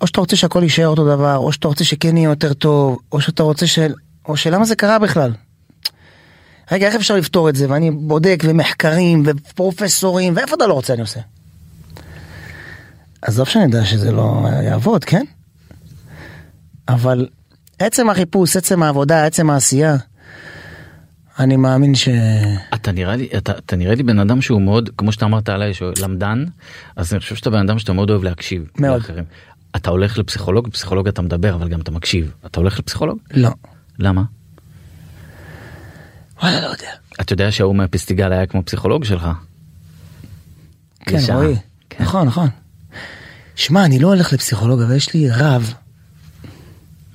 או 0.00 0.06
שאתה 0.06 0.20
רוצה 0.20 0.36
שהכל 0.36 0.62
יישאר 0.62 0.88
אותו 0.88 1.04
דבר, 1.04 1.36
או 1.36 1.52
שאתה 1.52 1.68
רוצה 1.68 1.84
שכן 1.84 2.16
יהיה 2.16 2.28
יותר 2.28 2.52
טוב, 2.52 2.98
או 3.12 3.20
שאתה 3.20 3.42
רוצה 3.42 3.66
ש... 3.66 3.78
או 4.28 4.36
שלמה 4.36 4.64
זה 4.64 4.76
קרה 4.76 4.98
בכלל. 4.98 5.32
רגע, 6.72 6.86
איך 6.86 6.94
אפשר 6.94 7.16
לפתור 7.16 7.48
את 7.48 7.56
זה? 7.56 7.66
ואני 7.70 7.90
בודק 7.90 8.42
ומחקרים 8.46 9.22
ופרופסורים, 9.26 10.36
ואיפה 10.36 10.56
אתה 10.56 10.66
לא 10.66 10.74
רוצה 10.74 10.92
אני 10.92 11.02
עושה? 11.02 11.20
עזוב 13.22 13.48
שאני 13.48 13.64
יודע 13.64 13.84
שזה 13.84 14.12
לא 14.12 14.48
יעבוד, 14.64 15.04
כן? 15.04 15.24
אבל 16.88 17.28
עצם 17.78 18.10
החיפוש, 18.10 18.56
עצם 18.56 18.82
העבודה, 18.82 19.26
עצם 19.26 19.50
העשייה, 19.50 19.96
אני 21.40 21.56
מאמין 21.56 21.94
ש... 21.94 22.08
אתה 22.74 22.92
נראה 22.92 23.16
לי 23.16 23.28
אתה, 23.36 23.52
אתה 23.58 23.76
נראה 23.76 23.94
לי 23.94 24.02
בן 24.02 24.18
אדם 24.18 24.42
שהוא 24.42 24.62
מאוד 24.62 24.90
כמו 24.96 25.12
שאתה 25.12 25.24
אמרת 25.24 25.48
עליי 25.48 25.74
שהוא 25.74 25.90
למדן 26.02 26.44
אז 26.96 27.12
אני 27.12 27.20
חושב 27.20 27.36
שאתה 27.36 27.50
בן 27.50 27.68
אדם 27.68 27.78
שאתה 27.78 27.92
מאוד 27.92 28.10
אוהב 28.10 28.24
להקשיב 28.24 28.64
מאוד. 28.78 29.00
לאחרים. 29.00 29.24
אתה 29.76 29.90
הולך 29.90 30.18
לפסיכולוג 30.18 30.68
פסיכולוג 30.68 31.08
אתה 31.08 31.22
מדבר 31.22 31.54
אבל 31.54 31.68
גם 31.68 31.80
אתה 31.80 31.90
מקשיב 31.90 32.32
אתה 32.46 32.60
הולך 32.60 32.78
לפסיכולוג 32.78 33.18
לא. 33.30 33.50
למה 33.98 34.22
וואלה, 36.42 36.60
לא 36.60 36.66
יודע. 36.66 36.90
אתה 37.20 37.32
יודע 37.32 37.52
שההוא 37.52 37.76
מהפסטיגל 37.76 38.32
היה 38.32 38.46
כמו 38.46 38.62
פסיכולוג 38.64 39.04
שלך. 39.04 39.28
כן, 41.00 41.16
לשעה. 41.16 41.36
רועי. 41.36 41.56
כן. 41.90 42.04
נכון, 42.04 42.26
נכון. 42.26 42.48
שמע, 43.54 43.84
אני 43.84 43.98
לא 43.98 44.08
הולך 44.08 44.32
לפסיכולוג, 44.32 44.80
אבל 44.80 44.96
יש 44.96 45.14
לי 45.14 45.30
רב, 45.30 45.74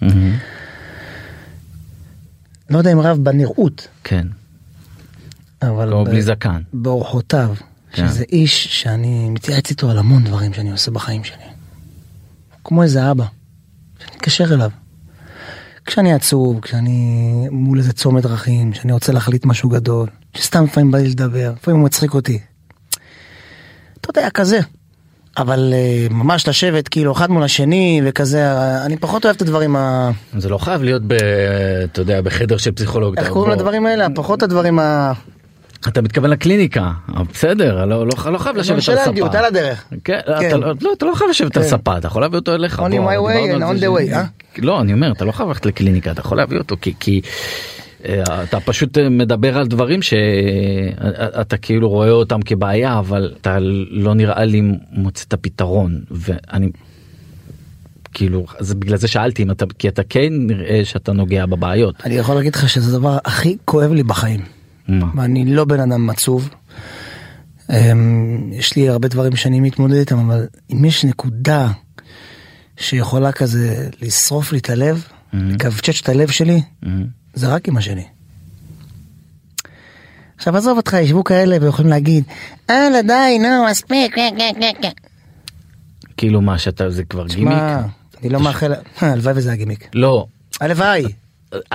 מהמם. 0.01 0.37
לא 2.69 2.77
יודע 2.77 2.91
אם 2.91 2.99
רב 2.99 3.17
בנראות, 3.17 3.87
כן. 4.03 4.27
אבל 5.61 5.89
כמו 5.91 6.05
ב- 6.05 6.09
בלי 6.09 6.21
זקן. 6.21 6.61
באורחותיו, 6.73 7.55
כן. 7.91 8.07
שזה 8.07 8.23
איש 8.31 8.81
שאני 8.81 9.29
מתייעץ 9.29 9.69
איתו 9.69 9.89
על 9.89 9.97
המון 9.97 10.23
דברים 10.23 10.53
שאני 10.53 10.71
עושה 10.71 10.91
בחיים 10.91 11.23
שלי. 11.23 11.43
כמו 12.63 12.83
איזה 12.83 13.11
אבא, 13.11 13.25
שאני 13.99 14.15
מתקשר 14.15 14.53
אליו. 14.53 14.71
כשאני 15.85 16.13
עצוב, 16.13 16.59
כשאני 16.59 16.99
מול 17.51 17.77
איזה 17.77 17.93
צומת 17.93 18.23
דרכים, 18.23 18.71
כשאני 18.71 18.91
רוצה 18.93 19.11
להחליט 19.11 19.45
משהו 19.45 19.69
גדול, 19.69 20.09
שסתם 20.33 20.63
לפעמים 20.63 20.91
בא 20.91 20.97
לי 20.97 21.07
לדבר, 21.09 21.53
לפעמים 21.55 21.79
הוא 21.79 21.85
מצחיק 21.85 22.13
אותי. 22.13 22.39
אתה 24.01 24.09
יודע, 24.09 24.29
כזה. 24.29 24.59
אבל 25.37 25.73
אה, 25.73 26.07
ממש 26.11 26.47
לשבת 26.47 26.87
כאילו 26.87 27.11
אחד 27.11 27.31
מול 27.31 27.43
השני 27.43 28.01
וכזה, 28.05 28.51
אני 28.85 28.97
פחות 28.97 29.25
אוהב 29.25 29.35
את 29.35 29.41
הדברים 29.41 29.75
ה... 29.75 30.11
זה 30.37 30.49
לא 30.49 30.57
חייב 30.57 30.83
להיות 30.83 31.01
ב... 31.07 31.13
אתה 31.83 32.01
יודע 32.01 32.21
בחדר 32.21 32.57
של 32.57 32.71
פסיכולוג. 32.71 33.19
איך 33.19 33.29
קוראים 33.29 33.51
לדברים 33.51 33.85
האלה? 33.85 34.07
פחות 34.15 34.43
הדברים 34.43 34.79
ה... 34.79 35.13
אתה 35.87 36.01
מתכוון 36.01 36.29
לקליניקה 36.29 36.91
בסדר 37.33 37.85
לא, 37.85 38.07
לא, 38.07 38.31
לא 38.31 38.37
חייב 38.37 38.55
לשבת 38.55 38.89
על 38.89 38.97
ספה. 38.97 39.37
על 39.37 39.45
הדרך. 39.45 39.85
כן, 40.03 40.19
כן. 40.39 40.47
אתה, 40.47 40.57
לא, 40.57 40.73
לא, 40.81 40.93
אתה 40.97 41.05
לא 41.05 41.15
חייב 41.15 41.29
לשבת 41.29 41.57
על 41.57 41.63
כן. 41.63 41.69
ספה 41.69 41.97
אתה 41.97 42.07
יכול 42.07 42.21
להביא 42.21 42.39
אותו 42.39 42.55
אליך. 42.55 42.79
On 42.79 42.91
my 42.91 42.93
way 42.93 43.53
על 43.53 43.63
and 43.63 43.65
on 43.65 43.81
the 43.81 44.11
way, 44.11 44.13
אה? 44.13 44.23
לא 44.57 44.81
אני 44.81 44.93
אומר 44.93 45.11
אתה 45.11 45.25
לא 45.25 45.31
חייב 45.31 45.49
ללכת 45.49 45.65
לקליניקה 45.65 46.11
אתה 46.11 46.19
יכול 46.19 46.37
להביא 46.37 46.57
אותו 46.57 46.75
כי, 46.81 46.93
כי 46.99 47.21
אתה 48.43 48.59
פשוט 48.59 48.97
אה, 48.97 49.09
מדבר 49.09 49.57
על 49.57 49.67
דברים 49.67 50.01
שאתה 50.01 51.57
כאילו 51.57 51.89
רואה 51.89 52.09
אותם 52.09 52.41
כבעיה 52.41 52.99
אבל 52.99 53.33
אתה 53.41 53.57
לא 53.89 54.13
נראה 54.13 54.45
לי 54.45 54.61
מוצא 54.91 55.25
את 55.27 55.33
הפתרון 55.33 56.01
ואני. 56.11 56.69
כאילו 58.13 58.45
זה 58.59 58.75
בגלל 58.75 58.97
זה 58.97 59.07
שאלתי 59.07 59.43
אם 59.43 59.51
אתה 59.51 59.65
כי 59.79 59.87
אתה 59.87 60.01
כן 60.09 60.29
נראה 60.31 60.85
שאתה 60.85 61.13
נוגע 61.13 61.45
בבעיות. 61.45 61.95
אני 62.05 62.15
יכול 62.15 62.35
להגיד 62.35 62.55
לך 62.55 62.69
שזה 62.69 62.95
הדבר 62.95 63.17
הכי 63.25 63.57
כואב 63.65 63.91
לי 63.91 64.03
בחיים. 64.03 64.41
מה? 64.87 65.07
ואני 65.15 65.45
לא 65.45 65.65
בן 65.65 65.79
אדם 65.79 66.09
עצוב. 66.09 66.49
אמ, 67.69 68.49
יש 68.53 68.75
לי 68.75 68.89
הרבה 68.89 69.07
דברים 69.07 69.35
שאני 69.35 69.59
מתמודד 69.59 69.95
איתם, 69.95 70.17
אבל 70.17 70.45
אם 70.73 70.85
יש 70.85 71.05
נקודה 71.05 71.71
שיכולה 72.77 73.31
כזה 73.31 73.89
לשרוף 74.01 74.51
לי 74.51 74.57
את 74.57 74.69
הלב, 74.69 75.07
לכווצ'ץ' 75.33 76.01
את 76.03 76.09
הלב 76.09 76.29
שלי, 76.29 76.61
מהמם. 76.83 77.24
זה 77.35 77.47
רק 77.47 77.69
אמא 77.69 77.81
שלי. 77.81 78.03
עכשיו 80.37 80.57
עזוב 80.57 80.77
אותך, 80.77 80.93
ישבו 81.01 81.23
כאלה 81.23 81.57
ויכולים 81.61 81.89
להגיד, 81.91 82.23
הלאה 82.69 83.01
די, 83.01 83.39
נו, 83.39 83.65
מספיק, 83.71 84.15
כן, 84.15 84.35
כן, 84.37 84.71
כן. 84.81 84.89
כאילו 86.17 86.41
מה 86.41 86.57
שאתה 86.57 86.89
זה 86.89 87.03
כבר 87.03 87.27
גימיק. 87.27 87.53
שמע, 87.53 87.81
אני 88.21 88.29
לא 88.29 88.39
מאחל, 88.39 88.73
הלוואי 89.01 89.33
וזה 89.35 89.49
היה 89.49 89.57
גימיק. 89.57 89.89
לא 89.93 90.25
הלוואי. 90.61 91.05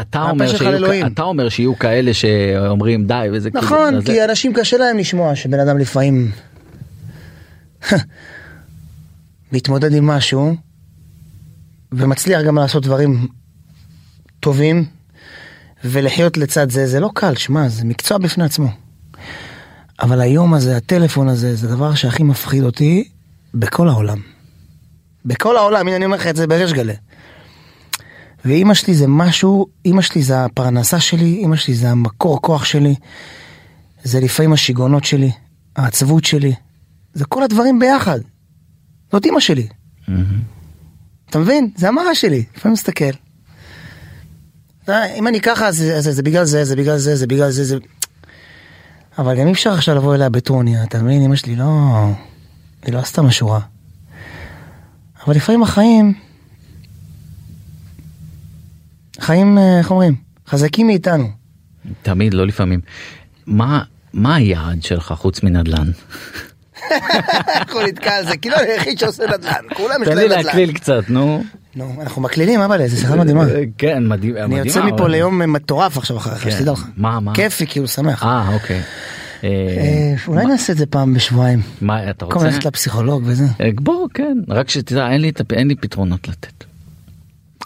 אתה 0.01 0.23
אומר, 0.31 0.57
שיהיו. 0.57 1.07
אתה 1.07 1.23
אומר 1.23 1.49
שיהיו 1.49 1.79
כאלה 1.79 2.15
שאומרים 2.15 3.07
די 3.07 3.27
וזה 3.33 3.51
כאילו, 3.51 3.65
נכון, 3.65 3.95
אז 3.95 4.05
כי 4.05 4.13
זה- 4.15 4.25
אנשים 4.25 4.53
קשה 4.55 4.77
להם 4.77 4.99
לשמוע 4.99 5.35
שבן 5.35 5.61
אדם 5.61 5.79
לפעמים 5.79 6.31
מתמודד 9.53 9.95
עם 9.95 10.07
משהו 10.07 10.55
ומצליח 11.93 12.43
גם 12.43 12.59
לעשות 12.59 12.83
דברים 12.83 13.27
טובים 14.41 14.85
ולחיות 15.85 16.37
לצד 16.37 16.71
זה, 16.71 16.87
זה 16.87 17.01
לא 17.01 17.11
קל, 17.15 17.35
שמע, 17.35 17.69
זה 17.69 17.85
מקצוע 17.85 18.19
בפני 18.19 18.45
עצמו. 18.45 18.69
אבל 20.03 20.21
היום 20.21 20.55
הזה, 20.55 20.77
הטלפון 20.77 21.29
הזה, 21.29 21.55
זה 21.57 21.67
הדבר 21.69 21.95
שהכי 21.95 22.23
מפחיד 22.23 22.63
אותי 22.63 23.09
בכל 23.55 23.89
העולם. 23.89 24.19
בכל 25.25 25.57
העולם, 25.57 25.87
הנה 25.89 25.97
אני 25.97 26.05
אומר 26.05 26.17
לך 26.17 26.27
את 26.27 26.37
זה 26.37 26.47
בריש 26.47 26.73
גלי. 26.73 26.95
ואימא 28.45 28.75
שלי 28.75 28.95
זה 28.95 29.07
משהו, 29.09 29.67
אימא 29.85 30.03
שלי 30.03 30.23
זה 30.23 30.45
הפרנסה 30.45 31.01
שלי, 31.01 31.35
אימא 31.35 31.57
שלי 31.57 31.75
זה 31.75 31.91
המקור 31.91 32.43
כוח 32.43 32.65
שלי, 32.65 32.95
זה 34.05 34.21
לפעמים 34.21 34.53
השיגעונות 34.53 35.05
שלי, 35.05 35.31
העצבות 35.77 36.25
שלי, 36.25 36.55
זה 37.15 37.25
כל 37.25 37.43
הדברים 37.43 37.79
ביחד. 37.79 38.19
זאת 39.13 39.25
אימא 39.25 39.41
שלי, 39.41 39.69
מהמם. 40.09 40.41
אתה 41.31 41.39
מבין? 41.39 41.71
זה 41.77 41.89
המראה 41.89 42.15
שלי, 42.15 42.45
לפעמים 42.57 42.73
מסתכל. 42.73 43.11
יודע, 44.91 45.15
אם 45.15 45.29
אני 45.29 45.41
ככה, 45.41 45.73
זה, 45.73 46.01
זה, 46.01 46.13
זה 46.13 46.23
בגלל 46.23 46.45
זה, 46.45 46.65
זה 46.65 46.77
בגלל 46.77 46.97
זה, 46.97 47.17
זה 47.17 47.27
בגלל 47.27 47.51
זה, 47.51 47.65
זה... 47.65 47.77
אבל 49.19 49.37
גם 49.37 49.47
אי 49.47 49.53
אפשר 49.53 49.73
עכשיו 49.73 49.95
לבוא 49.95 50.15
אליה 50.15 50.29
בטרוניה, 50.29 50.85
אתה 50.85 51.03
מבין? 51.03 51.23
אמא 51.23 51.37
שלי 51.37 51.57
לא... 51.57 51.67
היא 52.85 52.95
לא 52.95 52.99
עשתה 52.99 53.23
משהו 53.23 53.49
רע. 53.49 53.61
אבל 55.27 55.37
לפעמים 55.37 55.63
החיים... 55.63 56.15
חיים, 59.21 59.59
אה, 59.59 59.79
איך 59.79 59.91
אומרים? 59.91 60.15
חזקים 60.49 60.87
מאיתנו. 60.87 61.29
תמיד 62.03 62.35
לא 62.35 62.47
לפעמים. 62.47 62.81
מה 63.47 63.83
מה 64.13 64.35
היעד 64.35 64.83
שלך 64.83 65.13
חוץ 65.13 65.43
מנדל"ן? 65.43 65.91
איך 67.61 67.73
הוא 67.73 67.83
נתקע 67.83 68.17
על 68.17 68.27
זה? 68.27 68.37
כאילו 68.37 68.57
אני 68.57 68.71
היחיד 68.71 68.99
שעושה 68.99 69.25
נדל"ן, 69.27 69.65
כולם 69.75 70.03
יש 70.03 70.09
תן 70.09 70.17
להם 70.17 70.19
לי 70.19 70.25
נדל"ן. 70.25 70.45
להקליל 70.45 70.73
קצת 70.73 71.05
נו. 71.09 71.45
נו, 71.77 71.95
אנחנו 72.01 72.23
מקלילים, 72.23 72.61
אבא, 72.61 72.75
איזה 72.75 72.97
שיחה 72.97 73.17
מדהימה. 73.17 73.45
כן 73.79 74.07
מדהים. 74.09 74.37
אני 74.37 74.59
יוצא 74.59 74.83
מפה 74.85 74.97
אבל- 75.03 75.11
ליום 75.11 75.53
מטורף 75.53 75.97
עכשיו 75.99 76.17
אחריך, 76.17 76.45
כן. 76.45 76.51
שתדע 76.51 76.73
לך. 76.73 76.85
מה 76.97 77.21
מה? 77.21 77.35
כיפי, 77.35 77.67
כאילו, 77.67 77.89
שמח. 77.89 78.23
אה 78.23 78.55
אוקיי. 78.55 78.81
אה, 79.45 79.49
אה, 79.49 80.15
אולי 80.27 80.47
נעשה 80.47 80.73
את 80.73 80.79
זה 80.79 80.87
פעם 80.87 81.15
בשבועיים. 81.15 81.63
מה 81.81 82.11
אתה 82.11 82.25
במקום 82.27 82.43
רוצה? 82.43 82.55
ללכת 82.55 82.65
לפסיכולוג 82.65 83.23
וזה. 83.27 83.45
אה, 83.61 83.71
בוא 83.81 84.09
כן 84.15 84.39
רק 84.49 84.71
שתדע 84.71 85.09
אין 85.53 85.69
לי 85.69 85.75
פתרונות 85.75 86.29
לתת. 86.29 86.65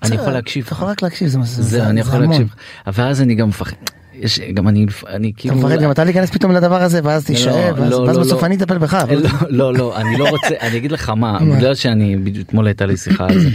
אני 0.03 0.15
יכול 0.15 0.33
להקשיב. 0.33 0.65
אתה 0.65 0.73
יכול 0.75 0.89
רק 0.89 1.03
להקשיב, 1.03 1.29
זה 1.29 1.39
זה- 1.43 1.63
זה 1.63 1.87
אני 1.87 2.01
יכול. 2.01 2.19
להקשיב. 2.19 2.49
אבל 2.87 3.05
אז 3.05 3.23
אני 3.23 3.35
גם 3.35 3.49
מפחד. 3.49 3.77
יש 4.21 4.41
גם 4.41 4.69
אני 4.69 4.87
אני 5.09 5.31
אתה 5.31 5.41
כאילו. 5.41 5.55
מפחד 5.55 5.81
גם 5.83 5.91
אתה 5.91 6.05
להיכנס 6.05 6.31
פתאום 6.31 6.53
לדבר 6.53 6.83
הזה, 6.83 7.01
ואז 7.05 7.31
לא, 7.31 7.51
ואז 7.77 7.91
לא, 7.93 8.07
לא, 8.07 8.21
בסוף. 8.21 8.45
אני 8.45 8.57
אטפל 8.57 8.79
בך. 8.79 9.05
לא 9.49 9.75
לא 9.75 9.97
אני 9.97 10.19
לא 10.19 10.29
רוצה 10.29 10.49
אני 10.67 10.77
אגיד 10.77 10.93
לך 10.93 11.09
מה? 11.09 11.39
בגלל 11.57 11.75
שאני 11.75 12.17
אתמול 12.41 12.67
הייתה 12.67 12.87
לי 12.87 12.97
שיחה 12.97 13.27
על 13.27 13.39
זה 13.41 13.49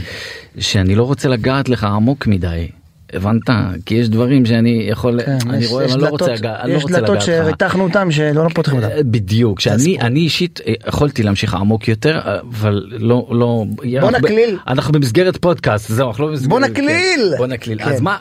שאני 0.60 0.95
לא 0.95 1.03
רוצה 1.03 1.30
לגעת 1.30 1.70
לך 1.70 1.84
עמוק 1.84 2.28
מדי. 2.28 2.68
הבנת 3.14 3.49
כי 3.86 3.95
יש 3.95 4.10
דברים 4.10 4.45
שאני 4.45 4.88
יכול 4.89 5.22
כן, 5.26 5.38
אני 5.49 5.57
יש- 5.64 5.70
רואה 5.72 5.86
יש 5.86 5.93
אני 5.93 6.01
לא 6.01 6.07
רוצה 6.07 6.34
לגעת 6.34 6.60
לא 6.66 6.74
יש 6.74 6.86
דלתות 6.86 7.16
לך. 7.18 7.24
שריתחנו 7.24 7.84
אותם 7.84 8.12
שלא 8.12 8.43
לא 8.43 8.49
פותחים 8.55 8.76
אותם. 8.78 8.88
אה, 8.89 9.03
בדיוק 9.03 9.60
שאני 9.60 9.97
אני 10.01 10.20
אישית 10.20 10.60
אה, 10.68 10.74
יכולתי 10.88 11.24
להמשיך 11.24 11.53
עמוק 11.53 11.88
יותר 11.88 12.20
אבל 12.51 12.84
לא 12.89 13.28
לא 13.32 13.66
אנחנו 13.97 14.12
ב- 14.22 14.26
נקליל. 14.26 14.57
אנחנו 14.68 14.91
במסגרת 14.93 15.38
פודקאסט 15.38 15.91
זהו 15.91 16.07
אנחנו 16.10 16.24
לא 16.26 16.30
במסגרת 16.30 16.49
בוא 16.49 16.60
כן, 16.60 16.66
נקליל. 16.72 17.34
בוא 17.38 17.47
נקליל 17.47 17.78
כן. 17.84 17.89
אז 17.89 18.01
מה 18.01 18.18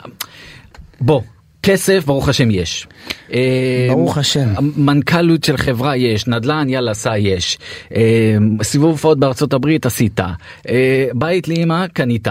בוא 1.01 1.21
כסף 1.71 2.05
ברוך 2.05 2.29
השם 2.29 2.51
יש. 2.51 2.87
אה, 3.33 3.87
ברוך 3.89 4.17
השם. 4.17 4.47
מנכ"לות 4.77 5.43
של 5.43 5.57
חברה 5.57 5.97
יש 5.97 6.27
נדל"ן 6.27 6.69
יאללה 6.69 6.93
סע 6.93 7.17
יש. 7.17 7.57
אה, 7.95 8.01
סיבוב 8.63 8.91
הופעות 8.91 9.19
בארצות 9.19 9.53
הברית 9.53 9.85
עשית. 9.85 10.19
אה, 10.69 11.07
בית 11.13 11.47
לאמא 11.47 11.87
קנית. 11.87 12.27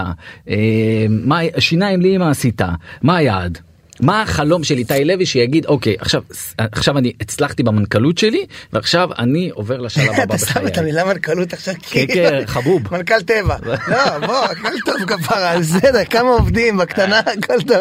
שיניים 1.59 2.01
לאמא 2.01 2.23
עשית. 2.23 2.61
מה 3.01 3.15
היעד 3.15 3.57
מה 3.99 4.21
החלום 4.21 4.63
של 4.63 4.77
איתי 4.77 5.05
לוי 5.05 5.25
שיגיד 5.25 5.65
אוקיי 5.65 5.95
עכשיו 5.99 6.21
עכשיו 6.57 6.97
אני 6.97 7.13
הצלחתי 7.21 7.63
במנכ"לות 7.63 8.17
שלי 8.17 8.45
ועכשיו 8.73 9.09
אני 9.19 9.49
עובר 9.53 9.77
לשלב 9.77 10.09
הבא 10.11 10.23
אתה 10.23 10.37
שם 10.37 10.45
בחיי. 10.45 10.67
את 10.67 10.77
המילה 10.77 11.05
מנכ"לות 11.05 11.53
עכשיו 11.53 11.73
כן, 11.81 12.05
כן, 12.13 12.43
חבוב. 12.45 12.81
מנכ"ל 12.91 13.21
טבע 13.21 13.55
לא 13.87 14.27
בוא 14.27 14.37
הכל 14.37 14.79
טוב 14.85 15.05
כפרה 15.07 15.59
בסדר 15.59 16.05
כמה 16.05 16.29
עובדים 16.29 16.77
בקטנה 16.77 17.19
הכל 17.19 17.61
טוב 17.61 17.77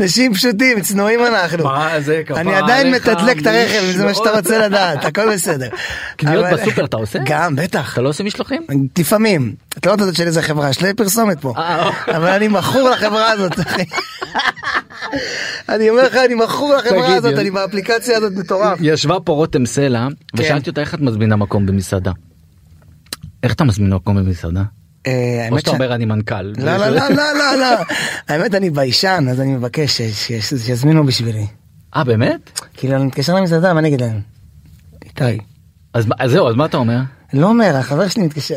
אנשים 0.00 0.34
פשוטים 0.34 0.80
צנועים 0.80 1.20
אנחנו 1.26 1.64
מה 1.64 2.00
זה, 2.00 2.22
כפרה 2.26 2.40
אני 2.40 2.54
עדיין 2.54 2.94
מתדלק 2.94 3.38
את 3.40 3.46
הרכב 3.46 3.82
אם 3.84 3.92
זה 3.92 4.04
מה 4.04 4.14
שאתה. 4.14 4.34
רוצה 4.44 4.58
לדעת 4.66 5.04
הכל 5.04 5.34
בסדר. 5.34 5.68
קניות 6.16 6.46
בסופר 6.52 6.84
אתה 6.84 6.96
עושה? 6.96 7.18
גם 7.26 7.56
בטח 7.56 7.92
אתה 7.92 8.02
לא 8.02 8.08
עושה 8.08 8.24
משלוחים? 8.24 8.62
לפעמים 8.98 9.54
אתה 9.78 9.88
לא 9.88 10.02
יודעת 10.02 10.14
של 10.14 10.26
איזה 10.26 10.42
חברה 10.42 10.70
יש 10.70 10.80
לי 10.82 10.94
פרסומת 10.94 11.40
פה 11.40 11.52
אה, 11.56 11.90
אבל 12.16 12.28
אני 12.28 12.48
מכור 12.48 12.90
לחברה 12.90 13.30
הזאת 13.30 13.60
אחי. 13.60 13.84
אני 15.68 15.90
אומר 15.90 16.06
לך 16.06 16.14
אני 16.26 16.34
מכור 16.34 16.74
לחברה 16.74 17.14
הזאת. 17.14 17.38
אני 17.38 17.50
באפליקציה 17.50 18.16
הזאת 18.16 18.32
מטורף. 18.32 18.78
ישבה 18.82 19.20
פה 19.20 19.32
רותם 19.32 19.66
סלע 19.66 20.08
כן. 20.36 20.42
ושאלתי 20.42 20.70
אותה 20.70 20.80
איך 20.80 20.94
את 20.94 21.00
מזמינה 21.00 21.36
מקום 21.36 21.66
במסעדה. 21.66 22.12
איך 23.42 23.52
אתה 23.52 23.64
מזמין 23.64 23.90
מקום 23.94 24.16
במסעדה? 24.16 24.62
אה, 25.06 25.48
או 25.50 25.58
שאתה 25.58 25.70
אומר 25.70 25.94
אני 25.94 26.04
מנכ"ל. 26.04 26.42
לא 26.42 26.76
לא 26.76 26.88
לא 26.88 27.08
לא 27.08 27.32
לא 27.38 27.56
לא 27.60 27.66
האמת 28.28 28.54
אני 28.54 28.70
ביישן 28.70 29.26
אז 29.30 29.40
אני 29.40 29.54
מבקש 29.54 30.00
ש- 30.00 30.28
ש- 30.28 30.54
שיזמינו 30.66 31.06
בשבילי. 31.06 31.46
אה 31.96 32.04
באמת? 32.04 32.60
כאילו 32.74 32.96
אני 32.96 33.04
מתקשר 33.04 33.34
למסעדה 33.34 33.72
מה 33.72 33.80
אני 33.80 33.88
אגיד 33.88 34.00
להם. 34.00 34.20
איתי. 35.04 35.38
אז 35.94 36.04
זהו 36.26 36.48
אז 36.48 36.54
מה 36.54 36.64
אתה 36.64 36.76
אומר? 36.76 36.98
לא 37.32 37.46
אומר 37.46 37.76
החבר 37.76 38.08
שלי 38.08 38.22
מתקשר. 38.22 38.56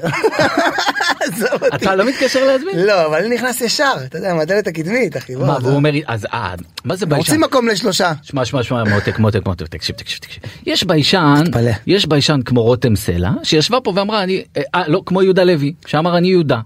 עזוב 1.34 1.64
אותי. 1.64 1.76
אתה 1.76 1.96
לא 1.96 2.06
מתקשר 2.06 2.46
להזמין? 2.46 2.80
לא 2.80 3.06
אבל 3.06 3.16
אני 3.16 3.36
נכנס 3.36 3.62
ישר 3.62 3.94
אתה 4.06 4.18
יודע 4.18 4.34
מהדלת 4.34 4.68
הקדמית 4.68 5.18
אחי. 5.18 5.36
מה. 5.36 5.58
והוא 5.62 5.76
אומר 5.76 5.92
אז 6.08 6.26
אה 6.26 6.54
מה 6.86 6.96
זה 6.96 7.06
ביישן? 7.06 7.32
רוצים 7.32 7.42
מקום 7.42 7.68
לשלושה. 7.68 8.14
שמע 8.22 8.46
שמע 8.46 8.64
שמע 8.64 8.84
מותק 8.84 9.20
מותק 9.20 9.46
מותק 9.46 9.68
תקשיב 9.68 9.96
תקשיב 9.96 10.20
תקשיב 10.20 10.44
יש 10.66 10.84
ביישן. 10.84 11.44
יש 11.88 12.06
ביישן 12.06 12.40
כמו 12.46 12.64
רותם 12.64 12.96
סלע 12.96 13.32
שישבה 13.44 13.80
פה 13.80 13.94
ואמרה 13.96 14.24
אני 14.24 14.44
אה, 14.58 14.62
אה 14.76 14.88
לא 14.88 15.02
כמו 15.06 15.24
יהודה 15.24 15.44
לוי 15.44 15.74
שאמר 15.86 16.18
אני 16.18 16.28
יהודה. 16.28 16.60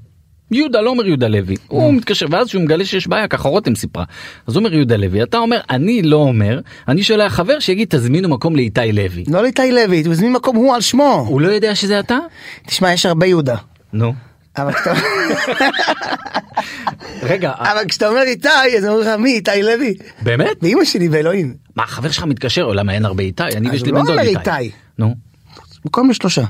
יהודה 0.52 0.82
לא 0.82 0.90
אומר 0.90 1.08
יהודה 1.08 1.28
לוי 1.28 1.56
הוא 1.68 1.94
מתקשר 1.94 2.26
ואז 2.30 2.48
שהוא 2.48 2.64
מגלה 2.64 2.86
שיש 2.86 3.08
בעיה 3.08 3.28
ככה 3.28 3.50
רותם 3.50 3.76
סיפרה 3.76 4.04
אז 4.48 4.58
אומר 4.58 4.74
יהודה 4.74 4.96
לוי 4.96 5.24
אתה 5.24 5.38
אומר 5.38 5.60
אני 5.70 6.02
לא 6.02 6.18
אומר 6.18 6.60
אני 6.88 7.04
שולח 7.04 7.34
חבר 7.34 7.60
שיגיד 7.60 7.88
תזמינו 7.92 8.30
מקום 8.30 8.56
לאיתי 8.56 8.92
לוי 8.92 9.24
לא 9.28 9.42
לאיתי 9.42 9.72
לוי 9.72 10.04
הוא 10.06 10.14
הזמין 10.14 10.34
מקום 10.34 10.56
הוא 10.56 10.76
על 10.76 10.82
שמו. 10.82 11.26
הוא 11.28 11.42
לא 11.42 11.48
יודע 11.48 11.76
שזה 11.76 12.00
אתה? 12.00 12.18
תשמע 12.68 12.94
יש 12.94 13.06
הרבה 13.06 13.26
יהודה. 13.26 13.56
נו. 13.94 14.14
אבל 14.58 14.74
כשאתה 14.74 14.94
רגע 17.32 17.52
אבל 17.58 17.84
כשאתה 17.88 18.08
אומר 18.08 18.22
איתי 18.22 18.48
אז 18.78 18.86
אומרים 18.86 19.08
לך 19.08 19.20
מי 19.20 19.34
איתי 19.34 19.64
לוי. 19.64 19.94
באמת? 20.22 20.58
ואימא 20.62 20.86
שלי 20.86 21.10
באלוהים. 21.10 21.56
מה 21.76 21.84
החבר 21.84 22.12
שלך 22.12 22.24
מתקשר 22.24 22.68
למה 22.68 22.94
אין 22.94 23.06
הרבה 23.06 23.24
איתי 23.24 23.44
אני 23.44 23.70
ויש 23.70 23.84
לי 23.84 23.92
הוא 23.92 24.00
בן 24.00 24.06
לא 24.06 24.16
דוד 24.16 24.28
אומר 24.28 24.40
איתי. 24.40 24.72
נו. 24.98 25.16
מקום 25.86 26.10
לשלושה. 26.10 26.44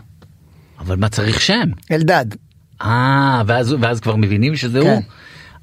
אבל 0.80 0.96
מה 0.96 1.10
צריך 1.10 1.42
שם? 1.42 1.70
אלדד. 1.92 2.26
אה 2.82 3.42
ואז 3.48 3.76
ואז 3.80 4.00
כבר 4.00 4.16
מבינים 4.16 4.56
שזה 4.56 4.80
כן. 4.82 4.88
הוא. 4.88 5.02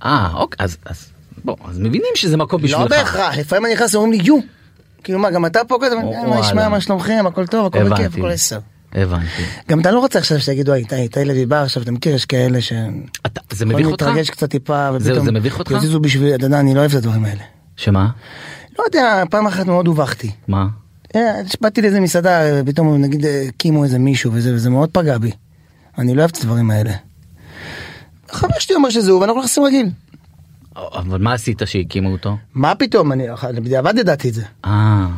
אה 0.04 0.28
אוקיי 0.34 0.64
אז 0.64 0.76
אז 0.84 1.08
בוא 1.44 1.56
אז 1.68 1.78
מבינים 1.78 2.10
שזה 2.14 2.36
מקום 2.36 2.62
בשבילך. 2.62 2.80
לא 2.80 2.88
בהכרח 2.88 3.38
לפעמים 3.38 3.64
אני 3.64 3.74
נכנס 3.74 3.94
ואומרים 3.94 4.20
לי 4.20 4.26
יו. 4.26 4.38
כאילו 5.04 5.18
מה 5.18 5.30
גם 5.30 5.46
אתה 5.46 5.64
פה 5.64 5.78
כזה 5.82 5.96
וואלה. 5.96 6.28
מה 6.28 6.40
נשמע 6.40 6.68
מה 6.68 6.80
שלומכם 6.80 7.24
הכל 7.26 7.46
טוב 7.46 7.66
הכל 7.66 7.88
בכיף. 7.88 8.16
הכל 8.16 8.30
עשר. 8.30 8.58
הבנתי. 8.92 9.42
גם 9.68 9.80
אתה 9.80 9.90
לא 9.90 9.98
רוצה 9.98 10.18
עכשיו 10.18 10.40
שיגידו 10.40 10.72
"היי, 10.72 10.84
איתי 10.92 11.24
לוי 11.24 11.46
בא 11.46 11.62
עכשיו 11.62 11.82
אתה 11.82 11.92
מכיר 11.92 12.14
יש 12.14 12.24
כאלה 12.26 12.60
ש... 12.60 12.72
אתה, 13.26 13.40
זה 13.50 13.66
מביך 13.66 13.86
אותך? 13.86 14.06
להתרגש 14.06 14.30
קצת 14.30 14.50
טיפה 14.50 14.90
ופתאום 14.94 15.24
זה 15.24 15.32
מביך 15.32 15.58
אותך? 15.58 15.70
יזיזו 15.70 16.00
בשביל 16.00 16.34
אתה 16.34 16.46
יודע 16.46 16.60
אני 16.60 16.74
לא 16.74 16.80
אוהב 16.80 16.90
את 16.90 16.96
הדברים 16.96 17.24
האלה. 17.24 17.42
שמה? 17.76 18.08
לא 18.78 18.84
יודע 18.84 19.22
פעם 19.30 19.46
אחת 19.46 19.66
מאוד 19.66 19.86
הובכתי. 19.86 20.30
מה? 20.48 20.66
אה, 21.16 21.20
באתי 21.60 21.82
לאיזה 21.82 22.00
מסעדה 22.00 22.40
פתאום 22.66 22.96
נגיד 22.96 23.24
הקימו 23.48 23.84
איזה 23.84 23.98
מישהו 23.98 24.32
וזה 24.32 24.54
וזה 24.54 24.70
מאוד 24.70 24.90
פגע 24.92 25.18
בי. 25.18 25.30
אני 25.98 26.14
לא 26.14 26.20
אוהב 26.20 26.30
את 26.30 26.36
הדברים 26.36 26.70
האלה. 26.70 26.92
חבר 28.30 28.58
שלי 28.58 28.76
אומר 28.76 28.90
שזה 28.90 29.10
הוא 29.10 29.20
ואנחנו 29.20 29.40
נכנסים 29.40 29.64
רגיל. 29.64 29.90
אבל 30.76 31.22
מה 31.22 31.32
עשית 31.32 31.62
שהקימו 31.64 32.12
אותו? 32.12 32.36
מה 32.54 32.74
פתאום 32.74 33.12
אני 33.12 33.26
בדיעבד 33.56 33.98
ידעתי 33.98 34.28
את 34.28 34.34
זה. 34.34 34.42
אה. 34.64 35.08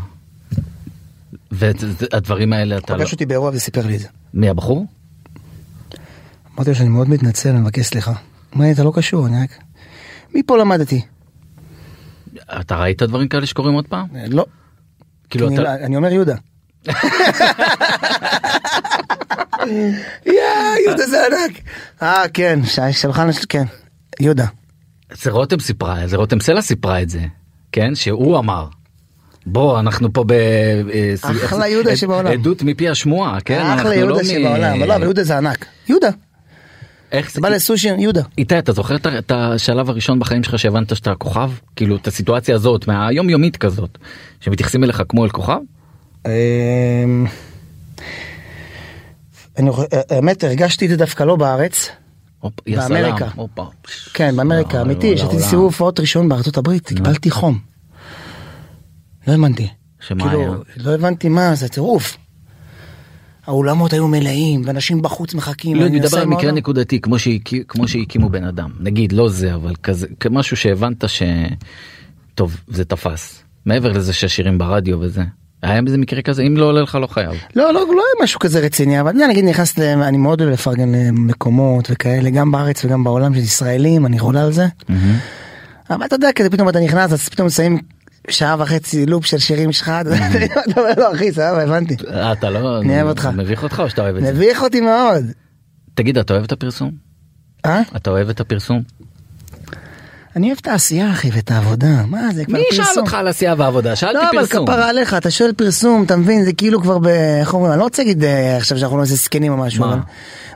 והדברים 1.50 2.52
האלה 2.52 2.78
אתה 2.78 2.96
לא... 2.96 2.98
פגש 2.98 3.12
אותי 3.12 3.26
באירוע 3.26 3.50
וסיפר 3.54 3.86
לי 3.86 3.94
את 3.94 4.00
זה. 4.00 4.08
מי 4.34 4.48
הבחור? 4.48 4.86
אמרתי 6.54 6.70
לו 6.70 6.76
שאני 6.76 6.88
מאוד 6.88 7.08
מתנצל 7.08 7.48
אני 7.48 7.58
מבקש 7.60 7.86
סליחה. 7.86 8.12
לי 8.56 8.72
אתה 8.72 8.84
לא 8.84 8.92
קשור 8.94 9.26
אני 9.26 9.42
רק. 9.42 9.58
מפה 10.34 10.56
למדתי. 10.58 11.02
אתה 12.60 12.76
ראית 12.76 13.02
דברים 13.02 13.28
כאלה 13.28 13.46
שקורים 13.46 13.74
עוד 13.74 13.86
פעם? 13.88 14.06
אה, 14.16 14.24
לא. 14.28 14.46
כאילו 15.30 15.52
אתה... 15.54 15.62
לא- 15.62 15.68
אני 15.74 15.96
אומר 15.96 16.12
יהודה. 16.12 16.34
יא, 20.26 20.32
יהודה 20.86 21.06
זה 21.06 21.18
ענק. 21.26 21.60
אה 22.02 22.22
כן 22.34 22.60
ש- 22.64 22.80
שולחן 22.92 23.32
של 23.32 23.44
כן. 23.48 23.64
יהודה. 24.20 24.46
זה 25.12 25.30
רותם 25.30 25.60
סיפרה, 25.60 26.06
זה 26.06 26.16
רותם 26.16 26.40
סלע 26.40 26.62
סיפרה 26.62 27.02
את 27.02 27.10
זה, 27.10 27.20
כן? 27.72 27.94
שהוא 27.94 28.38
אמר. 28.38 28.68
בוא 29.46 29.80
אנחנו 29.80 30.12
פה 30.12 30.24
ב... 30.26 30.32
אה, 30.32 31.14
אחלה 31.44 31.62
אה, 31.64 31.68
יהודה 31.68 31.96
שבעולם. 31.96 32.32
עדות 32.32 32.62
מפי 32.62 32.88
השמועה, 32.88 33.38
כן? 33.40 33.60
אחלה 33.60 33.90
לא 33.90 33.94
יהודה 33.94 34.20
מ- 34.22 34.24
שבעולם. 34.24 34.76
אבל 34.78 34.88
לא 34.88 34.94
אבל 34.94 35.02
יהודה 35.02 35.24
זה 35.24 35.36
ענק. 35.38 35.66
יהודה. 35.88 36.08
איך 37.12 37.32
אתה 37.32 37.40
בא 37.40 37.48
לסושי 37.48 37.88
יהודה. 37.98 38.22
איתי 38.38 38.58
אתה 38.58 38.72
זוכר 38.72 38.96
את 38.96 39.32
השלב 39.34 39.90
הראשון 39.90 40.18
בחיים 40.18 40.42
שלך 40.42 40.58
שהבנת 40.58 40.96
שאתה 40.96 41.14
כוכב? 41.14 41.50
כאילו 41.76 41.96
את 41.96 42.06
הסיטואציה 42.06 42.54
הזאת 42.54 42.88
מהיום 42.88 43.30
יומית 43.30 43.56
כזאת 43.56 43.98
שמתייחסים 44.40 44.84
אליך 44.84 45.02
כמו 45.08 45.24
אל 45.24 45.30
כוכב? 45.30 45.58
אמ, 46.26 47.26
חו- 49.70 49.82
האמת 50.10 50.44
הרגשתי 50.44 50.84
את 50.84 50.90
זה 50.90 50.96
דווקא 50.96 51.24
לא 51.24 51.36
בארץ. 51.36 51.88
באמריקה. 52.66 53.26
כן 54.14 54.36
באמריקה 54.36 54.76
לא, 54.78 54.82
אמיתי. 54.82 55.14
לא, 55.14 55.22
לעולם. 55.24 55.38
סיבוב 55.40 55.64
הופעות 55.64 56.00
ראשון 56.00 56.28
בארצות 56.28 56.56
הברית 56.56 56.86
קיבלתי 56.88 57.30
חום. 57.30 57.69
לא 59.26 59.32
האמנתי. 59.32 59.68
שמה 60.00 60.24
היה? 60.24 60.32
כאילו 60.32 60.54
לא 60.76 60.94
הבנתי 60.94 61.28
מה 61.28 61.54
זה 61.54 61.68
טירוף. 61.68 62.16
האולמות 63.46 63.92
היו 63.92 64.08
מלאים 64.08 64.62
ואנשים 64.66 65.02
בחוץ 65.02 65.34
מחכים. 65.34 65.76
לא, 65.76 65.86
אני 65.86 65.98
מדבר 66.00 66.18
על 66.18 66.26
מקרה. 66.26 66.52
נקודתי 66.52 67.00
כמו 67.00 67.18
שהקי- 67.18 67.62
כמו 67.68 67.88
שהקימו 67.88 68.28
בן 68.28 68.44
אדם 68.44 68.70
נגיד 68.80 69.12
לא 69.12 69.28
זה 69.28 69.54
אבל 69.54 69.74
כזה 69.82 70.06
כמשהו 70.20 70.56
שהבנת 70.56 71.08
ש... 71.08 71.22
טוב 72.34 72.56
זה 72.68 72.84
תפס 72.84 73.42
מעבר 73.66 73.92
לזה 73.92 74.12
שהשירים 74.12 74.58
ברדיו 74.58 75.00
וזה. 75.00 75.22
היה 75.62 75.82
בזה 75.82 75.98
מקרה 75.98 76.22
כזה 76.22 76.42
אם 76.42 76.56
לא 76.56 76.64
עולה 76.64 76.80
לך 76.82 76.94
לא 76.94 77.06
חייב. 77.06 77.30
לא, 77.56 77.64
לא, 77.64 77.80
לא 77.80 77.80
היה 77.90 78.24
משהו 78.24 78.40
כזה 78.40 78.60
רציני, 78.60 79.00
אבל 79.00 79.10
אני 79.10 79.26
נגיד 79.28 79.44
נכנס, 79.44 79.78
ל- 79.78 79.82
אני 79.82 80.16
מאוד 80.18 80.40
אוהב 80.40 80.52
לפרגן 80.52 80.94
למקומות 80.94 81.88
וכאלה, 81.90 82.30
גם 82.30 82.52
בארץ 82.52 82.84
וגם 82.84 83.04
בעולם 83.04 83.34
של 83.34 83.40
ישראלים, 83.40 84.06
אני 84.06 84.18
חולה 84.18 84.42
על 84.44 84.52
זה. 84.52 84.66
אבל 85.90 86.06
אתה 86.06 86.14
יודע, 86.14 86.28
כזה 86.34 86.50
פתאום 86.50 86.68
אתה 86.68 86.80
נכנס, 86.80 87.12
אז 87.12 87.28
פתאום 87.28 87.50
שמים 87.50 87.78
שעה 88.30 88.56
וחצי 88.58 89.06
לופ 89.06 89.26
של 89.26 89.38
שירים 89.38 89.72
שלך, 89.72 89.88
אתה 90.00 90.08
יודע, 90.10 90.26
אתה 90.70 90.80
אומר, 90.80 90.92
לא 90.96 91.14
אחי, 91.14 91.32
סבבה, 91.32 91.62
הבנתי. 91.62 91.96
אה, 92.12 92.32
אתה 92.32 92.50
לא 92.50 92.80
אני 92.80 92.96
אוהב 92.96 93.08
אותך. 93.08 93.28
מביך 93.34 93.62
אותך 93.62 93.80
או 93.84 93.90
שאתה 93.90 94.02
אוהב 94.02 94.16
את 94.16 94.22
זה? 94.22 94.32
מביך 94.32 94.62
אותי 94.62 94.80
מאוד. 94.80 95.24
תגיד 95.94 96.18
אתה 96.18 96.32
אוהב 96.32 96.44
את 96.44 96.52
הפרסום? 96.52 96.90
אה? 97.66 97.80
אתה 97.96 98.10
אוהב 98.10 98.28
את 98.28 98.40
הפרסום? 98.40 98.82
אני 100.36 100.46
אוהב 100.46 100.58
את 100.62 100.66
העשייה 100.66 101.12
אחי 101.12 101.30
ואת 101.32 101.50
העבודה, 101.50 102.06
מה 102.06 102.32
זה 102.34 102.44
כבר 102.44 102.58
מי 102.58 102.64
פרסום. 102.70 102.84
שאל 102.84 103.00
אותך 103.02 103.14
על 103.14 103.28
עשייה 103.28 103.54
ועבודה? 103.58 103.96
שאלתי 103.96 104.14
לא, 104.14 104.30
אבל 104.30 104.46
פרסום. 104.46 104.66
כפרה 104.66 104.88
עליך, 104.88 105.14
אתה 105.14 105.30
שואל 105.30 105.52
פרסום, 105.52 106.02
אתה 106.02 106.16
מבין, 106.16 106.44
זה 106.44 106.52
כאילו 106.52 106.82
כבר 106.82 106.98
ב... 106.98 107.06
איך 107.40 107.54
אומרים, 107.54 107.72
אני 107.72 107.78
לא 107.78 107.84
רוצה 107.84 108.02
להגיד 108.02 108.24
אה, 108.24 108.56
עכשיו 108.56 108.78
שאנחנו 108.78 108.96
לא 108.96 109.02
איזה 109.02 109.14
זקנים 109.14 109.52
או 109.52 109.56
משהו, 109.56 109.80
מה? 109.80 109.88
אבל... 109.88 109.96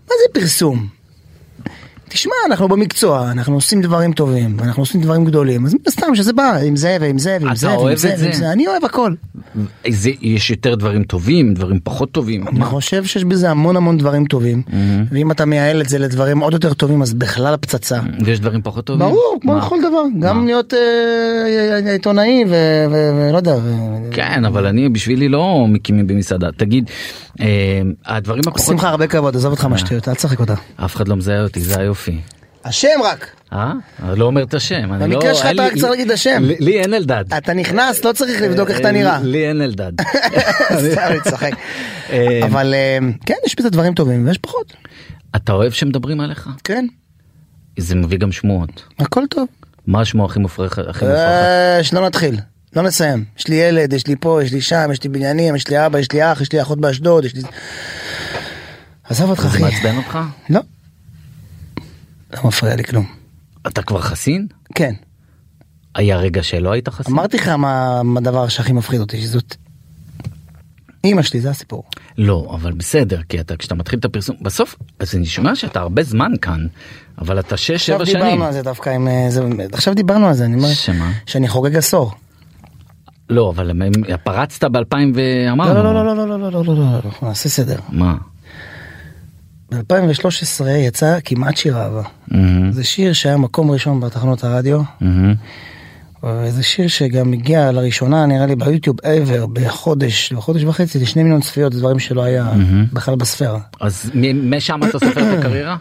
מה 0.02 0.14
זה 0.22 0.40
פרסום? 0.40 0.86
תשמע, 2.08 2.32
אנחנו 2.46 2.68
במקצוע, 2.68 3.30
אנחנו 3.30 3.54
עושים 3.54 3.82
דברים 3.82 4.12
טובים, 4.12 4.56
אנחנו 4.60 4.82
עושים 4.82 5.00
דברים 5.00 5.24
גדולים, 5.24 5.66
אז 5.66 5.74
מן 5.74 5.80
הסתם 5.86 6.14
שזה 6.14 6.32
בא, 6.32 6.56
עם 6.66 6.76
זה 6.76 6.96
ועם 7.00 7.18
זה 7.18 7.38
ועם 7.40 7.54
זה 7.54 7.68
ועם 7.68 7.96
זה? 7.96 8.14
ועם 8.18 8.32
זה, 8.32 8.52
אני 8.52 8.66
אוהב 8.66 8.84
הכל. 8.84 9.14
זה, 9.88 10.10
יש 10.20 10.50
יותר 10.50 10.74
דברים 10.74 11.04
טובים 11.04 11.54
דברים 11.54 11.78
פחות 11.84 12.12
טובים. 12.12 12.48
אני 12.48 12.58
מה? 12.58 12.66
חושב 12.66 13.04
שיש 13.04 13.24
בזה 13.24 13.50
המון 13.50 13.76
המון 13.76 13.98
דברים 13.98 14.24
טובים, 14.26 14.62
ואם 15.10 15.30
אתה 15.30 15.44
מייעל 15.44 15.80
את 15.80 15.88
זה 15.88 15.98
לדברים 15.98 16.38
עוד 16.38 16.52
יותר 16.52 16.74
טובים, 16.74 17.02
אז 17.02 17.14
בכלל 17.14 17.54
הפצצה. 17.54 18.00
ויש 18.24 18.40
דברים 18.40 18.62
פחות 18.62 18.84
טובים? 18.84 19.06
ברור, 19.06 19.38
כמו? 19.40 19.58
לכל 19.58 19.78
דבר, 19.80 20.02
גם? 20.20 20.46
להיות 20.46 20.74
אה, 20.74 21.92
עיתונאי 21.92 22.44
ו- 22.48 22.54
ו- 22.90 23.28
ולא 23.30 23.36
יודע. 23.36 23.54
ו- 23.62 24.10
כן 24.10 24.44
אבל 24.44 24.66
אני 24.66 24.88
בשבילי 24.88 25.28
לא 25.28 25.66
מקימים 25.68 26.06
במסעדה 26.06 26.48
תגיד 26.56 26.90
אה, 27.40 27.46
הדברים 28.06 28.40
הפחות 28.40 28.60
עושים 28.60 28.76
לך 28.76 28.84
הרבה 28.84 29.06
כבוד, 29.06 29.36
עזוב 29.36 29.50
אותך 29.50 29.64
מהשטויות, 29.64 30.08
אל 30.08 30.14
תשחק 30.14 30.40
אותה. 30.40 30.54
אף 30.76 30.96
אחד 30.96 31.08
לא 31.08 31.16
מזהה 31.16 31.42
אותי 31.42 31.60
זה 31.60 31.74
היופי. 31.94 32.20
השם 32.64 32.88
רק. 33.04 33.30
אה? 33.52 33.72
לא 34.16 34.24
אומר 34.24 34.42
את 34.42 34.54
השם. 34.54 34.88
במקרה 35.00 35.28
לא- 35.28 35.34
שלך 35.34 35.46
אתה 35.54 35.62
רק 35.64 35.72
צריך 35.74 35.90
להגיד 35.90 36.06
את 36.06 36.14
השם. 36.14 36.42
לי 36.60 36.80
אין 36.80 36.94
אלדד. 36.94 37.24
אתה 37.36 37.54
נכנס, 37.54 38.04
לא 38.04 38.12
צריך 38.12 38.42
לבדוק 38.42 38.70
איך 38.70 38.80
אתה 38.80 38.90
נראה. 38.92 39.18
לי 39.22 39.48
אין 39.48 39.62
אלדד. 39.62 39.92
סתם, 40.92 41.00
אני 41.06 41.20
צוחק. 41.30 41.50
אה, 42.10 42.40
אבל 42.44 42.74
אה, 42.74 42.98
כן, 43.26 43.34
יש 43.46 43.56
בזה 43.58 43.70
דברים 43.70 43.94
טובים 43.94 44.26
ויש 44.26 44.38
פחות. 44.38 44.72
אתה 45.36 45.52
אוהב 45.52 45.72
שמדברים 45.72 46.20
עליך? 46.20 46.48
כן, 46.64 46.86
זה 47.78 47.94
מביא 47.94 48.18
גם 48.18 48.32
שמועות. 48.32 48.82
הכל 48.98 49.24
טוב. 49.30 49.48
מה 49.86 50.04
שמו 50.04 50.24
הכי 50.24 50.38
מופרך? 50.38 50.78
אה, 51.02 51.78
שלא 51.82 52.06
נתחיל, 52.06 52.36
לא 52.76 52.82
נסיים. 52.82 53.24
יש 53.38 53.48
לי 53.48 53.54
ילד, 53.56 53.92
יש 53.92 54.06
לי 54.06 54.16
פה, 54.20 54.40
יש 54.44 54.52
לי 54.52 54.60
שם, 54.60 54.88
יש 54.92 55.02
לי 55.02 55.08
בניינים, 55.08 55.56
יש 55.56 55.68
לי 55.68 55.86
אבא, 55.86 55.98
יש 55.98 56.12
לי 56.12 56.32
אח, 56.32 56.40
יש 56.40 56.52
לי 56.52 56.62
אחות 56.62 56.80
באשדוד, 56.80 57.24
יש 57.24 57.34
לי... 57.34 57.42
עזוב 59.04 59.30
אותך 59.30 59.42
זה 59.42 59.48
אחי. 59.48 59.62
מעצבן 59.62 59.96
אותך? 59.96 60.18
לא. 60.50 60.60
לא 62.34 62.40
מפריע 62.44 62.76
לי 62.76 62.84
כלום. 62.84 63.06
אתה 63.66 63.82
כבר 63.82 64.00
חסין? 64.00 64.46
כן. 64.74 64.94
היה 65.94 66.16
רגע 66.16 66.42
שלא 66.42 66.72
היית 66.72 66.88
חסין? 66.88 67.14
אמרתי 67.14 67.36
לך 67.36 67.48
מה 67.48 68.02
מה 68.02 68.20
הדבר 68.20 68.48
שהכי 68.48 68.72
מפחיד 68.72 69.00
אותי, 69.00 69.20
שזאת... 69.20 69.56
אימא 71.04 71.22
שלי, 71.22 71.40
זה 71.40 71.50
הסיפור. 71.50 71.84
לא, 72.18 72.46
אבל 72.54 72.72
בסדר, 72.72 73.20
כי 73.28 73.40
אתה, 73.40 73.56
כשאתה 73.56 73.74
מתחיל 73.74 73.98
את 73.98 74.04
הפרסום, 74.04 74.36
בסוף, 74.42 74.76
אז 74.98 75.12
זה 75.12 75.18
נשמע 75.18 75.54
שאתה 75.54 75.80
הרבה 75.80 76.02
זמן 76.02 76.32
כאן, 76.42 76.66
אבל 77.18 77.40
אתה 77.40 77.56
שש, 77.56 77.70
עכשיו 77.70 77.96
שבע 77.96 78.06
שנים. 78.06 78.24
דיברנו 78.24 78.44
על 78.44 78.52
זה 78.52 78.62
דווקא 78.62 78.90
עם... 78.90 79.08
אה, 79.08 79.26
זה, 79.30 79.42
עכשיו 79.72 79.94
דיברנו 79.94 80.28
על 80.28 80.34
זה, 80.34 80.44
אני 80.44 80.54
אומר... 80.54 80.68
שמה? 80.68 81.12
שאני 81.26 81.48
חוגג 81.48 81.76
עשור. 81.76 82.12
לא, 83.30 83.50
אבל 83.50 83.72
פרצת 84.24 84.64
ב-2000 84.64 84.96
ואמרנו. 85.14 85.74
לא, 85.74 85.84
לא, 85.84 85.94
לא, 85.94 86.16
לא, 86.16 86.16
לא, 86.16 86.28
לא, 86.28 86.38
לא, 86.38 86.50
לא, 86.52 86.64
לא, 86.64 86.74
לא, 86.74 87.00
לא, 87.22 87.28
נעשה 87.28 87.48
סדר. 87.48 87.78
מה? 87.88 88.14
ב-2013 89.82 90.66
יצא 90.68 91.18
כמעט 91.24 91.56
שיר 91.56 91.78
אהבה. 91.78 92.02
מהמם, 92.28 92.72
זה 92.72 92.84
שיר 92.84 93.12
שהיה 93.12 93.36
מקום 93.36 93.70
ראשון 93.70 94.00
בתחנות 94.00 94.44
הרדיו, 94.44 94.82
מהמם. 95.00 95.34
וזה 96.22 96.62
שיר 96.62 96.88
שגם 96.88 97.32
הגיע 97.32 97.72
לראשונה 97.72 98.26
נראה 98.26 98.46
לי 98.46 98.56
ביוטיוב 98.56 98.96
ever 99.00 99.46
בחודש, 99.52 100.32
בחודש 100.32 100.64
וחצי 100.64 100.98
לשני 100.98 101.22
מיליון 101.22 101.40
צפיות, 101.40 101.72
זה 101.72 101.78
דברים 101.78 101.98
שלא 101.98 102.22
היה 102.22 102.44
מהמם. 102.44 102.86
בכלל 102.92 103.16
בספירה. 103.16 103.58
אז 103.80 104.10
משם 104.34 104.80
אתה 104.88 104.98
סופר 104.98 105.34
את 105.34 105.38
הקריירה? 105.38 105.76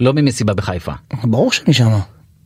לא 0.00 0.12
ממסיבה 0.12 0.54
בחיפה. 0.54 0.92
ברור 1.24 1.52
שאני 1.52 1.74
שמה. 1.74 2.00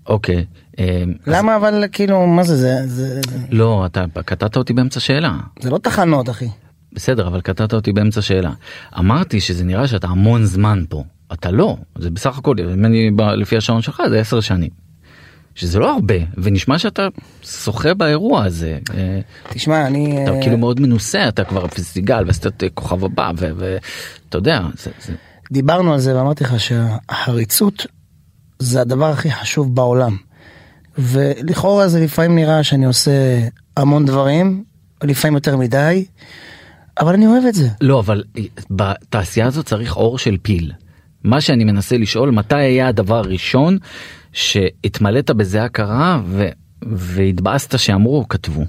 אוקיי. 0.06 0.44
אה, 0.78 1.02
למה 1.26 1.56
אבל 1.56 1.84
כאילו, 1.92 2.26
מה 2.26 2.42
זה, 2.42 2.56
זה, 2.56 2.86
זה, 2.86 3.20
לא, 3.50 3.86
אתה 3.86 4.04
קטעת 4.24 4.56
אותי 4.56 4.72
באמצע 4.72 5.00
שאלה. 5.00 5.36
זה 5.60 5.70
לא 5.70 5.78
תחנות 5.78 6.30
אחי. 6.30 6.48
בסדר, 6.98 7.26
אבל 7.26 7.40
קטעת 7.40 7.74
אותי 7.74 7.92
באמצע 7.92 8.22
שאלה. 8.22 8.50
אמרתי 8.98 9.40
שזה 9.40 9.64
נראה 9.64 9.88
שאתה 9.88 10.06
המון 10.06 10.44
זמן 10.44 10.84
פה. 10.88 11.04
אתה 11.32 11.50
לא, 11.50 11.76
זה 11.98 12.10
בסך 12.10 12.38
הכל, 12.38 12.56
אם 12.74 12.84
אני 12.84 13.10
ב- 13.10 13.20
לפי 13.20 13.56
השעון 13.56 13.82
שלך 13.82 14.02
זה 14.08 14.20
עשר 14.20 14.40
שנים. 14.40 14.70
שזה 15.54 15.78
לא 15.78 15.94
הרבה, 15.94 16.14
ונשמע 16.36 16.78
שאתה 16.78 17.08
שוחה 17.42 17.94
באירוע 17.94 18.44
הזה. 18.44 18.78
אה, 18.94 19.20
תשמע, 19.48 19.86
אני... 19.86 20.22
אתה 20.22 20.30
אה, 20.30 20.42
כאילו 20.42 20.58
מאוד 20.58 20.80
מנוסה, 20.80 21.28
אתה 21.28 21.44
כבר 21.44 21.66
פסטיגל 21.66 22.24
ועשית 22.26 22.46
את 22.46 22.64
כוכב 22.74 23.04
הבא, 23.04 23.32
ואתה 23.36 24.38
יודע, 24.38 24.60
זה, 24.82 24.90
זה, 25.06 25.12
דיברנו 25.52 25.92
על 25.92 26.00
זה 26.00 26.16
ואמרתי 26.16 26.44
לך 26.44 26.60
שהחריצות 26.60 27.86
זה 28.58 28.80
הדבר 28.80 29.10
הכי 29.10 29.30
חשוב 29.30 29.74
בעולם. 29.74 30.16
ולכאורה 30.98 31.88
זה 31.88 32.00
לפעמים 32.00 32.34
נראה 32.34 32.62
שאני 32.62 32.84
עושה 32.84 33.10
המון 33.76 34.06
דברים, 34.06 34.64
לפעמים 35.04 35.34
יותר 35.34 35.56
מדי, 35.56 36.04
אבל 37.00 37.14
אני 37.14 37.26
אוהב 37.26 37.44
את 37.44 37.54
זה. 37.54 37.68
לא, 37.80 38.00
אבל 38.00 38.24
אה, 38.38 38.42
בתעשייה 38.70 39.46
הזאת 39.46 39.66
צריך 39.66 39.96
אור 39.96 40.18
של 40.18 40.36
פיל. 40.42 40.72
מה 41.24 41.40
שאני 41.40 41.64
מנסה 41.64 41.96
לשאול, 41.98 42.30
מתי 42.30 42.56
היה 42.56 42.88
הדבר 42.88 43.18
הראשון 43.18 43.78
שהתמלאת 44.32 45.30
בזה 45.30 45.64
הכרה 45.64 46.20
ו... 46.24 46.48
והתבאסת 46.82 47.78
שאמרו, 47.78 48.28
כתבו. 48.28 48.64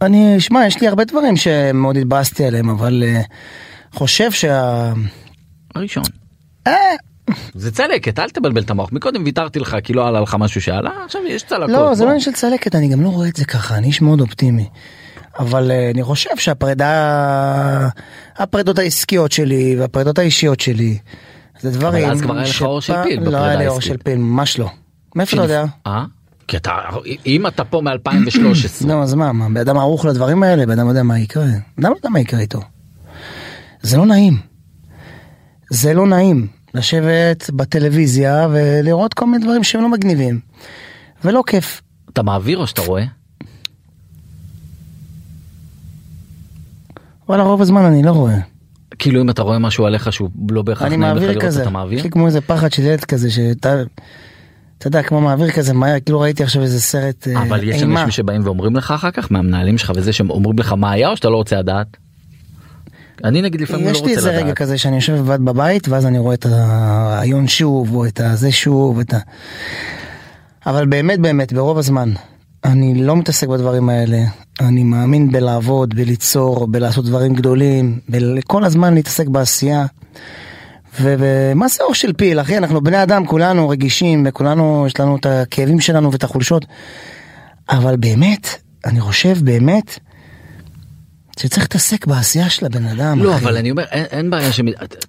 אני, 0.00 0.40
שמע, 0.40 0.66
יש 0.66 0.80
לי 0.80 0.88
הרבה 0.88 1.04
דברים 1.04 1.36
שמאוד 1.36 1.96
התבאסתי 1.96 2.44
עליהם, 2.44 2.70
אבל 2.70 3.02
uh, 3.02 3.96
חושב 3.98 4.32
שה... 4.32 4.92
הראשון. 5.74 6.04
אה, 6.66 6.72
זה 7.54 7.72
צלקת, 7.72 8.18
אל 8.18 8.28
תבלבל 8.28 8.62
את 8.62 8.70
המוח. 8.70 8.92
מקודם 8.92 9.24
ויתרתי 9.24 9.58
לך 9.58 9.76
כי 9.84 9.92
לא 9.92 10.08
עלה 10.08 10.20
לך 10.20 10.36
משהו 10.38 10.62
שעלה, 10.62 10.90
עכשיו 11.04 11.22
יש 11.26 11.42
צלקות. 11.42 11.68
לא, 11.68 11.94
זה. 11.94 12.04
לא 12.04 12.08
עניין 12.08 12.20
של 12.20 12.32
צלקת, 12.32 12.74
אני 12.74 12.88
גם 12.88 13.02
לא 13.02 13.08
רואה 13.08 13.28
את 13.28 13.36
זה 13.36 13.44
ככה, 13.44 13.76
אני 13.76 13.86
איש 13.86 14.02
מאוד 14.02 14.20
אופטימי. 14.20 14.68
אבל 15.38 15.70
uh, 15.70 15.94
אני 15.94 16.02
חושב 16.02 16.36
שהפרידה, 16.36 17.88
הפרידות 18.36 18.78
העסקיות 18.78 19.32
שלי 19.32 19.76
והפרידות 19.78 20.18
האישיות 20.18 20.60
שלי, 20.60 20.98
זה 21.60 21.70
דברים... 21.70 22.10
אז 22.10 22.22
כבר 22.22 22.34
היה 22.34 22.48
לך 22.48 22.62
אור 22.62 22.80
של 22.80 23.02
פיל 23.02 23.20
לא 23.20 23.20
בפרידה 23.20 23.46
היה 23.46 23.56
לי 23.56 23.66
אור 23.66 23.74
העסקית. 23.74 23.92
של 23.92 23.98
פיל, 24.02 24.18
ממש 24.18 24.58
לא. 24.58 24.68
מאיפה 25.14 25.36
אתה 25.36 25.44
יודע? 25.44 25.64
אה? 25.86 26.04
כי 26.48 26.56
אתה, 26.56 26.72
אם 27.26 27.46
אתה 27.46 27.64
פה 27.64 27.80
מ-2013, 27.80 28.86
לא, 28.88 29.02
אז 29.02 29.14
מה, 29.14 29.32
מה, 29.32 29.48
בן 29.48 29.56
אדם 29.56 29.78
ערוך 29.78 30.04
לדברים 30.04 30.42
האלה, 30.42 30.66
בן 30.66 30.78
אדם 30.78 30.88
יודע 30.88 31.02
מה 31.02 31.18
יקרה. 31.18 31.44
בן 31.78 31.84
אדם 31.84 31.90
לא 31.90 31.96
יודע 31.96 32.08
מה 32.08 32.20
יקרה 32.20 32.40
איתו. 32.40 32.60
זה 33.82 33.96
לא 33.96 34.06
נעים. 34.06 34.38
זה 35.70 35.94
לא 35.94 36.06
נעים 36.06 36.46
לשבת 36.74 37.50
בטלוויזיה 37.50 38.48
ולראות 38.52 39.14
כל 39.14 39.26
מיני 39.26 39.44
דברים 39.44 39.64
שהם 39.64 39.82
לא 39.82 39.88
מגניבים. 39.88 40.40
ולא 41.24 41.42
כיף. 41.46 41.82
אתה 42.12 42.22
מעביר 42.22 42.58
או 42.58 42.66
שאתה 42.66 42.82
רואה? 42.82 43.04
וואלה, 47.28 47.42
רוב 47.42 47.60
הזמן 47.62 47.84
אני 47.84 48.02
לא 48.02 48.10
רואה. 48.10 48.36
כאילו 48.98 49.20
אם 49.20 49.30
אתה 49.30 49.42
רואה 49.42 49.58
משהו 49.58 49.86
עליך 49.86 50.12
שהוא 50.12 50.30
לא 50.50 50.62
בהכרח 50.62 50.88
נעים 50.88 51.02
לך 51.02 51.22
לראות, 51.22 51.42
כזה. 51.42 51.62
אתה 51.62 51.70
מעביר? 51.70 51.98
יש 51.98 52.04
לי 52.04 52.10
כמו 52.10 52.26
איזה 52.26 52.40
פחד 52.40 52.72
של 52.72 52.82
ילד 52.82 53.04
כזה 53.04 53.30
שאתה... 53.30 53.82
אתה 54.78 54.86
יודע, 54.86 55.02
כמו 55.02 55.20
מעביר 55.20 55.50
כזה 55.50 55.74
מהר, 55.74 56.00
כאילו 56.00 56.20
ראיתי 56.20 56.42
עכשיו 56.42 56.62
איזה 56.62 56.80
סרט 56.80 57.28
אה, 57.28 57.42
אבל 57.42 57.68
יש 57.68 57.82
אימה. 57.82 58.00
אנשים 58.00 58.10
שבאים 58.10 58.42
ואומרים 58.44 58.76
לך 58.76 58.90
אחר 58.90 59.10
כך 59.10 59.32
מהמנהלים 59.32 59.78
שלך 59.78 59.92
וזה 59.96 60.12
שהם 60.12 60.30
אומרים 60.30 60.58
לך 60.58 60.72
מה 60.72 60.90
היה 60.90 61.08
או 61.08 61.16
שאתה 61.16 61.28
לא 61.28 61.36
רוצה 61.36 61.58
לדעת? 61.58 61.96
אני 63.24 63.42
נגיד 63.42 63.60
לפעמים 63.60 63.84
לא 63.84 63.90
יש 63.90 63.96
רוצה 63.96 64.06
לי 64.06 64.16
לדעת. 64.16 64.26
איזה 64.26 64.38
רגע 64.38 64.54
כזה 64.54 64.78
שאני 64.78 64.96
יושב 64.96 65.14
לבד 65.14 65.44
בבית 65.44 65.88
ואז 65.88 66.06
אני 66.06 66.18
רואה 66.18 66.34
את 66.34 66.46
הרעיון 66.46 67.48
שוב 67.48 67.94
או 67.94 68.06
את 68.06 68.20
הזה 68.20 68.52
שוב 68.52 68.98
את 68.98 69.14
ה... 69.14 69.18
אבל 70.66 70.86
באמת 70.86 71.20
באמת 71.20 71.52
ברוב 71.52 71.78
הזמן 71.78 72.12
אני 72.66 72.94
לא 72.94 73.16
מתעסק 73.16 73.48
בדברים 73.48 73.88
האלה 73.88 74.18
אני 74.60 74.82
מאמין 74.82 75.32
בלעבוד 75.32 75.94
בליצור 75.94 76.66
בלעשות 76.66 77.04
דברים 77.04 77.34
גדולים 77.34 78.00
כל 78.46 78.64
הזמן 78.64 78.94
להתעסק 78.94 79.26
בעשייה. 79.26 79.86
ומה 81.00 81.68
זה 81.68 81.82
אור 81.82 81.94
של 81.94 82.12
פיל 82.12 82.40
אחי 82.40 82.58
אנחנו 82.58 82.80
בני 82.80 83.02
אדם 83.02 83.26
כולנו 83.26 83.68
רגישים 83.68 84.26
וכולנו 84.28 84.84
יש 84.86 85.00
לנו 85.00 85.16
את 85.16 85.26
הכאבים 85.26 85.80
שלנו 85.80 86.12
ואת 86.12 86.24
החולשות 86.24 86.64
אבל 87.70 87.96
באמת 87.96 88.48
אני 88.84 89.00
חושב 89.00 89.36
באמת 89.44 89.98
שצריך 91.38 91.62
להתעסק 91.62 92.06
בעשייה 92.06 92.50
של 92.50 92.66
הבן 92.66 92.86
אדם 92.86 93.22
לא 93.22 93.34
אחי. 93.36 93.44
אבל 93.44 93.56
אני 93.56 93.70
אומר 93.70 93.84
אין, 93.84 94.04
אין 94.04 94.30
בעיה 94.30 94.52
ש... 94.52 94.60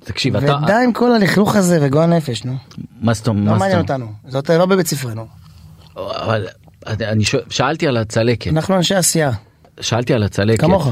תקשיב 0.03 0.35
אתה... 0.35 0.59
ודי 0.63 0.73
עם 0.83 0.93
כל 0.93 1.11
הלכלוך 1.11 1.55
הזה 1.55 1.79
וגועל 1.81 2.09
נפש, 2.09 2.45
נו. 2.45 2.55
מה 3.01 3.13
זאת 3.13 3.27
אומרת? 3.27 3.53
לא 3.53 3.59
מעניין 3.59 3.79
אותנו. 3.79 4.05
זאת 4.27 4.49
לא 4.49 4.65
בבית 4.65 4.87
ספרנו. 4.87 5.25
אבל 5.95 6.47
אני 6.87 7.23
שואל- 7.23 7.43
שאלתי 7.49 7.87
על 7.87 7.97
הצלקת. 7.97 8.51
אנחנו 8.51 8.75
אנשי 8.75 8.95
עשייה, 8.95 9.31
שאלתי 9.79 10.13
על 10.13 10.23
הצלקת. 10.23 10.61
כמוך. 10.61 10.89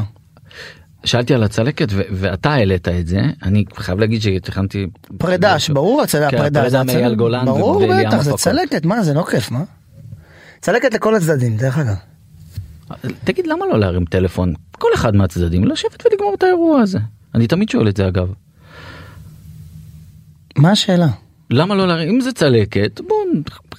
שאלתי 1.04 1.34
על 1.34 1.43
הצלקת 1.43 1.88
ו- 1.91 2.02
ואתה 2.12 2.54
העלית 2.54 2.88
את 2.88 3.08
זה 3.08 3.22
אני 3.43 3.64
חייב 3.76 4.00
להגיד 4.00 4.22
שתכננתי 4.22 4.88
פרידה, 5.18 5.56
ברור 5.74 6.02
הצלקת, 6.02 6.32
כן, 6.32 6.38
פרידה. 6.38 6.62
פרידה 6.62 6.78
זה 6.78 6.84
מאייל. 6.84 7.16
גולן 7.16 7.46
ברור 7.46 7.88
בטח, 8.08 8.22
זה. 8.22 8.34
צלקת, 8.34 8.86
מה 8.86 9.04
זה 9.04 9.14
לא 9.14 9.24
כיף, 9.32 9.52
מה? 9.52 9.64
צלקת 10.62 10.93
לכל 10.93 11.16
הצדדים, 11.16 11.58
דרך 11.58 11.78
אגב. 11.78 11.96
תגיד 13.24 13.48
למה 13.48 13.66
לא 13.66 13.80
להרים 13.80 14.06
טלפון 14.06 14.54
כל 14.72 14.88
אחד 14.96 15.16
מהצדדים 15.16 15.66
לשבת 15.66 16.06
ולגמור 16.06 16.34
את 16.38 16.43
האירוע 16.43 16.82
הזה 16.82 17.00
אני 17.36 17.48
תמיד 17.48 17.70
שואל 17.70 17.88
את 17.88 17.98
זה 17.98 18.08
אגב 18.08 18.28
מה 20.58 20.72
השאלה? 20.72 21.08
למה 21.50 21.76
לא 21.76 21.88
להרים 21.88 22.10
אם 22.10 22.22
זה 22.22 22.32
צלקת 22.32 23.02
בוא 23.08 23.16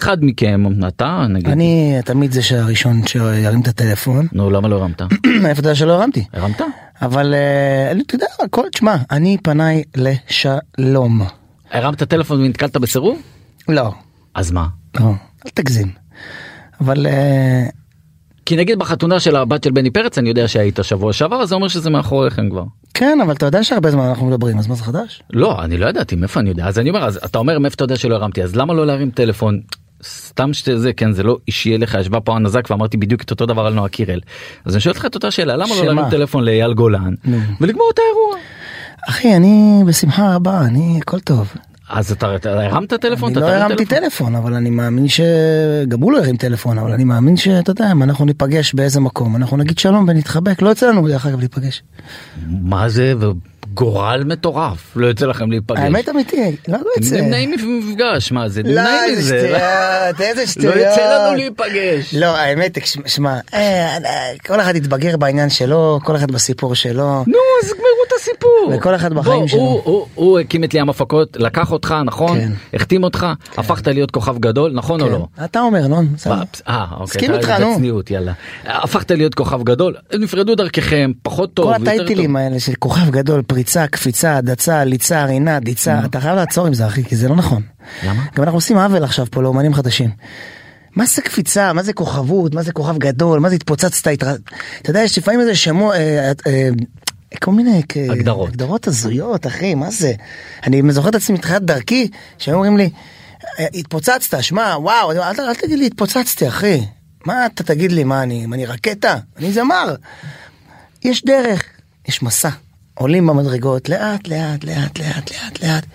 אחד 0.01 0.17
מכם 0.25 0.65
אתה 0.89 1.27
נגיד 1.29 1.49
אני 1.49 1.97
תמיד 2.05 2.33
זה 2.33 2.43
שהראשון 2.43 3.07
שירים 3.07 3.61
את 3.61 3.69
הטלפון. 3.69 4.27
נו 4.33 4.51
למה 4.51 4.69
לא 4.69 4.77
הרמת 4.77 5.03
מאיפה 5.43 5.61
אתה 5.61 5.69
יודע 5.69 5.75
שלא 5.75 5.93
הרמתי? 5.93 6.25
הרמת 6.33 6.61
אבל 7.03 7.35
אה, 7.35 7.91
אני- 7.93 8.03
אתה 8.07 8.15
יודע, 8.15 8.27
הכל, 8.45 8.63
תשמע, 8.73 8.97
אני 9.11 9.37
פניי 9.43 9.83
לשלום. 9.97 11.23
הרמת 11.71 12.03
טלפון 12.03 12.41
ונתקלת 12.41 12.77
בסירוב 12.77 13.19
לא, 13.69 13.93
אז 14.35 14.51
מה 14.51 14.67
לא, 15.01 15.07
אל 15.47 15.51
תגזים. 15.55 15.89
אבל 16.81 17.07
אה, 17.07 17.67
כי 18.47 18.57
נגיד 18.57 18.79
בחתונה 18.79 19.21
של 19.21 19.37
הבת 19.37 19.65
של 19.65 19.71
בני 19.71 19.91
פרץ 19.91 20.19
אני 20.19 20.29
יודע 20.29 20.49
שהיית 20.49 20.79
שבוע 20.83 21.13
שעבר 21.13 21.43
אז 21.43 21.49
זה 21.49 21.55
אומר 21.55 21.69
שזה 21.69 21.91
מאחוריכם 21.91 22.51
כבר. 22.51 22.65
כן, 22.95 23.19
אבל 23.25 23.33
אתה 23.33 23.47
יודע 23.47 23.65
שהרבה 23.65 23.91
זמן 23.91 24.05
אנחנו 24.05 24.27
מדברים, 24.27 24.59
אז 24.59 24.67
מה 24.67 24.75
זה 24.75 24.85
חדש? 24.85 25.23
לא 25.31 25.65
אני 25.65 25.79
לא 25.79 25.87
ידעתי 25.87 26.17
מאיפה 26.17 26.41
אני 26.41 26.49
יודע 26.49 26.67
אז 26.67 26.79
אני 26.79 26.89
אומר 26.89 27.05
אז 27.05 27.21
אתה 27.25 27.39
אומר 27.39 27.59
מאיפה 27.59 27.75
אתה 27.75 27.85
יודע 27.85 27.97
שלא 27.97 28.15
הרמתי 28.15 28.43
אז 28.43 28.57
למה 28.57 28.75
לא 28.75 28.87
להרים 28.87 29.11
טלפון. 29.11 29.61
סתם 30.05 30.53
שזה 30.53 30.93
כן 30.93 31.13
זה 31.13 31.23
לא 31.23 31.39
אישי 31.47 31.75
אליך 31.75 31.97
ישבה 32.01 32.21
פה 32.21 32.37
הנזק 32.37 32.71
ואמרתי 32.71 32.97
בדיוק 32.97 33.23
את 33.23 33.31
אותו 33.31 33.47
דבר 33.47 33.67
על 33.67 33.75
נועה 33.75 33.89
קירל 33.89 34.21
אז 34.65 34.75
אני 34.75 34.81
שואל 34.81 34.95
אותך 34.95 35.07
את 35.07 35.15
אותה 35.15 35.31
שאלה 35.31 35.57
למה 35.57 35.69
לא 35.69 35.75
שמה? 35.75 35.85
להרים 35.85 36.11
טלפון 36.11 36.45
לאייל 36.45 36.75
גולן. 36.75 37.15
ולגמור 37.61 37.91
את 37.95 37.99
האירוע. 37.99 38.37
אחי, 39.09 39.37
אני 39.37 39.83
בשמחה 39.87 40.35
רבה, 40.35 40.61
אני 40.61 40.99
הכל 41.03 41.21
טוב. 41.21 41.53
אז 41.89 42.13
אתה 42.13 42.37
אתה 42.37 42.65
הרמת 42.67 42.95
טלפון? 42.95 43.33
אני 43.33 43.39
אתה 43.39 43.47
לא 43.47 43.63
הרמתי 43.63 43.85
טלפון, 43.87 44.35
אבל 44.35 44.55
אני 44.55 44.71
מאמין 44.71 45.09
ש... 45.09 45.21
גם 45.89 46.01
הוא 46.01 46.13
לא 46.13 46.19
הרים 46.19 46.37
טלפון, 46.37 46.79
אבל 46.79 46.93
אני 46.93 47.05
מאמין 47.05 47.37
שאתה 47.37 47.71
יודע, 47.71 47.93
אם 47.93 48.03
אנחנו 48.03 48.25
ניפגש 48.25 48.75
באיזה 48.75 49.01
מקום, 49.01 49.37
אנחנו 49.37 49.57
נגיד 49.57 49.79
שלום 49.79 50.05
ונתחבק, 50.09 50.63
לא 50.63 50.69
יוצא 50.69 50.91
לנו 50.91 51.09
דרך 51.09 51.27
אגב 51.27 51.39
להיפגש. 51.39 51.83
מה 52.49 52.89
זה 52.89 53.15
גורל 53.77 54.23
מטורף, 54.27 54.93
לא 54.97 55.07
יוצא 55.07 55.27
לכם 55.27 55.51
להיפגש. 55.51 55.79
האמת 55.79 56.09
אמיתי, 56.09 56.57
לא, 56.69 56.79
לא 56.79 56.91
יוצא. 56.97 57.17
אתם 57.17 57.25
נמנעים 57.25 57.51
ממפגש, 57.51 58.33
מה 58.33 58.49
זה? 58.49 58.63
לא, 58.63 58.69
נמנעים 58.71 59.01
איזה 59.05 59.23
מזה. 59.37 59.49
שטויות, 59.49 60.21
איזה 60.21 60.41
לא 60.41 60.47
שטויות. 60.47 60.75
יוצא 60.77 61.19
לנו 61.29 61.37
להיפגש. 61.37 62.15
לא, 62.15 62.27
האמת, 62.37 62.79
שמע, 63.07 63.39
אה, 63.55 63.59
אה, 63.97 63.99
כל 64.47 64.61
אחד 64.61 64.77
יתבגר 64.77 65.17
בעניין 65.17 65.51
שלו, 65.51 66.01
כל 66.05 66.17
אחד 66.17 66.31
בסיפור 66.31 66.75
שלו. 66.75 67.25
נו, 67.27 67.39
אז 67.63 67.69
גמרו 67.69 67.83
את 68.09 68.13
הסיפור. 68.21 68.73
וכל 68.77 68.95
אחד 68.95 69.13
בחיים 69.13 69.49
שלו. 69.49 69.59
הוא- 70.15 70.39
הקים 70.41 70.65
את 70.65 70.75
לים 70.75 70.89
הפקות, 70.89 71.37
לקח 71.41 71.73
אותך, 71.73 71.95
נכון? 72.05 72.39
כן. 72.41 72.53
החתים 72.75 73.05
אותך, 73.05 73.27
הפכת 73.57 73.89
להיות 73.89 74.11
כוכב 74.11 74.39
גדול, 74.39 74.73
נכון 74.75 75.01
או 75.01 75.07
כן. 75.07 75.13
לא? 75.13 75.27
אתה 75.45 75.61
אומר, 75.61 75.87
נו, 75.87 76.03
בסדר. 76.15 76.35
מה, 76.35 76.43
אה, 76.69 76.85
אוקיי, 76.91 77.03
מסכים 77.05 77.35
איתך, 77.35 77.51
נו. 77.51 77.79
הפכת 78.67 79.11
להיות 79.11 79.35
כוכב 79.35 79.63
גדול, 79.63 79.95
נפרדו 80.19 80.55
דרככם, 80.55 81.13
פחות 81.23 81.55
טוב, 81.55 81.67
כל. 81.77 81.83
הטייטלים 81.83 82.37
האלה 82.37 82.61
של 82.61 82.73
כוכב 82.79 83.11
גדול, 83.11 83.43
פריצה, 83.67 83.87
קפיצה, 83.87 84.37
הדצה, 84.37 84.85
ליצה, 84.85 85.25
רינה, 85.25 85.61
דיצה, 85.61 86.05
אתה 86.05 86.21
חייב 86.21 86.35
לעצור 86.37 86.67
עם 86.67 86.75
זה 86.75 86.87
אחי, 86.87 87.05
כי 87.05 87.17
זה 87.17 87.29
לא 87.29 87.37
נכון. 87.37 87.63
למה? 88.03 88.25
גם 88.37 88.43
אנחנו 88.43 88.57
עושים 88.57 88.79
עוול 88.79 89.05
עכשיו 89.05 89.27
פה 89.31 89.43
לאומנים 89.43 89.75
חדשים. 89.75 90.11
מה 90.97 91.07
זה 91.07 91.23
קפיצה, 91.23 91.73
מה 91.73 91.83
זה 91.83 91.93
כוכבות, 91.93 92.55
מה 92.55 92.63
זה 92.63 92.73
כוכב 92.73 92.99
גדול, 92.99 93.41
מה 93.41 93.49
זה 93.49 93.55
התפוצצת, 93.55 94.07
התר... 94.07 94.35
אתה 94.83 94.91
יודע, 94.91 95.01
יש 95.03 95.19
לפעמים 95.19 95.41
איזה 95.41 95.55
שמות, 95.55 95.95
אה, 95.95 96.33
אה, 96.47 96.69
כל 97.43 97.53
מיני 97.53 97.83
אה, 97.97 98.13
הגדרות. 98.13 98.49
הגדרות 98.49 98.87
הזויות, 98.87 99.47
אחי, 99.47 99.75
מה 99.75 99.91
זה? 99.91 100.13
אני 100.67 100.83
זוכר 100.93 101.09
את 101.09 101.15
עצמי 101.15 101.39
מתחילת 101.39 101.63
דרכי, 101.63 102.09
שהיו 102.39 102.55
אומרים 102.55 102.77
לי, 102.77 102.91
"אה, 103.59 103.67
התפוצצת, 103.75 104.43
שמע, 104.43 104.77
וואו, 104.79 105.13
אל, 105.13 105.19
אל, 105.21 105.41
אל 105.41 105.55
תגיד 105.55 105.79
לי 105.79 105.87
התפוצצתי, 105.87 106.49
אחי. 106.49 106.85
מה 107.27 107.47
אתה 107.47 107.63
תגיד 107.65 107.93
לי, 107.93 108.05
מה 108.05 108.23
אני, 108.23 108.47
מה 108.47 108.57
אני 108.57 108.67
רקטה? 108.67 109.19
אני 109.39 109.53
זמר. 109.53 109.95
יש 111.05 111.25
דרך, 111.25 111.65
יש 112.09 112.23
מסע. 112.23 112.51
עולים 112.99 113.27
במדרגות, 113.27 113.89
לאט, 113.89 114.29
לאט, 114.29 114.65
לאט, 114.65 114.99
לאט, 114.99 115.31
לאט, 115.33 115.63
לאט. 115.63 115.87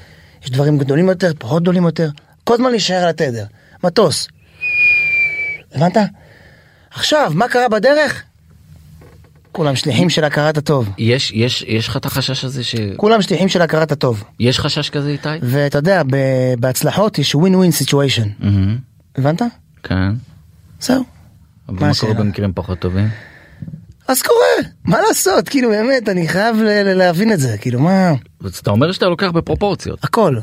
יש 0.44 0.52
דברים 0.52 0.78
גדולים 0.78 1.10
יותר, 1.10 1.32
פחות 1.40 1.62
גדולים 1.62 1.84
יותר. 1.84 2.10
כל 2.44 2.54
הזמן 2.54 2.70
להישאר 2.72 2.96
על 3.04 3.10
התדר. 3.10 3.46
מטוס. 3.84 4.28
הבנת? 5.74 5.98
עכשיו, 6.92 7.32
מה 7.36 7.48
קרה 7.48 7.70
בדרך? 7.70 8.24
כולם 9.52 9.76
שליחים 9.76 10.10
של 10.10 10.24
הכרת 10.24 10.58
הטוב. 10.58 10.90
יש, 10.98 11.32
יש, 11.32 11.66
יש 11.68 11.88
לך 11.88 11.98
את 11.98 12.06
החשש 12.06 12.46
הזה 12.46 12.64
ש... 12.64 12.76
כולם 12.98 13.22
שליחים 13.22 13.50
של 13.50 13.62
הכרת 13.62 13.92
הטוב. 13.92 14.24
יש 14.40 14.60
חשש 14.60 14.90
כזה 14.90 15.10
איתי? 15.10 15.30
ואתה 15.42 15.78
יודע, 15.78 16.02
בהצלחות 16.60 17.20
יש 17.20 17.36
ווין 17.36 17.56
ווין 17.56 17.72
סיטואשן. 17.72 18.30
הבנת? 19.16 19.42
כן. 19.84 20.14
זהו. 20.80 21.04
אבל 21.70 21.88
מה 21.88 21.92
קורה? 22.00 22.14
במקרים 22.14 22.52
פחות 22.56 22.80
טובים? 22.80 23.10
אז 24.12 24.22
קורה, 24.22 24.70
מה 24.86 24.98
לעשות? 25.08 25.50
כאילו 25.50 25.70
באמת, 25.70 26.10
אני 26.10 26.28
חייב 26.28 26.56
ל- 26.56 26.84
ל- 26.84 26.94
להבין 26.98 27.34
את 27.34 27.40
זה. 27.40 27.58
כאילו, 27.58 27.80
מה... 27.80 28.14
אז 28.46 28.58
אתה 28.58 28.72
אומר 28.72 28.92
שאתה 28.92 29.06
לוקח 29.06 29.32
בפרופורציות. 29.32 30.04
הכל. 30.04 30.36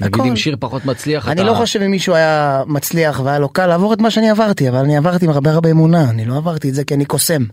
נגיד. 0.00 0.20
אם 0.20 0.36
שיר 0.36 0.56
פחות 0.60 0.84
מצליח, 0.84 1.28
אני 1.28 1.40
אתה... 1.40 1.50
לא 1.50 1.54
חושב 1.54 1.80
אם 1.82 1.90
מישהו 1.90 2.14
היה 2.14 2.62
מצליח 2.66 3.20
והיה 3.24 3.38
לו 3.38 3.48
קל 3.48 3.66
לעבור 3.66 3.92
את 3.92 4.00
מה 4.00 4.10
שאני 4.10 4.30
עברתי, 4.30 4.68
אבל 4.68 4.78
אני 4.78 4.96
עברתי 4.96 5.24
עם 5.24 5.30
הרבה 5.30 5.50
הרבה 5.50 5.70
אמונה, 5.70 6.10
אני 6.10 6.24
לא 6.24 6.36
עברתי 6.36 6.68
את 6.68 6.74
זה 6.74 6.84
כי 6.84 6.94
אני 6.94 7.04
קוסם. 7.04 7.44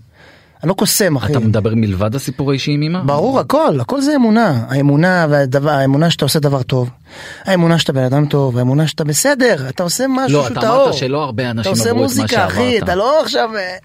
אני 0.63 0.69
לא 0.69 0.73
קוסם, 0.73 1.15
אחי. 1.15 1.31
אתה 1.31 1.39
מדבר 1.39 1.75
מלבד 1.75 2.15
הסיפור 2.15 2.51
האישי 2.51 2.71
עם 2.71 2.81
אמא? 2.81 2.99
ברור, 3.05 3.39
הכל, 3.39 3.77
הכל 3.79 4.01
זה 4.01 4.15
אמונה. 4.15 4.65
האמונה 4.69 5.27
והדבר, 5.29 5.69
האמונה 5.69 6.09
שאתה 6.09 6.25
עושה 6.25 6.39
דבר 6.39 6.63
טוב. 6.63 6.89
האמונה 7.45 7.79
שאתה 7.79 7.93
בן 7.93 8.03
אדם 8.03 8.25
טוב, 8.25 8.57
האמונה 8.57 8.87
שאתה 8.87 9.03
בסדר, 9.03 9.69
אתה 9.69 9.83
עושה 9.83 10.05
משהו 10.07 10.37
לא, 10.37 10.43
שהוא 10.43 10.53
אתה 10.53 10.61
טהור. 10.61 10.83
אמרת 10.83 10.93
שלא 10.93 11.23
הרבה 11.23 11.43
אתה 11.43 11.51
אנשים 11.51 11.71
עושה 11.71 11.89
עברו 11.89 11.93
את 11.93 11.95
מה 11.95 12.01
מוזיקה, 12.01 12.47
אחי, 12.47 12.71
שעברת. 12.71 12.83
אתה 12.83 12.95
לא 12.95 13.21
עכשיו... 13.21 13.49
אה, 13.55 13.77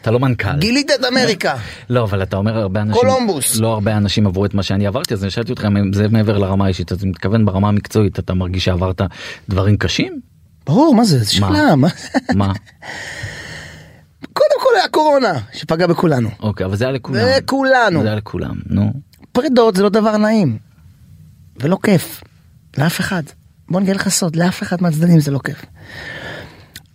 אתה 0.00 0.10
לא 0.10 0.18
מנכ"ל. 0.20 0.58
גילית 0.58 0.90
את 0.90 1.04
אמריקה. 1.12 1.54
לא, 1.90 2.02
אבל 2.02 2.22
אתה 2.22 2.36
אומר 2.36 2.58
הרבה 2.58 2.82
אנשים... 2.82 3.02
קולומבוס. 3.02 3.56
לא 3.56 3.72
הרבה 3.72 3.96
אנשים 3.96 4.26
עברו 4.26 4.44
את 4.44 4.54
מה 4.54 4.62
שאני 4.62 4.86
עברתי, 4.86 5.14
אז 5.14 5.22
אני 5.22 5.30
שאלתי 5.30 5.52
אותך 5.52 5.64
אם 5.64 5.92
זה 5.92 6.08
מעבר 6.08 6.38
לרמה 6.38 6.64
האישית, 6.64 6.92
אז 6.92 7.02
אני 7.02 7.10
מתכוון 7.10 7.44
ברמה 7.44 7.68
המקצועית, 7.68 8.18
אתה 8.18 8.34
מרגיש 8.34 8.64
שעברת 8.64 9.00
דברים 9.48 9.76
קשים? 9.76 10.20
ברור, 10.66 10.94
מה 10.94 11.04
זה? 11.04 11.24
שאלה, 11.30 11.76
מה? 11.76 11.88
מה? 12.34 12.52
קודם 14.70 14.74
כל 14.74 14.80
היה 14.80 14.88
קורונה, 14.88 15.40
שפגע 15.52 15.86
בכולנו. 15.86 16.28
אוקיי, 16.40 16.66
אבל 16.66 16.76
זה 16.76 16.84
היה 16.84 16.92
לכולם. 16.92 17.20
לכולנו. 17.36 18.02
זה 18.02 18.06
היה 18.06 18.16
לכולם, 18.16 18.54
נו. 18.66 18.92
פרידות 19.32 19.76
זה 19.76 19.82
לא 19.82 19.88
דבר 19.88 20.16
נעים. 20.16 20.58
ולא 21.60 21.78
כיף. 21.82 22.22
לאף 22.78 23.00
אחד. 23.00 23.22
בוא 23.68 23.80
נגלה 23.80 23.94
לך 23.94 24.08
סוד, 24.08 24.36
לאף 24.36 24.62
אחד 24.62 24.82
מהצדדים 24.82 25.20
זה 25.20 25.30
לא 25.30 25.38
כיף. 25.44 25.64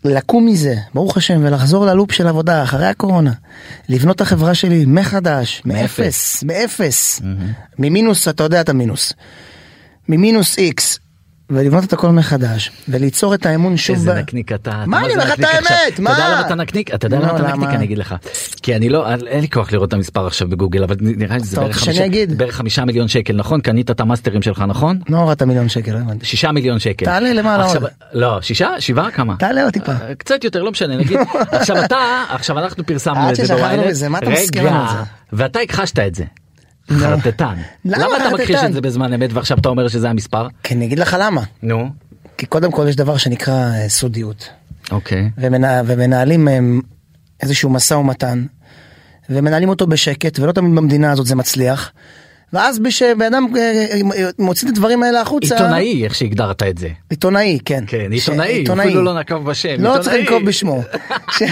לקום 0.05 0.45
מזה, 0.45 0.75
ברוך 0.93 1.17
השם, 1.17 1.41
ולחזור 1.43 1.85
ללופ 1.85 2.11
של 2.11 2.27
עבודה 2.27 2.63
אחרי 2.63 2.85
הקורונה. 2.85 3.31
לבנות 3.89 4.15
את 4.15 4.21
החברה 4.21 4.55
שלי 4.55 4.85
מחדש, 4.85 5.61
מאפס, 5.65 6.43
מאפס. 6.43 7.21
ממינוס, 7.79 8.27
אתה 8.27 8.43
יודע 8.43 8.61
את 8.61 8.69
המינוס. 8.69 9.13
ממינוס 10.09 10.57
איקס. 10.57 10.99
ולבנות 11.49 11.83
את 11.83 11.93
הכל 11.93 12.09
מחדש, 12.09 12.71
וליצור 12.89 13.33
את 13.33 13.45
האמון 13.45 13.77
שוב. 13.77 13.95
איזה 13.95 14.13
ב- 14.13 14.17
נקניק 14.17 14.51
אתה. 14.51 14.71
אתה 14.71 14.83
מה, 14.85 14.99
אני 15.05 15.13
אומר 15.13 15.25
לך 15.25 15.33
את. 15.39 15.43
האמת, 15.43 15.67
אתה 15.93 16.01
מה? 16.01 16.09
יודע 16.11 16.29
למה 16.29 16.41
אתה 16.41 16.55
נקניק? 16.55 16.93
אתה 16.93 17.07
יודע 17.07 17.19
לא, 17.19 17.25
למה 17.27 17.35
אתה? 17.37 17.47
נקניק? 17.47 17.69
אני 17.69 17.85
אגיד 17.85 17.97
לך. 17.97 18.15
כי 18.63 18.75
אני 18.75 18.89
לא, 18.89 19.07
אין 19.27 19.41
לי 19.41 19.49
כוח 19.49 19.71
לראות 19.71 19.87
את 19.89 19.93
המספר 19.93 20.27
עכשיו 20.27 20.47
בגוגל, 20.47 20.83
אבל 20.83 20.95
נראה 20.99 21.37
לי 21.37 21.43
שזה 21.43 21.57
אתה 21.57 21.65
בערך 22.35 22.55
חמישה- 22.55 22.85
מיליון 22.85 23.07
שקל, 23.07 23.33
נכון? 23.35 23.61
קנית 23.61 23.91
את 23.91 23.99
המאסטרים 23.99 24.41
שלך, 24.41 24.63
נכון? 24.67 24.99
לא 25.09 25.17
הורדת 25.17 25.41
מיליון 25.43 25.69
שקל, 25.69 25.91
לא 25.93 25.97
הבנתי. 25.97 26.25
שישה 26.25 26.51
מיליון 26.51 26.79
שקל. 26.79 27.05
תעלה 27.05 27.33
למעלה 27.33 27.65
עוד. 27.65 27.83
לא, 28.13 28.41
שישה? 28.41 28.69
שבעה? 28.81 29.11
כמה? 29.11 29.35
תעלה 29.39 29.63
עוד 29.63 29.73
טיפה. 29.73 29.91
אה, 29.91 30.15
קצת 30.15 30.43
יותר, 30.43 30.63
לא 30.63 30.71
משנה, 30.71 30.97
נגיד. 30.97 31.19
עכשיו 31.51 31.85
אתה, 31.85 31.97
עכשיו 32.29 32.59
אנחנו 32.59 32.85
פרסמנו 32.85 33.29
את 33.29 33.35
זה 33.35 33.43
אתה 33.43 33.55
זה? 34.91 34.97
ואתה 35.33 35.59
הכחשת 35.59 35.99
את 35.99 36.15
זה. 36.15 36.23
נו. 36.89 36.99
חרטטן. 36.99 37.55
למה 37.85 38.17
אתה 38.17 38.29
מכחיש? 38.33 38.55
את 38.65 38.73
זה 38.73 38.81
בזמן 38.81 39.13
אמת 39.13 39.29
ועכשיו 39.33 39.57
אתה 39.57 39.69
אומר 39.69 39.87
שזה 39.87 40.09
המספר? 40.09 40.47
כי 40.63 40.73
אני 40.73 40.85
אגיד 40.85 40.99
לך 40.99 41.17
למה. 41.19 41.41
נו. 41.63 41.89
כי 42.37 42.45
קודם 42.45 42.71
כל 42.71 42.85
יש 42.89 42.95
דבר 42.95 43.17
שנקרא 43.17 43.53
אה, 43.53 43.89
סודיות. 43.89 44.49
אוקיי. 44.91 45.29
ומנה, 45.37 45.81
ומנהלים 45.85 46.47
איזשהו 47.43 47.69
משא 47.69 47.93
ומתן, 47.93 48.45
ומנהלים 49.29 49.69
אותו 49.69 49.87
בשקט, 49.87 50.39
ולא 50.39 50.51
תמיד 50.51 50.75
במדינה 50.75 51.11
הזאת 51.11 51.25
זה 51.25 51.35
מצליח. 51.35 51.91
ואז 52.53 52.79
כשבן 52.87 53.21
אדם 53.25 53.47
אה, 53.57 53.85
אה, 54.17 54.29
מוציא 54.39 54.67
את 54.67 54.73
הדברים 54.73 55.03
האלה 55.03 55.21
החוצה... 55.21 55.55
עיתונאי, 55.55 56.03
איך 56.03 56.15
שהגדרת 56.15 56.63
את 56.63 56.77
זה. 56.77 56.89
עיתונאי, 57.09 57.59
כן. 57.65 57.83
כן, 57.87 57.97
ש- 58.17 58.29
עיתונאי, 58.29 58.85
אפילו 58.85 59.03
לא 59.03 59.19
נקב 59.19 59.43
בשם. 59.49 59.75
לא 59.79 59.97
צריך 60.01 60.15
עיתונאי. 60.15 60.21
לנקוב 60.21 60.47
בשמו. 60.47 60.81
ש- 61.37 61.43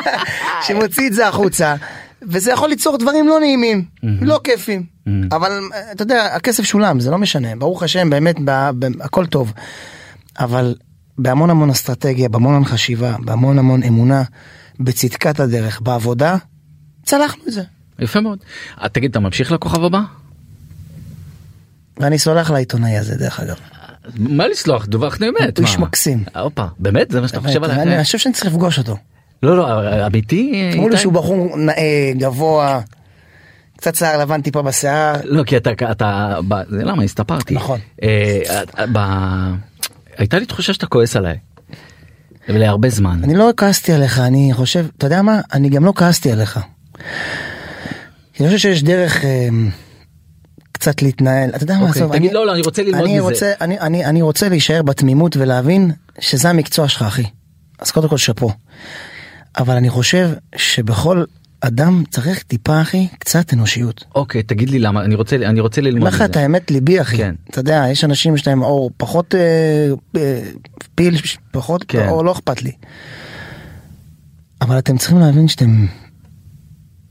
שמוציא 0.66 1.06
את 1.08 1.12
זה 1.12 1.28
החוצה, 1.28 1.74
וזה 2.28 2.50
יכול 2.52 2.68
ליצור 2.68 2.96
דברים 2.98 3.28
לא 3.28 3.40
נעימים, 3.40 3.84
לא 4.02 4.40
כיפים. 4.44 4.86
אבל 5.32 5.60
אה, 5.74 5.92
אתה 5.92 6.02
יודע, 6.02 6.24
הכסף 6.34 6.64
שולם, 6.64 7.00
זה 7.00 7.10
לא 7.10 7.18
משנה. 7.18 7.56
ברוך 7.56 7.82
השם, 7.82 8.10
באמת, 8.10 8.36
ב- 8.44 8.70
ב- 8.78 9.02
הכל 9.02 9.26
טוב. 9.26 9.52
אבל 10.38 10.74
בהמון 11.18 11.50
המון 11.50 11.70
אסטרטגיה, 11.70 12.28
בהמון 12.28 12.54
המון 12.54 12.64
חשיבה, 12.64 13.16
בהמון 13.24 13.58
המון 13.58 13.82
אמונה, 13.82 14.22
בצדקת 14.80 15.40
הדרך, 15.40 15.80
בעבודה, 15.80 16.36
צלחנו 17.04 17.42
את 17.48 17.52
זה. 17.52 17.62
יפה 17.98 18.20
מאוד. 18.20 18.38
אה, 18.82 18.88
תגיד, 18.88 19.10
אתה 19.10 19.20
ממשיך 19.20 19.52
לכוכב 19.52 19.84
הבא? 19.84 20.00
ואני 22.00 22.18
סולח 22.18 22.50
לעיתונאי 22.50 22.96
הזה, 22.98 23.14
דרך 23.16 23.40
אגב. 23.40 23.56
מה 24.18 24.48
לסלוח? 24.48 24.86
דווחנו 24.86 25.26
אמת. 25.26 25.58
הוא 25.58 25.66
איש? 25.66 25.78
מקסים. 25.78 26.24
הופה, 26.34 26.64
באמת? 26.78 27.10
זה 27.10 27.20
מה 27.20 27.28
שאתה 27.28 27.40
חושב 27.40 27.64
עליי? 27.64 27.82
אני 27.82 28.04
חושב 28.04 28.18
שאני 28.18 28.34
צריך 28.34 28.46
לפגוש 28.46 28.78
אותו. 28.78 28.96
לא, 29.42 29.56
לא, 29.56 29.66
אמיתי? 30.06 30.70
אמרו 30.74 30.88
לי? 30.88 30.96
שהוא 30.96 31.12
בחור 31.12 31.56
נאה, 31.56 32.12
גבוה, 32.18 32.80
קצת 33.76 33.94
שיער 33.94 34.20
לבן 34.20 34.40
טיפה 34.42 34.62
בשיער. 34.62 35.14
לא, 35.24 35.42
כי 35.44 35.56
אתה, 35.56 35.70
אתה, 35.90 36.38
ב- 36.48 36.70
זה 36.70 36.84
למה 36.84 37.02
הסתפרתי. 37.02 37.54
נכון. 37.54 37.80
אה, 38.02 38.62
ב- 38.92 39.54
הייתה 40.16 40.38
לי 40.38 40.46
תחושה 40.46 40.72
שאתה 40.72 40.86
כועס 40.86 41.16
עליי. 41.16 41.36
להרבה 42.48 42.88
זמן. 42.88 43.20
אני 43.24 43.34
לא 43.34 43.50
כעסתי 43.56 43.92
עליך, 43.92 44.18
אני 44.18 44.50
חושב, 44.52 44.86
אתה 44.98 45.06
יודע 45.06 45.22
מה? 45.22 45.40
אני 45.52 45.68
גם 45.68 45.84
לא 45.84 45.92
כעסתי 45.96 46.32
עליך. 46.32 46.60
אני 48.40 48.46
חושב 48.48 48.58
שיש 48.58 48.82
דרך 48.82 49.24
אה, 49.24 49.48
קצת 50.72 51.02
להתנהל, 51.02 51.50
אתה 51.50 51.64
יודע 51.64 51.74
מה, 51.78 51.86
אוקיי, 51.88 52.02
עזוב, 52.02 52.12
תגיד, 52.16 52.22
אני- 52.30 52.34
לא, 52.34 52.46
לא, 52.46 52.52
אני 52.52 52.60
רוצה 52.62 52.82
ללמוד 52.82 53.00
אני 53.04 53.12
מזה. 53.14 53.20
רוצה, 53.22 53.52
אני, 53.60 53.80
אני, 53.80 54.04
אני 54.04 54.22
רוצה 54.22 54.48
להישאר 54.48 54.82
בתמימות 54.82 55.36
ולהבין 55.36 55.90
שזה 56.20 56.50
המקצוע 56.50 56.88
שלך, 56.88 57.02
אחי. 57.02 57.24
אז 57.78 57.90
קודם 57.90 58.08
כל 58.08 58.16
שאפו. 58.18 58.50
אבל 59.58 59.74
אני 59.76 59.90
חושב 59.90 60.30
שבכל 60.56 61.24
אדם 61.60 62.04
צריך 62.10 62.42
טיפה, 62.42 62.80
אחי, 62.82 63.08
קצת 63.18 63.52
אנושיות. 63.54 64.04
אוקיי, 64.14 64.42
תגיד 64.42 64.70
לי 64.70 64.78
למה, 64.78 65.04
אני 65.04 65.14
רוצה, 65.14 65.36
אני 65.36 65.60
רוצה 65.60 65.80
ללמוד 65.80 65.98
אומר 66.00 66.08
לך 66.08 66.14
מזה. 66.14 66.24
את 66.24 66.36
האמת 66.36 66.70
ליבי 66.70 67.00
אחי, 67.00 67.16
כן. 67.16 67.34
אתה 67.50 67.60
יודע 67.60 67.84
יש 67.90 68.04
אנשים 68.04 68.36
שיש 68.36 68.46
להם 68.46 68.62
אור 68.62 68.90
פחות 68.96 69.34
אה, 69.34 69.40
אה, 70.16 70.42
פיל 70.94 71.16
פחות 71.50 71.84
כן. 71.88 72.08
אור 72.08 72.24
לא 72.24 72.32
אכפת 72.32 72.62
לי. 72.62 72.72
אבל 74.60 74.78
אתם 74.78 74.98
צריכים 74.98 75.18
להבין 75.18 75.48
שאתם 75.48 75.86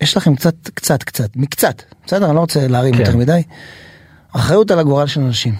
יש 0.01 0.17
לכם 0.17 0.35
קצת 0.35 0.55
קצת 0.73 1.03
קצת 1.03 1.29
מקצת 1.35 1.83
בסדר 2.07 2.25
אני 2.25 2.35
לא 2.35 2.39
רוצה 2.39 2.67
להרים 2.67 2.93
כן. 2.93 2.99
יותר 2.99 3.17
מדי. 3.17 3.41
אחריות 4.31 4.71
על 4.71 4.79
הגורל 4.79 5.07
של 5.07 5.21
אנשים. 5.21 5.55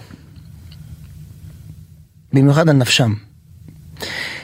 במיוחד 2.32 2.68
על 2.68 2.76
נפשם. 2.76 3.14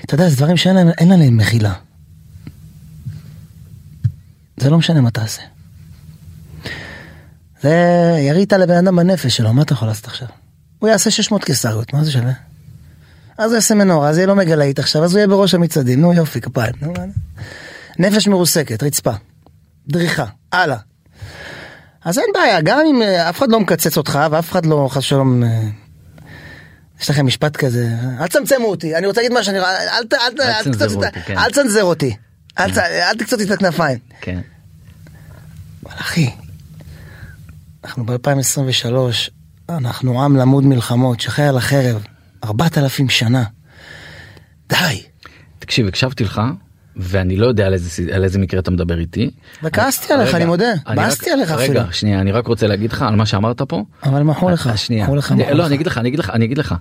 אתה 0.04 0.14
יודע 0.14 0.28
זה 0.28 0.36
דברים 0.36 0.56
שאין 0.56 0.76
להם- 1.08 1.36
מחילה. 1.36 1.72
זה 4.60 4.70
לא 4.70 4.78
משנה 4.78 5.00
מה 5.00 5.10
תעשה. 5.10 5.42
זה 7.62 7.74
ירית 8.20 8.52
לבן 8.52 8.74
אדם 8.86 8.96
בנפש 8.96 9.36
שלו, 9.36 9.52
מה 9.52 9.62
אתה 9.62 9.72
יכול 9.72 9.88
לעשות 9.88 10.04
עכשיו? 10.06 10.28
הוא 10.78 10.88
יעשה 10.88 11.10
600 11.10 11.44
קיסריות, 11.44 11.92
מה 11.92 12.04
זה 12.04 12.10
שווה? 12.12 12.32
אז 13.38 13.50
הוא 13.50 13.54
יעשה 13.54 13.74
מנורה, 13.74 14.08
אז 14.08 14.16
יהיה 14.16 14.26
לו 14.26 14.36
מגלאית 14.36 14.78
עכשיו, 14.78 15.04
אז 15.04 15.12
הוא 15.12 15.18
יהיה 15.18 15.28
בראש 15.28 15.54
המצעדים, 15.54 16.00
נו 16.00 16.12
יופי, 16.12 16.40
כפיים. 16.40 16.72
נו, 16.82 16.92
מה? 16.92 17.04
נפש 17.98 18.28
מרוסקת, 18.28 18.82
רצפה, 18.82 19.10
דריכה, 19.88 20.24
הלאה. 20.52 20.76
אז 22.04 22.18
אין 22.18 22.26
בעיה, 22.34 22.60
גם 22.60 22.80
אם 22.90 23.02
אה, 23.02 23.28
אף 23.30 23.38
אחד 23.38 23.50
לא 23.50 23.60
מקצץ 23.60 23.96
אותך 23.96 24.18
ואף 24.30 24.50
אחד 24.50 24.66
לא 24.66 24.88
חס 24.90 24.96
ושלום... 24.98 25.42
אה, 25.44 25.60
יש 27.00 27.10
לכם 27.10 27.26
משפט 27.26 27.56
כזה, 27.56 27.88
אל 28.20 28.26
תצמצמו 28.26 28.66
אותי, 28.66 28.96
אני 28.96 29.06
רוצה 29.06 29.20
להגיד 29.22 29.38
משהו, 29.38 29.50
אני- 29.50 29.60
אל 29.60 30.04
ת- 30.04 30.14
אל 30.14 30.32
ת- 30.36 30.40
אל 30.40 30.62
תצנזרו 30.62 30.72
תקצוץ 30.72 30.92
את 30.96 31.02
ה- 31.02 31.06
אותי, 31.08 31.20
כן. 31.26 31.38
אל 31.38 31.50
תצנזר 31.50 31.84
אותי, 31.84 32.16
אל 32.60 32.70
ת- 32.74 32.78
אל 32.78 33.14
תקצוץ 33.18 33.40
לי 33.40 33.46
את 33.46 33.50
הכנפיים. 33.50 33.98
כן. 34.20 34.40
אבל 35.86 35.94
אחי, 36.00 36.30
אנחנו 37.84 38.06
ב-2023, 38.06 38.92
אנחנו 39.68 40.22
עם 40.24 40.36
למוד 40.36 40.64
מלחמות, 40.64 41.20
שחי 41.20 41.42
על 41.42 41.56
החרב, 41.56 42.04
4,000 42.44 43.08
שנה. 43.08 43.44
די. 44.68 45.02
תקשיב, 45.58 45.86
הקשבתי 45.86 46.24
לך, 46.24 46.40
ואני 46.96 47.36
לא 47.36 47.46
יודע 47.46 47.66
על 47.66 47.72
איזה, 47.74 48.02
על 48.14 48.24
איזה 48.24 48.38
מקרה 48.38 48.60
אתה 48.60 48.70
מדבר 48.70 48.98
איתי. 48.98 49.30
וכעסתי 49.62 50.12
עליך, 50.12 50.28
רגע, 50.28 50.36
אני 50.36 50.44
מודה. 50.44 50.64
באסתי 50.94 51.30
עליך 51.30 51.50
רגע, 51.50 51.64
אפילו. 51.64 51.92
שנייה, 51.92 52.20
אני 52.20 52.32
רק 52.32 52.46
רוצה 52.46 52.66
להגיד 52.66 52.92
לך 52.92 53.02
על 53.02 53.16
מה 53.16 53.26
שאמרת 53.26 53.62
פה. 53.62 53.84
אבל 54.02 54.22
מחו 54.22 54.50
לך, 54.50 54.66
אה, 54.66 54.76
שנייה. 54.76 55.04
מחו 55.04 55.16
לך, 55.16 55.34
לא. 55.50 55.66
אני 55.66 55.74
אגיד 55.74 55.86
לך, 55.86 55.98
אני 55.98 56.08
אגיד 56.08 56.18
לך, 56.18 56.30
אני 56.30 56.44
אגיד 56.44 56.58
לך. 56.58 56.74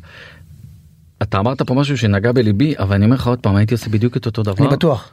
אתה 1.21 1.39
אמרת 1.39 1.61
פה 1.61 1.73
משהו 1.73 1.97
שנגע 1.97 2.31
בליבי, 2.31 2.73
אבל 2.79 2.95
אני 2.95 3.05
אומר 3.05 3.15
לך 3.15 3.27
עוד 3.27 3.39
פעם, 3.39 3.55
הייתי 3.55 3.73
עושה 3.73 3.89
בדיוק 3.89 4.17
את 4.17 4.25
אותו 4.25 4.43
דבר. 4.43 4.65
אני 4.65 4.75
בטוח. 4.75 5.09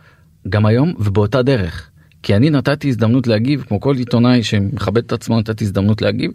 גם 0.48 0.66
היום 0.66 0.92
ובאותה 0.98 1.42
דרך. 1.42 1.90
כי 2.22 2.36
אני 2.36 2.50
נתתי 2.50 2.88
הזדמנות 2.88 3.26
להגיב, 3.26 3.64
כמו 3.68 3.80
כל 3.80 3.96
עיתונאי 3.96 4.42
שמכבד 4.42 5.04
את 5.04 5.12
עצמו, 5.12 5.40
נתתי 5.40 5.64
הזדמנות 5.64 6.02
להגיב, 6.02 6.30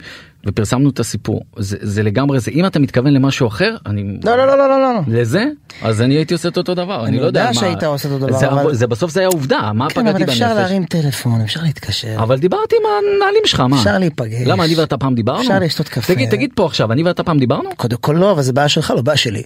ופרסמנו 0.46 0.90
את 0.90 1.00
הסיפור. 1.00 1.42
זה, 1.58 1.78
זה 1.82 2.04
לגמרי 2.04 2.40
זה. 2.40 2.52
אם 2.52 2.66
אתה 2.66 2.80
מתכוון 2.80 3.14
למשהו 3.14 3.48
אחר, 3.48 3.76
אני... 3.86 4.04
לא, 4.24 4.38
לא, 4.38 4.48
לא, 4.48 4.58
לא, 4.58 4.68
לא, 4.70 4.94
לא. 4.94 5.00
לזה, 5.08 5.46
אז 5.82 6.02
אני 6.02 6.14
הייתי 6.16 6.34
עושה 6.34 6.50
את 6.50 6.58
אותו 6.58 6.76
דבר. 6.76 7.00
אני, 7.02 7.08
אני 7.10 7.18
לא 7.20 7.26
יודע 7.26 7.40
יודע 7.40 7.50
מה... 7.50 7.54
שהיית 7.62 7.84
עושה 7.84 8.10
אותו 8.10 8.28
דבר, 8.28 8.38
זה, 8.38 8.48
אבל- 8.50 8.74
זה 8.74 8.88
בסוף 8.88 9.12
זה 9.12 9.20
היה 9.20 9.30
עובדה, 9.30 9.72
מה 9.74 9.90
כן, 9.90 10.02
פגעתי 10.02 10.10
אבל 10.18 10.20
בנפש? 10.26 10.42
אפשר 10.42 10.54
להרים 10.54 10.86
טלפון, 10.86 11.42
אפשר 11.42 11.60
להתקשר. 11.64 12.16
אבל 12.18 12.38
דיברתי 12.40 12.76
עם 12.76 12.84
המנהלים 13.14 13.42
שלך, 13.46 13.60
מה? 13.60 13.78
אפשר 13.80 13.98
להיפגש. 13.98 14.42
למה 14.48 14.66
אני 14.66 14.76
ואתה 14.76 14.98
פעם 14.98 15.16
דיברנו? 15.16 15.42
אפשר 15.42 15.60
לשתות 15.60 15.90
קפה. 15.90 16.14
תגיד, 16.14 16.30
תגיד 16.30 16.50
פה 16.56 16.66
עכשיו, 16.66 16.92
אני 16.92 17.04
ואתה 17.04 17.24
פעם 17.24 17.40
דיברנו? 17.40 17.70
קודם 17.78 17.98
כל 17.98 18.14
לא, 18.20 18.32
אבל 18.32 18.42
זה 18.42 18.54
בעיה 18.54 18.70
שלך, 18.70 18.92
לא 18.96 19.02
בעיה 19.02 19.18
שלי. 19.18 19.44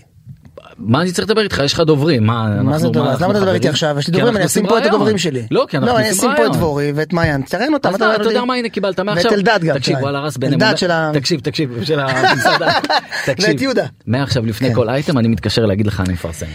מה 0.77 1.01
אני 1.01 1.11
צריך 1.11 1.27
לדבר 1.27 1.41
איתך? 1.41 1.61
יש 1.65 1.73
לך 1.73 1.79
דוברים, 1.79 2.25
מה 2.25 2.61
מה 2.63 2.79
זה 2.79 2.87
אנחנו 2.87 3.03
למה 3.03 3.15
אתה 3.15 3.27
מדבר 3.27 3.53
איתי? 3.53 3.69
עכשיו? 3.69 3.95
יש 3.99 4.07
לי 4.07 4.13
דוברים, 4.13 4.37
אני 4.37 4.45
אשים 4.45 4.67
פה 4.67 4.77
את. 4.77 4.85
הדוברים 4.85 5.17
שלי. 5.17 5.47
לא, 5.51 5.65
כי 5.69 5.77
אנחנו 5.77 5.93
לא, 5.93 5.99
אני 5.99 6.09
עושים 6.09 6.31
פה 6.37 6.45
את. 6.45 6.51
דבורי 6.51 6.91
ואת 6.95 7.13
מעיין, 7.13 7.41
תראיין 7.41 7.73
אותם. 7.73 7.95
אתה 7.95 8.23
יודע 8.23 8.45
מה 8.45 8.53
הנה 8.53 8.69
קיבלת 8.69 8.99
מעכשיו? 8.99 9.31
ואת 9.31 9.39
אלדד 9.39 9.59
גם. 9.63 9.77
תקשיב. 9.77 9.97
וואלה 10.01 10.19
רס 10.19 10.37
בן 10.37 10.53
אלדד 10.53 10.77
של 10.77 10.91
ה... 10.91 11.11
תקשיב 11.13 11.39
תקשיב 11.39 11.83
של 11.83 11.99
המסעדה. 11.99 12.71
ואת 13.27 13.61
יהודה. 13.61 13.85
מעכשיו 14.07 14.45
לפני 14.45 14.69
כן. 14.69 14.75
כל 14.75 14.89
אייטם 14.89 15.17
אני 15.17 15.27
מתקשר 15.27 15.65
להגיד 15.65 15.87
לך 15.87 15.99
אני 15.99 16.13
מפרסם. 16.13 16.45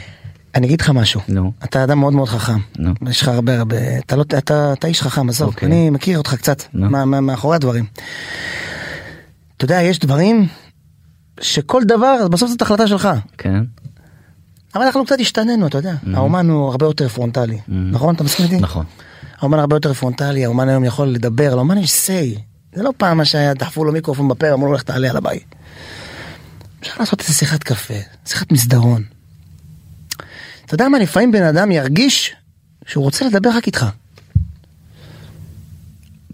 אני 0.55 0.67
אגיד 0.67 0.81
לך 0.81 0.91
משהו. 0.91 1.21
נו. 1.29 1.53
אתה 1.65 1.85
אדם 1.85 1.99
מאוד 1.99 2.13
מאוד 2.13 2.29
חכם. 2.29 2.59
נו. 2.79 2.93
יש 3.11 3.23
לך 3.23 3.29
הרבה 3.29 3.59
הרבה, 3.59 3.77
אתה 3.99 4.17
לא, 4.17 4.23
אתה, 4.23 4.73
אתה 4.73 4.87
איש 4.87 5.03
חכם, 5.03 5.29
עזוב, 5.29 5.49
אוקיי. 5.49 5.67
אני 5.69 5.91
מכיר 5.91 6.19
אותך 6.19 6.35
קצת, 6.35 6.63
מאחורי 7.23 7.57
הדברים. 7.57 7.85
אתה 9.57 9.65
יודע, 9.65 9.83
יש 9.83 9.99
דברים 9.99 10.47
שכל 11.41 11.83
דבר, 11.85 12.29
בסוף 12.31 12.51
זאת 12.51 12.63
החלטה 12.63 12.87
שלך. 12.87 13.09
כן. 13.39 13.65
אבל 14.75 14.83
אנחנו 14.85 15.05
קצת 15.05 15.17
השתננו, 15.21 15.67
אתה 15.67 15.79
יודע. 15.79 15.95
האומן 16.15 16.51
הוא 16.51 16.71
הרבה 16.71 16.87
יותר 16.87 17.09
פרונטלי, 17.09 17.59
נכון? 17.69 18.15
אתה 18.15 18.25
מסכים 18.25 18.47
איתי? 18.47 18.57
נכון. 18.57 18.85
האומן 19.39 19.59
הרבה 19.59 19.77
יותר 19.77 19.95
פרונטלי, 19.95 20.45
האומן 20.45 20.69
היום 20.69 20.85
יכול 20.85 21.09
לדבר, 21.09 21.55
לאומן 21.55 21.79
יש 21.79 22.09
say. 22.09 22.39
זה 22.75 22.83
לא 22.83 22.93
פעם 22.97 23.17
מה 23.17 23.25
שהיה, 23.25 23.55
דחפו 23.55 23.85
לו 23.85 23.93
מיקרופון 23.93 24.29
בפה, 24.29 24.53
אמרו 24.53 24.67
לו 24.67 24.73
לך 24.73 24.83
תעלה 24.83 25.11
על 25.11 25.17
הבית. 25.17 25.55
אפשר 26.81 26.93
לעשות 27.01 27.21
איזה 27.21 27.33
שיחת 27.33 27.63
קפה, 27.63 27.95
שיחת 28.27 28.53
מסדרון. 28.53 29.03
אתה 30.65 30.75
יודע 30.75 30.89
מה, 30.89 30.99
לפעמים 30.99 31.33
בן 31.33 31.43
אדם 31.43 31.73
ירגיש 31.73 32.35
שהוא 32.87 33.05
רוצה 33.05 33.27
לדבר 33.27 33.51
רק 33.51 33.67
איתך. 33.67 33.87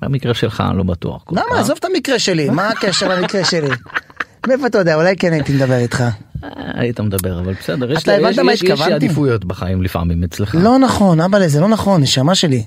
במקרה 0.02 0.34
שלך 0.34 0.62
אני 0.70 0.78
לא 0.78 0.84
בטוח. 0.84 1.24
למה? 1.30 1.60
עזוב 1.60 1.76
את 1.80 1.84
המקרה 1.84 2.18
שלי, 2.18 2.50
מה 2.50 2.68
הקשר 2.68 3.08
למקרה 3.08 3.44
שלי? 3.44 3.68
מאיפה 4.48 4.66
אתה 4.66 4.78
יודע, 4.78 4.94
אולי 4.94 5.16
כן 5.16 5.32
הייתי 5.32 5.52
מדבר 5.52 5.76
איתך. 5.78 6.04
אה, 6.44 6.80
היית 6.80 7.00
מדבר 7.00 7.40
אבל 7.40 7.52
בסדר 7.52 7.92
יש 7.92 8.02
אתה 8.02 8.14
הבנת 8.14 8.38
מה 8.38 8.52
יש? 8.52 8.64
עדיפויות 8.80 9.44
בחיים 9.44 9.82
לפעמים 9.82 10.24
אצלך. 10.24 10.54
לא 10.58 10.78
נכון, 10.78 11.20
אבאלה, 11.20 11.48
זה 11.48 11.60
לא 11.60 11.68
נכון, 11.68 12.00
נשמה 12.00 12.34
שלי. 12.34 12.64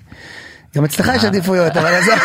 גם 0.76 0.86
אצלך 0.86 1.12
יש 1.16 1.26
עדיפויות, 1.26 1.78
אבל 1.78 1.94
עזוב. 1.94 2.16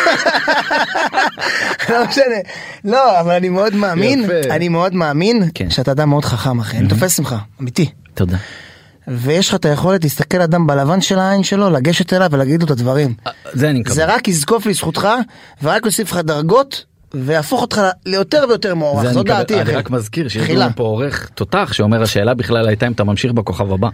לא 1.89 2.05
משנה. 2.07 2.35
לא, 2.83 3.19
אבל 3.19 3.31
אני 3.31 3.49
מאוד 3.49 3.75
מאמין. 3.75 4.29
אני 4.51 4.69
מאוד 4.69 4.93
מאמין 4.93 5.49
כן. 5.53 5.69
שאתה 5.69 5.91
אדם 5.91 6.09
מאוד 6.09 6.25
חכם, 6.25 6.59
אחי. 6.59 6.77
אני 6.77 6.87
תופס 6.87 7.19
ממך, 7.19 7.35
אמיתי. 7.61 7.89
תודה. 8.13 8.37
ויש 9.07 9.49
לך 9.49 9.55
את 9.55 9.65
היכולת 9.65 10.03
להסתכל 10.03 10.41
אדם 10.41 10.67
בלבן 10.67 11.01
של 11.01 11.19
העין 11.19 11.43
שלו, 11.43 11.69
לגשת 11.69 12.13
אליו 12.13 12.29
ולהגיד 12.31 12.59
לו 12.59 12.65
את 12.65 12.71
הדברים. 12.71 13.13
אה, 13.27 13.31
זה 13.53 13.69
אני 13.69 13.79
מקבל. 13.79 13.95
זה 13.95 14.05
רק 14.05 14.27
יזקוף 14.27 14.65
לזכותך, 14.65 15.07
ורק 15.63 15.85
יוסיף 15.85 16.11
לך 16.11 16.17
דרגות, 16.17 16.85
ויהפוך 17.13 17.61
אותך 17.61 17.81
ליותר 18.05 18.45
ויותר 18.49 18.75
מוערך. 18.75 19.09
מקבל. 19.09 19.23
דעתי. 19.23 19.61
אני 19.61 19.71
רק 19.71 19.89
מזכיר 19.89 20.27
שיש. 20.27 20.49
לנו 20.49 20.71
פה 20.75 20.83
עורך 20.83 21.29
תותח 21.35 21.73
שאומר 21.73 22.01
השאלה 22.01 22.33
בכלל 22.33 22.67
הייתה 22.67 22.87
אם 22.87 22.91
אתה 22.91 23.03
ממשיך 23.03 23.31
בכוכב 23.31 23.73
הבא. 23.73 23.89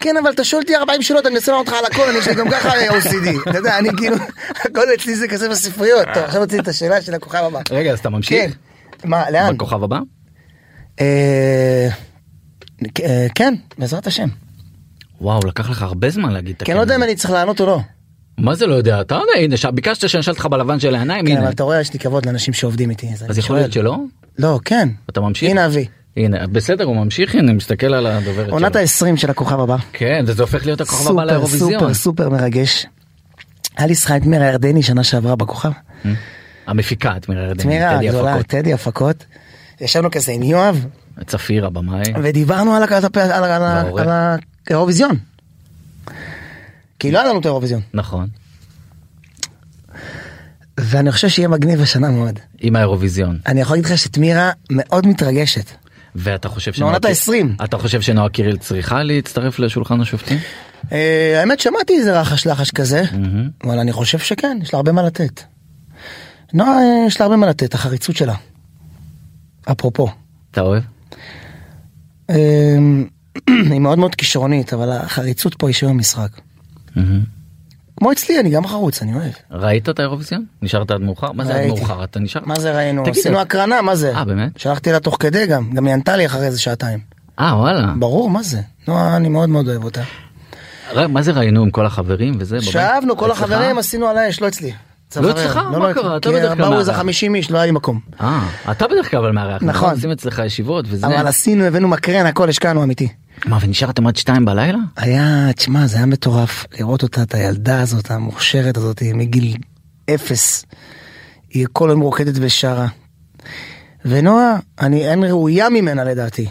כן, 0.00 0.16
אבל 0.16 0.30
אתה 0.30 0.44
שואל 0.44 0.62
אותי 0.62 0.76
40 0.76 1.02
שאלות, 1.02 1.26
אני 1.26 1.34
מנסה 1.34 1.52
לענות 1.52 1.68
לך 1.68 1.74
על 1.74 1.84
הכל, 1.84 2.08
אני 2.08 2.18
יש 2.18 2.28
לי 2.28 2.34
גם 2.34 2.50
ככה 2.50 2.70
OCD. 2.70 3.28
אתה 3.50 3.58
יודע, 3.58 3.78
אני 3.78 3.88
כאילו, 3.96 4.16
הכל 4.50 4.82
אצלי 4.94 5.16
זה 5.16 5.28
כזה 5.28 5.48
בספריות. 5.48 6.08
טוב, 6.14 6.22
עכשיו 6.22 6.42
רציתי 6.42 6.62
את 6.62 6.68
השאלה 6.68 7.02
של 7.02 7.14
הכוכב 7.14 7.44
הבא. 7.44 7.60
רגע 7.70 7.92
אז 7.92 7.98
אתה 7.98 8.08
כן. 8.08 8.14
ממשיך? 8.14 8.56
מה, 9.04 9.30
לאן? 9.30 9.54
בכוכב 9.54 9.84
הבא? 9.84 9.98
אה, 11.00 11.88
אה, 13.04 13.26
כן, 13.34 13.54
בעזרת 13.78 14.06
השם. 14.06 14.28
וואו 15.20 15.40
לקח 15.46 15.70
לך 15.70 15.82
הרבה 15.82 16.10
זמן 16.10 16.30
להגיד 16.30 16.56
את 16.56 16.62
כי 16.62 16.72
אני 16.72 16.76
לא 16.76 16.82
יודע 16.82 16.96
אם 16.96 17.02
אני 17.02 17.16
צריך 17.16 17.30
לענות 17.30 17.60
או 17.60 17.66
לא. 17.66 17.80
מה 18.38 18.54
זה 18.54 18.66
לא 18.66 18.74
יודע 18.74 19.00
אתה 19.00 19.14
יודע 19.14 19.44
הנה 19.44 19.56
ש- 19.56 19.64
ביקשת 19.66 20.08
שאני 20.08 20.20
אשאל 20.20 20.32
אותך 20.32 20.46
בלבן 20.46 20.80
של 20.80 20.94
העיניים 20.94 21.26
כן. 21.26 21.36
אבל 21.36 21.48
אתה 21.50 21.62
רואה, 21.62 21.80
יש 21.80 21.92
לי 21.92 21.98
כבוד 21.98 22.26
לאנשים 22.26 22.54
שעובדים 22.54 22.90
איתי. 22.90 23.08
אז 23.12 23.24
אז 23.28 23.38
יכול 23.38 23.56
להיות. 23.56 23.72
שלא? 23.72 23.96
לא, 24.38 24.60
כן. 24.64 24.88
אתה 25.10 25.20
ממשיך? 25.20 25.50
הנה 25.50 25.66
אבי. 25.66 25.86
הנה 26.16 26.46
בסדר 26.46 26.84
הוא 26.84 26.96
ממשיך 26.96 27.34
הנה 27.34 27.52
מסתכל 27.52 27.94
על 27.94 28.06
הדוברת 28.06 28.48
עונת 28.48 28.72
שלו. 28.96 29.08
ה-20 29.10 29.16
של 29.16 29.30
הכוכב 29.30 29.60
הבא. 29.60 29.76
כן 29.92 30.24
וזה 30.26 30.42
הופך 30.42 30.66
להיות 30.66 30.80
הכוכב 30.80 31.10
הבא 31.10 31.24
לאירוויזיון. 31.24 31.72
סופר 31.80 31.94
סופר 31.94 32.28
מרגש. 32.28 32.86
היה 33.76 33.86
לי 33.86 33.94
שיחה 33.94 34.16
את 34.16 34.26
מירה 34.26 34.46
ירדני 34.46 34.82
שנה 34.82 35.04
שעברה 35.04 35.36
בכוכב. 35.36 35.70
המפיקה 36.66 37.16
את 37.16 37.28
מירה 37.28 37.42
ירדני. 37.42 37.74
מירה 37.74 37.98
הגדולה. 37.98 38.42
טדי 38.42 38.72
הפקות. 38.72 39.24
ישבנו 39.80 40.10
כזה 40.10 40.32
עם 40.32 40.42
יואב, 40.42 40.86
צפיר 41.26 41.66
הבמאי. 41.66 42.02
ודיברנו. 42.22 42.74
על 42.74 44.08
האירוויזיון. 44.68 45.16
כי 47.04 47.10
לא 47.10 47.18
היה 47.18 47.28
לנו 47.28 47.40
את 47.40 47.46
האירוויזיון. 47.46 47.80
נכון. 47.94 48.28
ואני 50.80 51.12
חושב 51.12 51.28
שיהיה 51.28 51.48
מגניב 51.48 51.80
השנה 51.80 52.10
מאוד. 52.10 52.38
עם 52.60 52.76
האירוויזיון. 52.76 53.38
אני 53.46 53.60
יכול 53.60 53.76
להגיד 53.76 53.92
לך 53.92 53.98
שאת 53.98 54.18
מירה 54.18 54.50
מאוד 54.70 55.06
מתרגשת. 55.06 55.70
ואתה 56.14 56.48
חושב 56.48 56.72
מעונת 56.80 57.04
ה-20. 57.04 57.64
אתה 57.64 57.78
חושב 57.78 58.00
שנועה 58.00 58.28
קיריל 58.28 58.56
צריכה 58.56 59.02
להצטרף 59.02 59.58
לשולחן 59.58 60.00
השופטים? 60.00 60.38
אה, 60.92 61.40
האמת 61.40 61.60
שמעתי 61.60 61.92
איזה 61.98 62.20
רחש 62.20 62.46
לחש 62.46 62.70
כזה. 62.70 63.02
אבל 63.64 63.78
אני 63.78 63.92
חושב 63.92 64.18
שכן, 64.18 64.58
יש 64.62 64.74
לה 64.74 64.76
הרבה 64.76 64.92
מה 64.92 65.02
לתת. 65.02 65.40
נועה, 66.52 66.70
אה, 66.70 67.04
יש 67.06 67.20
לה 67.20 67.26
הרבה 67.26 67.36
מה 67.36 67.46
לתת, 67.46 67.74
החריצות 67.74 68.16
שלה. 68.16 68.34
אפרופו. 69.72 70.08
אתה 70.50 70.60
אוהב? 70.60 70.82
אה, 72.30 72.36
היא 73.70 73.80
מאוד 73.80 73.98
מאוד 73.98 74.14
כישרונית, 74.14 74.72
אבל 74.74 74.90
החריצות 74.90 75.54
פה 75.54 75.66
היא 75.66 75.74
שם 75.74 75.88
המשחק. 75.88 76.30
כמו 77.96 78.12
אצלי, 78.12 78.40
אני 78.40 78.50
גם 78.50 78.66
חרוץ, 78.66 79.02
אני 79.02 79.14
אוהב. 79.14 79.32
ראית 79.50 79.88
את 79.88 79.98
האירוויזיון? 79.98 80.44
נשארת 80.62 80.90
עד 80.90 81.00
מאוחר? 81.00 81.32
מה 81.32 81.44
זה 81.44 81.54
עד. 81.54 81.66
מאוחר? 81.66 82.04
אתה 82.04 82.20
נשאר? 82.20 82.40
מה 82.44 82.54
זה 82.60 82.72
ראינו? 82.76 83.04
עשינו 83.10 83.40
הקרנה, 83.40 83.82
מה 83.82 83.96
זה? 83.96 84.16
אה, 84.16 84.24
באמת? 84.24 84.60
שלחתי 84.60 84.92
לה 84.92 85.00
תוך 85.00 85.16
כדי 85.20 85.46
גם, 85.46 85.70
גם 85.74 85.86
היא 85.86 85.94
ענתה 85.94 86.16
לי 86.16 86.26
אחרי 86.26 86.46
איזה 86.46 86.60
שעתיים. 86.60 86.98
אה 87.38 87.58
וואלה. 87.58 87.92
ברור, 87.98 88.30
מה 88.30 88.42
זה? 88.42 88.60
נועה, 88.88 89.16
אני 89.16 89.28
מאוד 89.28 89.48
מאוד 89.48 89.68
אוהב 89.68 89.84
אותה. 89.84 90.02
מה 91.08 91.22
זה 91.22 91.32
ראינו 91.32 91.62
עם 91.62 91.70
כל 91.70 91.86
החברים 91.86 92.34
וזה? 92.38 92.60
שאבנו, 92.62 93.16
כל? 93.16 93.30
החברים 93.30 93.78
עשינו 93.78 94.06
על 94.06 94.18
האש, 94.18 94.40
לא 94.40 94.48
אצלי. 94.48 94.72
לא. 95.22 95.30
אצלך? 95.30 95.56
מה 95.56 95.78
לא 95.78 95.92
קרה? 95.92 96.16
אתה 96.16 96.28
כי 96.28 96.34
בדרך 96.34 96.56
כלל 96.56 96.68
באו 96.68 96.78
איזה 96.78 96.92
מארח. 96.92 97.00
50 97.00 97.34
איש, 97.34 97.50
לא 97.50 97.58
היה 97.58 97.66
לי 97.66 97.72
מקום. 97.72 98.00
אה, 98.20 98.48
אתה 98.70 98.88
בדרך 98.88 99.10
כלל 99.10 99.32
מארח. 99.32 99.62
נכון. 99.62 99.90
עושים 99.90 100.10
אצלך 100.10 100.42
ישיבות 100.46 100.84
וזה. 100.88 101.06
אבל 101.06 101.26
עשינו, 101.26 101.64
הבאנו 101.64 101.88
מקרן, 101.88 102.26
הכל 102.26 102.48
השקענו 102.48 102.82
אמיתי. 102.82 103.08
מה 103.46 103.58
ונשארתם 103.60 104.06
עד 104.06 104.16
שתיים 104.16 104.44
בלילה? 104.44 104.78
היה, 104.96 105.52
תשמע, 105.56 105.86
זה 105.86 105.96
היה 105.96 106.06
מטורף 106.06 106.66
לראות 106.78 107.02
אותה, 107.02 107.22
את 107.22 107.34
הילדה 107.34 107.80
הזאת, 107.80 108.10
המוכשרת 108.10 108.76
הזאת, 108.76 109.02
מגיל 109.14 109.56
אפס. 110.14 110.64
היא 111.50 111.66
כל 111.72 111.90
היום 111.90 112.00
רוקדת 112.00 112.34
ושרה. 112.40 112.86
ונועה, 114.04 114.56
אני, 114.80 115.08
אין 115.08 115.24
ראויה 115.24 115.68
ממנה 115.68 116.04
לדעתי, 116.04 116.46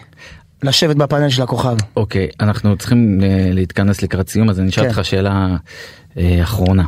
לשבת 0.63 0.95
בפאנל 0.95 1.29
של 1.29 1.41
הכוכב. 1.41 1.75
אוקיי, 1.95 2.27
אנחנו 2.39 2.77
צריכים 2.77 3.19
אה, 3.23 3.49
להתכנס 3.51 4.01
לקראת 4.01 4.29
סיום 4.29 4.49
אז 4.49 4.59
אני 4.59 4.69
אשאל 4.69 4.83
כן. 4.83 4.89
אותך 4.89 5.05
שאלה 5.05 5.55
אה, 6.17 6.39
אחרונה. 6.43 6.83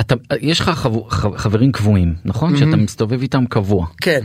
אתה 0.00 0.14
יש 0.40 0.60
לך 0.60 0.70
חב- 0.70 1.36
חברים 1.36 1.72
קבועים 1.72 2.14
נכון 2.24 2.56
שאתה 2.56 2.76
מסתובב 2.76 3.20
איתם 3.22 3.44
קבוע 3.46 3.86
כן. 4.00 4.20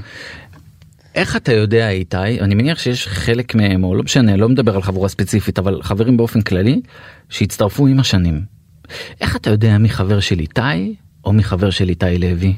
איך 1.15 1.35
אתה 1.35 1.53
יודע 1.53 1.89
איתי 1.89 2.17
אני 2.41 2.55
מניח 2.55 2.79
שיש 2.79 3.07
חלק 3.07 3.55
מהם 3.55 3.83
או 3.83 3.95
לא 3.95 4.03
משנה 4.03 4.35
לא 4.37 4.49
מדבר 4.49 4.75
על 4.75 4.81
חבורה 4.81 5.09
ספציפית 5.09 5.59
אבל 5.59 5.79
חברים 5.83 6.17
באופן 6.17 6.41
כללי 6.41 6.81
שהצטרפו 7.29 7.87
עם 7.87 7.99
השנים. 7.99 8.41
איך 9.21 9.35
אתה 9.35 9.49
יודע 9.49 9.77
מי 9.77 9.89
חבר 9.89 10.19
של 10.19 10.39
איתי 10.39 10.95
או 11.25 11.33
מי 11.33 11.43
חבר 11.43 11.69
של 11.69 11.89
איתי 11.89 12.17
לוי? 12.17 12.55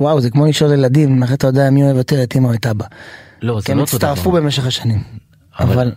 וואו, 0.00 0.20
זה 0.20 0.30
כמו 0.30 0.46
לשאול 0.46 0.72
ילדים, 0.72 1.22
איך 1.22 1.32
אתה 1.32 1.46
יודע 1.46 1.70
מי 1.70 1.82
אוהב 1.82 1.96
יותר 1.96 2.22
את 2.22 2.36
אמא 2.36 2.46
או 2.48 2.54
את 2.54 2.66
אבא. 2.66 2.84
לא 3.42 3.60
זה 3.60 3.72
הם 3.72 3.78
לא 3.78 3.82
אותו 3.82 3.96
הצטרפו 3.96 4.30
דבר. 4.30 4.40
במשך 4.40 4.66
השנים. 4.66 5.02
אבל- 5.60 5.72
אבל... 5.72 5.92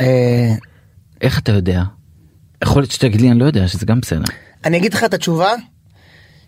אה, 0.00 0.54
איך 1.20 1.38
אתה 1.38 1.52
יודע? 1.52 1.82
יכול 2.62 2.82
להיות 2.82 2.90
שתגיד 2.90 3.20
לי 3.20 3.30
אני 3.30 3.38
לא 3.38 3.44
יודע 3.44 3.68
שזה 3.68 3.86
גם 3.86 4.00
בסדר. 4.00 4.24
אני 4.64 4.76
אגיד 4.76 4.94
לך 4.94 5.04
את 5.04 5.14
התשובה, 5.14 5.52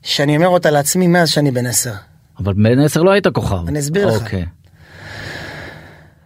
שאני 0.03 0.37
אומר 0.37 0.49
אותה 0.49 0.71
לעצמי 0.71 1.07
מאז 1.07 1.29
שאני 1.29 1.51
בן 1.51 1.67
עשר. 1.67 1.93
אבל 2.39 2.53
בן 2.53 2.79
עשר 2.79 3.03
לא 3.03 3.11
היית 3.11 3.27
כוכב. 3.27 3.69
אני 3.69 3.79
אסביר 3.79 4.07
לך. 4.07 4.23
אוקיי. 4.23 4.47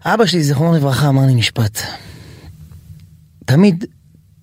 אבא 0.05 0.27
שלי, 0.27 0.43
זיכרונו 0.43 0.77
לברכה, 0.77 1.09
אמר 1.09 1.27
לי 1.27 1.35
משפט. 1.35 1.79
תמיד 3.45 3.85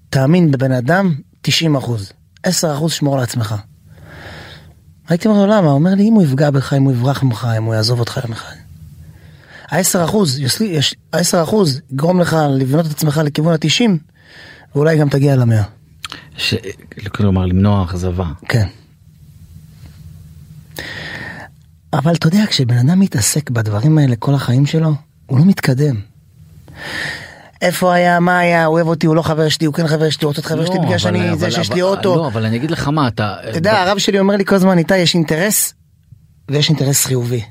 תאמין 0.10 0.52
בבן 0.52 0.72
אדם 0.72 1.16
90 1.42 1.76
אחוז, 1.76 2.12
10 2.44 2.74
אחוז 2.74 2.92
שמור 2.92 3.18
על 3.18 3.24
עצמך. 3.24 3.56
הייתי 5.10 5.28
אומר 5.28 5.46
לו 5.46 5.48
למה? 5.48 5.68
הוא 5.68 5.74
אומר 5.74 5.96
לי 5.96 6.04
אם 6.04 6.14
הוא 6.14 6.24
יפגע 6.24 6.50
בך, 6.50 6.74
אם 6.74 6.84
הוא 6.84 6.92
יברח 6.92 7.24
ממך, 7.24 7.48
אם 7.58 7.64
הוא 7.64 7.74
יעזוב 7.74 8.00
אותך 8.00 8.20
יום 8.24 8.32
אחד. 8.32 8.56
ה-10 9.72 10.04
אחוז, 10.06 10.39
ה-10 11.14 11.44
אחוז 11.44 11.82
יגרום 11.92 12.22
לך 12.22 12.38
לבנות 12.50 12.86
את 12.86 12.92
עצמך 12.92 13.22
לכיוון 13.26 13.54
ה-90 13.54 14.11
ואולי 14.76 14.97
גם 14.97 15.09
תגיע 15.09 15.36
ל-100. 15.36 15.63
ש... 16.38 16.55
כלומר 17.15 17.45
למנוע 17.45 17.84
אכזבה. 17.84 18.26
כן. 18.49 18.67
אבל 21.93 22.13
אתה 22.15 22.28
יודע, 22.28 22.43
כשבן 22.47 22.78
אדם 22.78 22.99
מתעסק 22.99 23.49
בדברים 23.49 23.97
האלה 23.97 24.15
כל 24.15 24.34
החיים 24.34 24.65
שלו, 24.65 24.93
הוא 25.26 25.39
לא 25.39 25.45
מתקדם. 25.45 25.95
איפה 27.61 27.93
היה, 27.93 28.19
מה 28.19 28.39
היה, 28.39 28.65
הוא 28.65 28.74
אוהב 28.76 28.88
אותי, 28.88 29.07
הוא 29.07 29.15
לא 29.15 29.22
חבר 29.22 29.49
שלי, 29.49 29.65
הוא 29.65 29.74
כן 29.74 29.88
חבר 29.88 30.09
שלי, 30.09 30.26
הוא 30.26 30.30
רוצה 30.30 30.41
חבר 30.41 30.65
שלי 30.65 30.76
לא, 30.76 30.82
בגלל 30.82 30.89
אבל- 30.89 30.97
שאני 30.97 31.38
זה 31.38 31.51
שיש 31.51 31.72
לי 31.72 31.82
אוטו. 31.82 32.15
לא 32.15 32.28
אבל 32.28 32.45
אני 32.45 32.55
אגיד 32.57 32.72
לך 32.72 32.88
מה 32.88 33.07
אתה. 33.07 33.36
אתה 33.49 33.57
יודע, 33.57 33.82
הרב 33.82 33.97
שלי 33.97 34.19
אומר 34.19 34.36
לי 34.36 34.45
כל 34.45 34.55
הזמן, 34.55 34.78
איתי, 34.78 34.97
יש 34.97 35.15
אינטרס, 35.15 35.74
ויש 36.49 36.69
אינטרס 36.69 37.05
חיובי. 37.05 37.41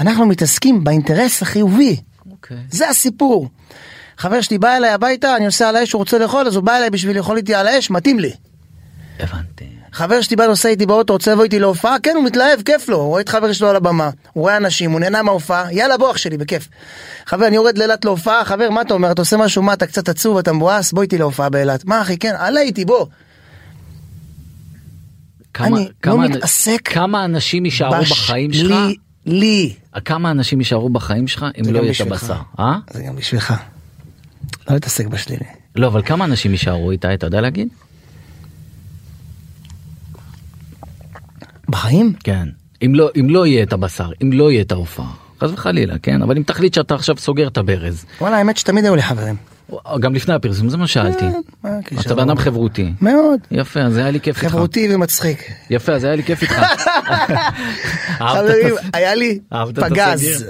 אנחנו 0.00 0.26
מתעסקים 0.26 0.84
באינטרס 0.84 1.42
החיובי, 1.42 1.96
אוקיי. 2.30 2.56
זה 2.70 2.88
הסיפור. 2.88 3.48
חבר 4.20 4.40
שלי 4.40 4.58
בא 4.58 4.76
אליי 4.76 4.90
הביתה, 4.90 5.36
אני 5.36 5.46
עושה 5.46 5.68
על 5.68 5.76
האש, 5.76 5.92
הוא 5.92 5.98
רוצה 5.98 6.18
לאכול, 6.18 6.46
אז 6.46 6.56
הוא 6.56 6.64
בא 6.64 6.76
אליי 6.76 6.90
בשביל 6.90 7.16
לאכול 7.16 7.36
איתי 7.36 7.54
על 7.54 7.66
האש, 7.66 7.90
מתאים 7.90 8.18
לי. 8.20 8.30
הבנתי. 9.20 9.64
חבר 9.92 10.20
שלי 10.20 10.36
בא 10.36 10.46
נוסע 10.46 10.68
איתי 10.68 10.86
באוטו, 10.86 11.12
רוצה 11.12 11.32
לבוא 11.32 11.44
איתי 11.44 11.58
להופעה, 11.58 11.96
כן, 12.02 12.12
הוא 12.16 12.24
מתלהב, 12.24 12.62
כיף 12.62 12.88
לו, 12.88 12.96
הוא 12.96 13.06
רואה 13.06 13.20
את 13.20 13.28
חבר 13.28 13.52
שלו 13.52 13.68
על 13.68 13.76
הבמה, 13.76 14.10
הוא 14.32 14.42
רואה 14.42 14.56
אנשים, 14.56 14.90
הוא 14.90 15.00
נהנה 15.00 15.22
מההופעה, 15.22 15.72
יאללה 15.72 15.98
בוא 15.98 16.10
אח 16.10 16.16
שלי, 16.16 16.38
בכיף. 16.38 16.68
חבר, 17.26 17.46
אני 17.46 17.56
יורד 17.56 17.78
לאילת 17.78 18.04
להופעה, 18.04 18.44
חבר, 18.44 18.70
מה 18.70 18.80
אתה 18.82 18.94
אומר, 18.94 19.12
אתה 19.12 19.22
עושה 19.22 19.36
משהו, 19.36 19.62
מה, 19.62 19.72
אתה 19.72 19.86
קצת 19.86 20.08
עצוב, 20.08 20.38
אתה 20.38 20.52
מבואס, 20.52 20.92
בוא 20.92 21.02
איתי 21.02 21.18
להופעה 21.18 21.48
באילת. 21.48 21.84
מה 21.84 22.02
אחי, 22.02 22.16
כן, 22.18 22.34
עלה 22.38 22.60
איתי, 22.60 22.84
בוא. 22.84 23.06
כמה, 25.54 25.66
אני 25.66 25.84
לא 25.84 25.90
כמה, 26.02 26.28
מתעסק 26.28 26.80
כמה 26.84 27.24
אנשים 27.24 27.64
יישארו 27.64 27.94
בש- 28.00 28.10
בחיים 28.12 28.52
שלך? 28.52 28.70
לי, 28.70 28.96
לי. 29.26 29.74
כמה 30.04 30.30
אנשים 30.30 30.58
יישארו 30.60 30.88
בחיים 30.88 31.28
שלך 31.28 31.46
אם 31.60 31.72
לא 31.72 31.78
יהיה 31.78 31.92
את. 31.92 32.00
הבשר? 32.00 32.34
אה? 32.58 32.74
זה 32.90 33.02
גם 33.02 33.16
בשבילך. 33.16 33.54
לא 34.68 34.74
להתעסק 34.74 35.06
בשלילי. 35.06 35.44
לא 35.76 35.86
אבל 35.86 36.02
כמה 36.02 36.24
אנשים 36.24 36.52
יישארו 36.52 36.90
איתי 36.90 37.14
אתה 37.14 37.26
יודע 37.26 37.40
להגיד? 37.40 37.68
בחיים? 41.68 42.12
כן. 42.24 42.48
אם 42.84 42.94
לא 42.94 43.10
אם 43.20 43.30
לא 43.30 43.46
יהיה 43.46 43.62
את 43.62 43.72
הבשר 43.72 44.10
אם 44.22 44.32
לא 44.32 44.50
יהיה 44.50 44.62
את 44.62 44.72
ההופעה 44.72 45.12
חס 45.40 45.50
וחלילה 45.52 45.94
כן 46.02 46.22
אבל 46.22 46.36
אם 46.36 46.42
תחליט 46.42 46.74
שאתה 46.74 46.94
עכשיו 46.94 47.16
סוגר 47.18 47.48
את 47.48 47.58
הברז 47.58 48.04
וואלה, 48.20 48.36
האמת 48.36 48.56
שתמיד 48.56 48.84
היו 48.84 48.96
לי 48.96 49.02
חברים. 49.02 49.36
גם 50.00 50.14
לפני 50.14 50.34
הפרסום 50.34 50.68
זה 50.68 50.76
מה 50.76 50.86
שאלתי. 50.86 51.24
מה 51.64 51.78
הקשר? 51.78 52.00
אתה 52.00 52.14
בן 52.14 52.22
אדם 52.22 52.36
חברותי. 52.36 52.92
מאוד. 53.00 53.40
יפה 53.50 53.80
אז 53.80 53.96
היה 53.96 54.10
לי 54.10 54.20
כיף 54.20 54.36
איתך. 54.42 54.52
חברותי 54.52 54.94
ומצחיק. 54.94 55.52
יפה 55.70 55.92
אז 55.92 56.04
היה 56.04 56.16
לי 56.16 56.22
כיף 56.22 56.42
איתך. 56.42 56.54
חברים, 58.18 58.74
היה 58.92 59.14
לי 59.14 59.38
פגז. 59.74 60.46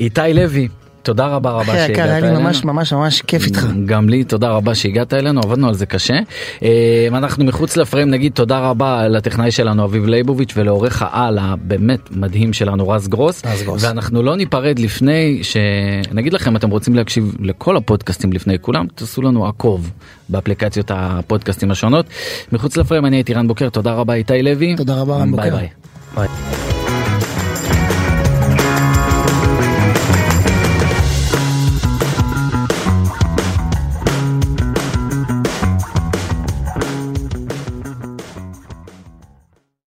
איתי 0.00 0.34
לוי 0.34 0.68
תודה 1.06 1.26
רבה 1.26 1.50
רבה 1.50 1.62
אחי 1.62 1.72
יקר, 1.72 1.86
שהגעת 1.86 2.08
היה 2.08 2.20
לי 2.20 2.28
אלינו. 2.28 2.40
ממש 2.40 2.64
ממש 2.64 2.92
ממש 2.92 3.22
כיף 3.22 3.46
איתך. 3.46 3.66
גם 3.86 4.08
לי 4.08 4.24
תודה 4.24 4.48
רבה 4.48 4.74
שהגעת 4.74 5.14
אלינו 5.14 5.40
עבדנו 5.40 5.68
על 5.68 5.74
זה 5.74 5.86
קשה. 5.86 6.18
אה, 6.62 7.08
אנחנו 7.08 7.44
מחוץ 7.44 7.76
לפריים 7.76 8.10
נגיד 8.10 8.32
תודה 8.32 8.58
רבה 8.58 9.08
לטכנאי 9.08 9.50
שלנו 9.50 9.84
אביב 9.84 10.06
ליבוביץ' 10.06 10.52
ולעורך 10.56 11.02
העל 11.02 11.38
הבאמת 11.38 12.00
מדהים 12.10 12.52
שלנו 12.52 12.88
רז 12.88 13.08
גרוס. 13.08 13.42
רז 13.46 13.62
גרוס. 13.62 13.84
ואנחנו 13.84 14.22
לא 14.22 14.36
ניפרד 14.36 14.78
לפני 14.78 15.40
שנגיד 15.42 16.32
לכם 16.32 16.56
אתם 16.56 16.70
רוצים 16.70 16.94
להקשיב 16.94 17.36
לכל 17.40 17.76
הפודקאסטים 17.76 18.32
לפני 18.32 18.58
כולם 18.60 18.86
תעשו 18.94 19.22
לנו 19.22 19.46
עקוב 19.46 19.90
באפליקציות 20.28 20.90
הפודקאסטים 20.94 21.70
השונות. 21.70 22.06
מחוץ 22.52 22.76
לפריים 22.76 23.06
אני 23.06 23.16
הייתי 23.16 23.34
רן 23.34 23.48
בוקר 23.48 23.68
תודה 23.68 23.92
רבה 23.92 24.14
איתי 24.14 24.42
לוי. 24.42 24.76
תודה 24.76 24.94
רבה, 24.94 25.16
רן 25.16 25.36
ביי 25.36 25.50
בוקר. 25.50 25.66
ביי. 26.16 26.65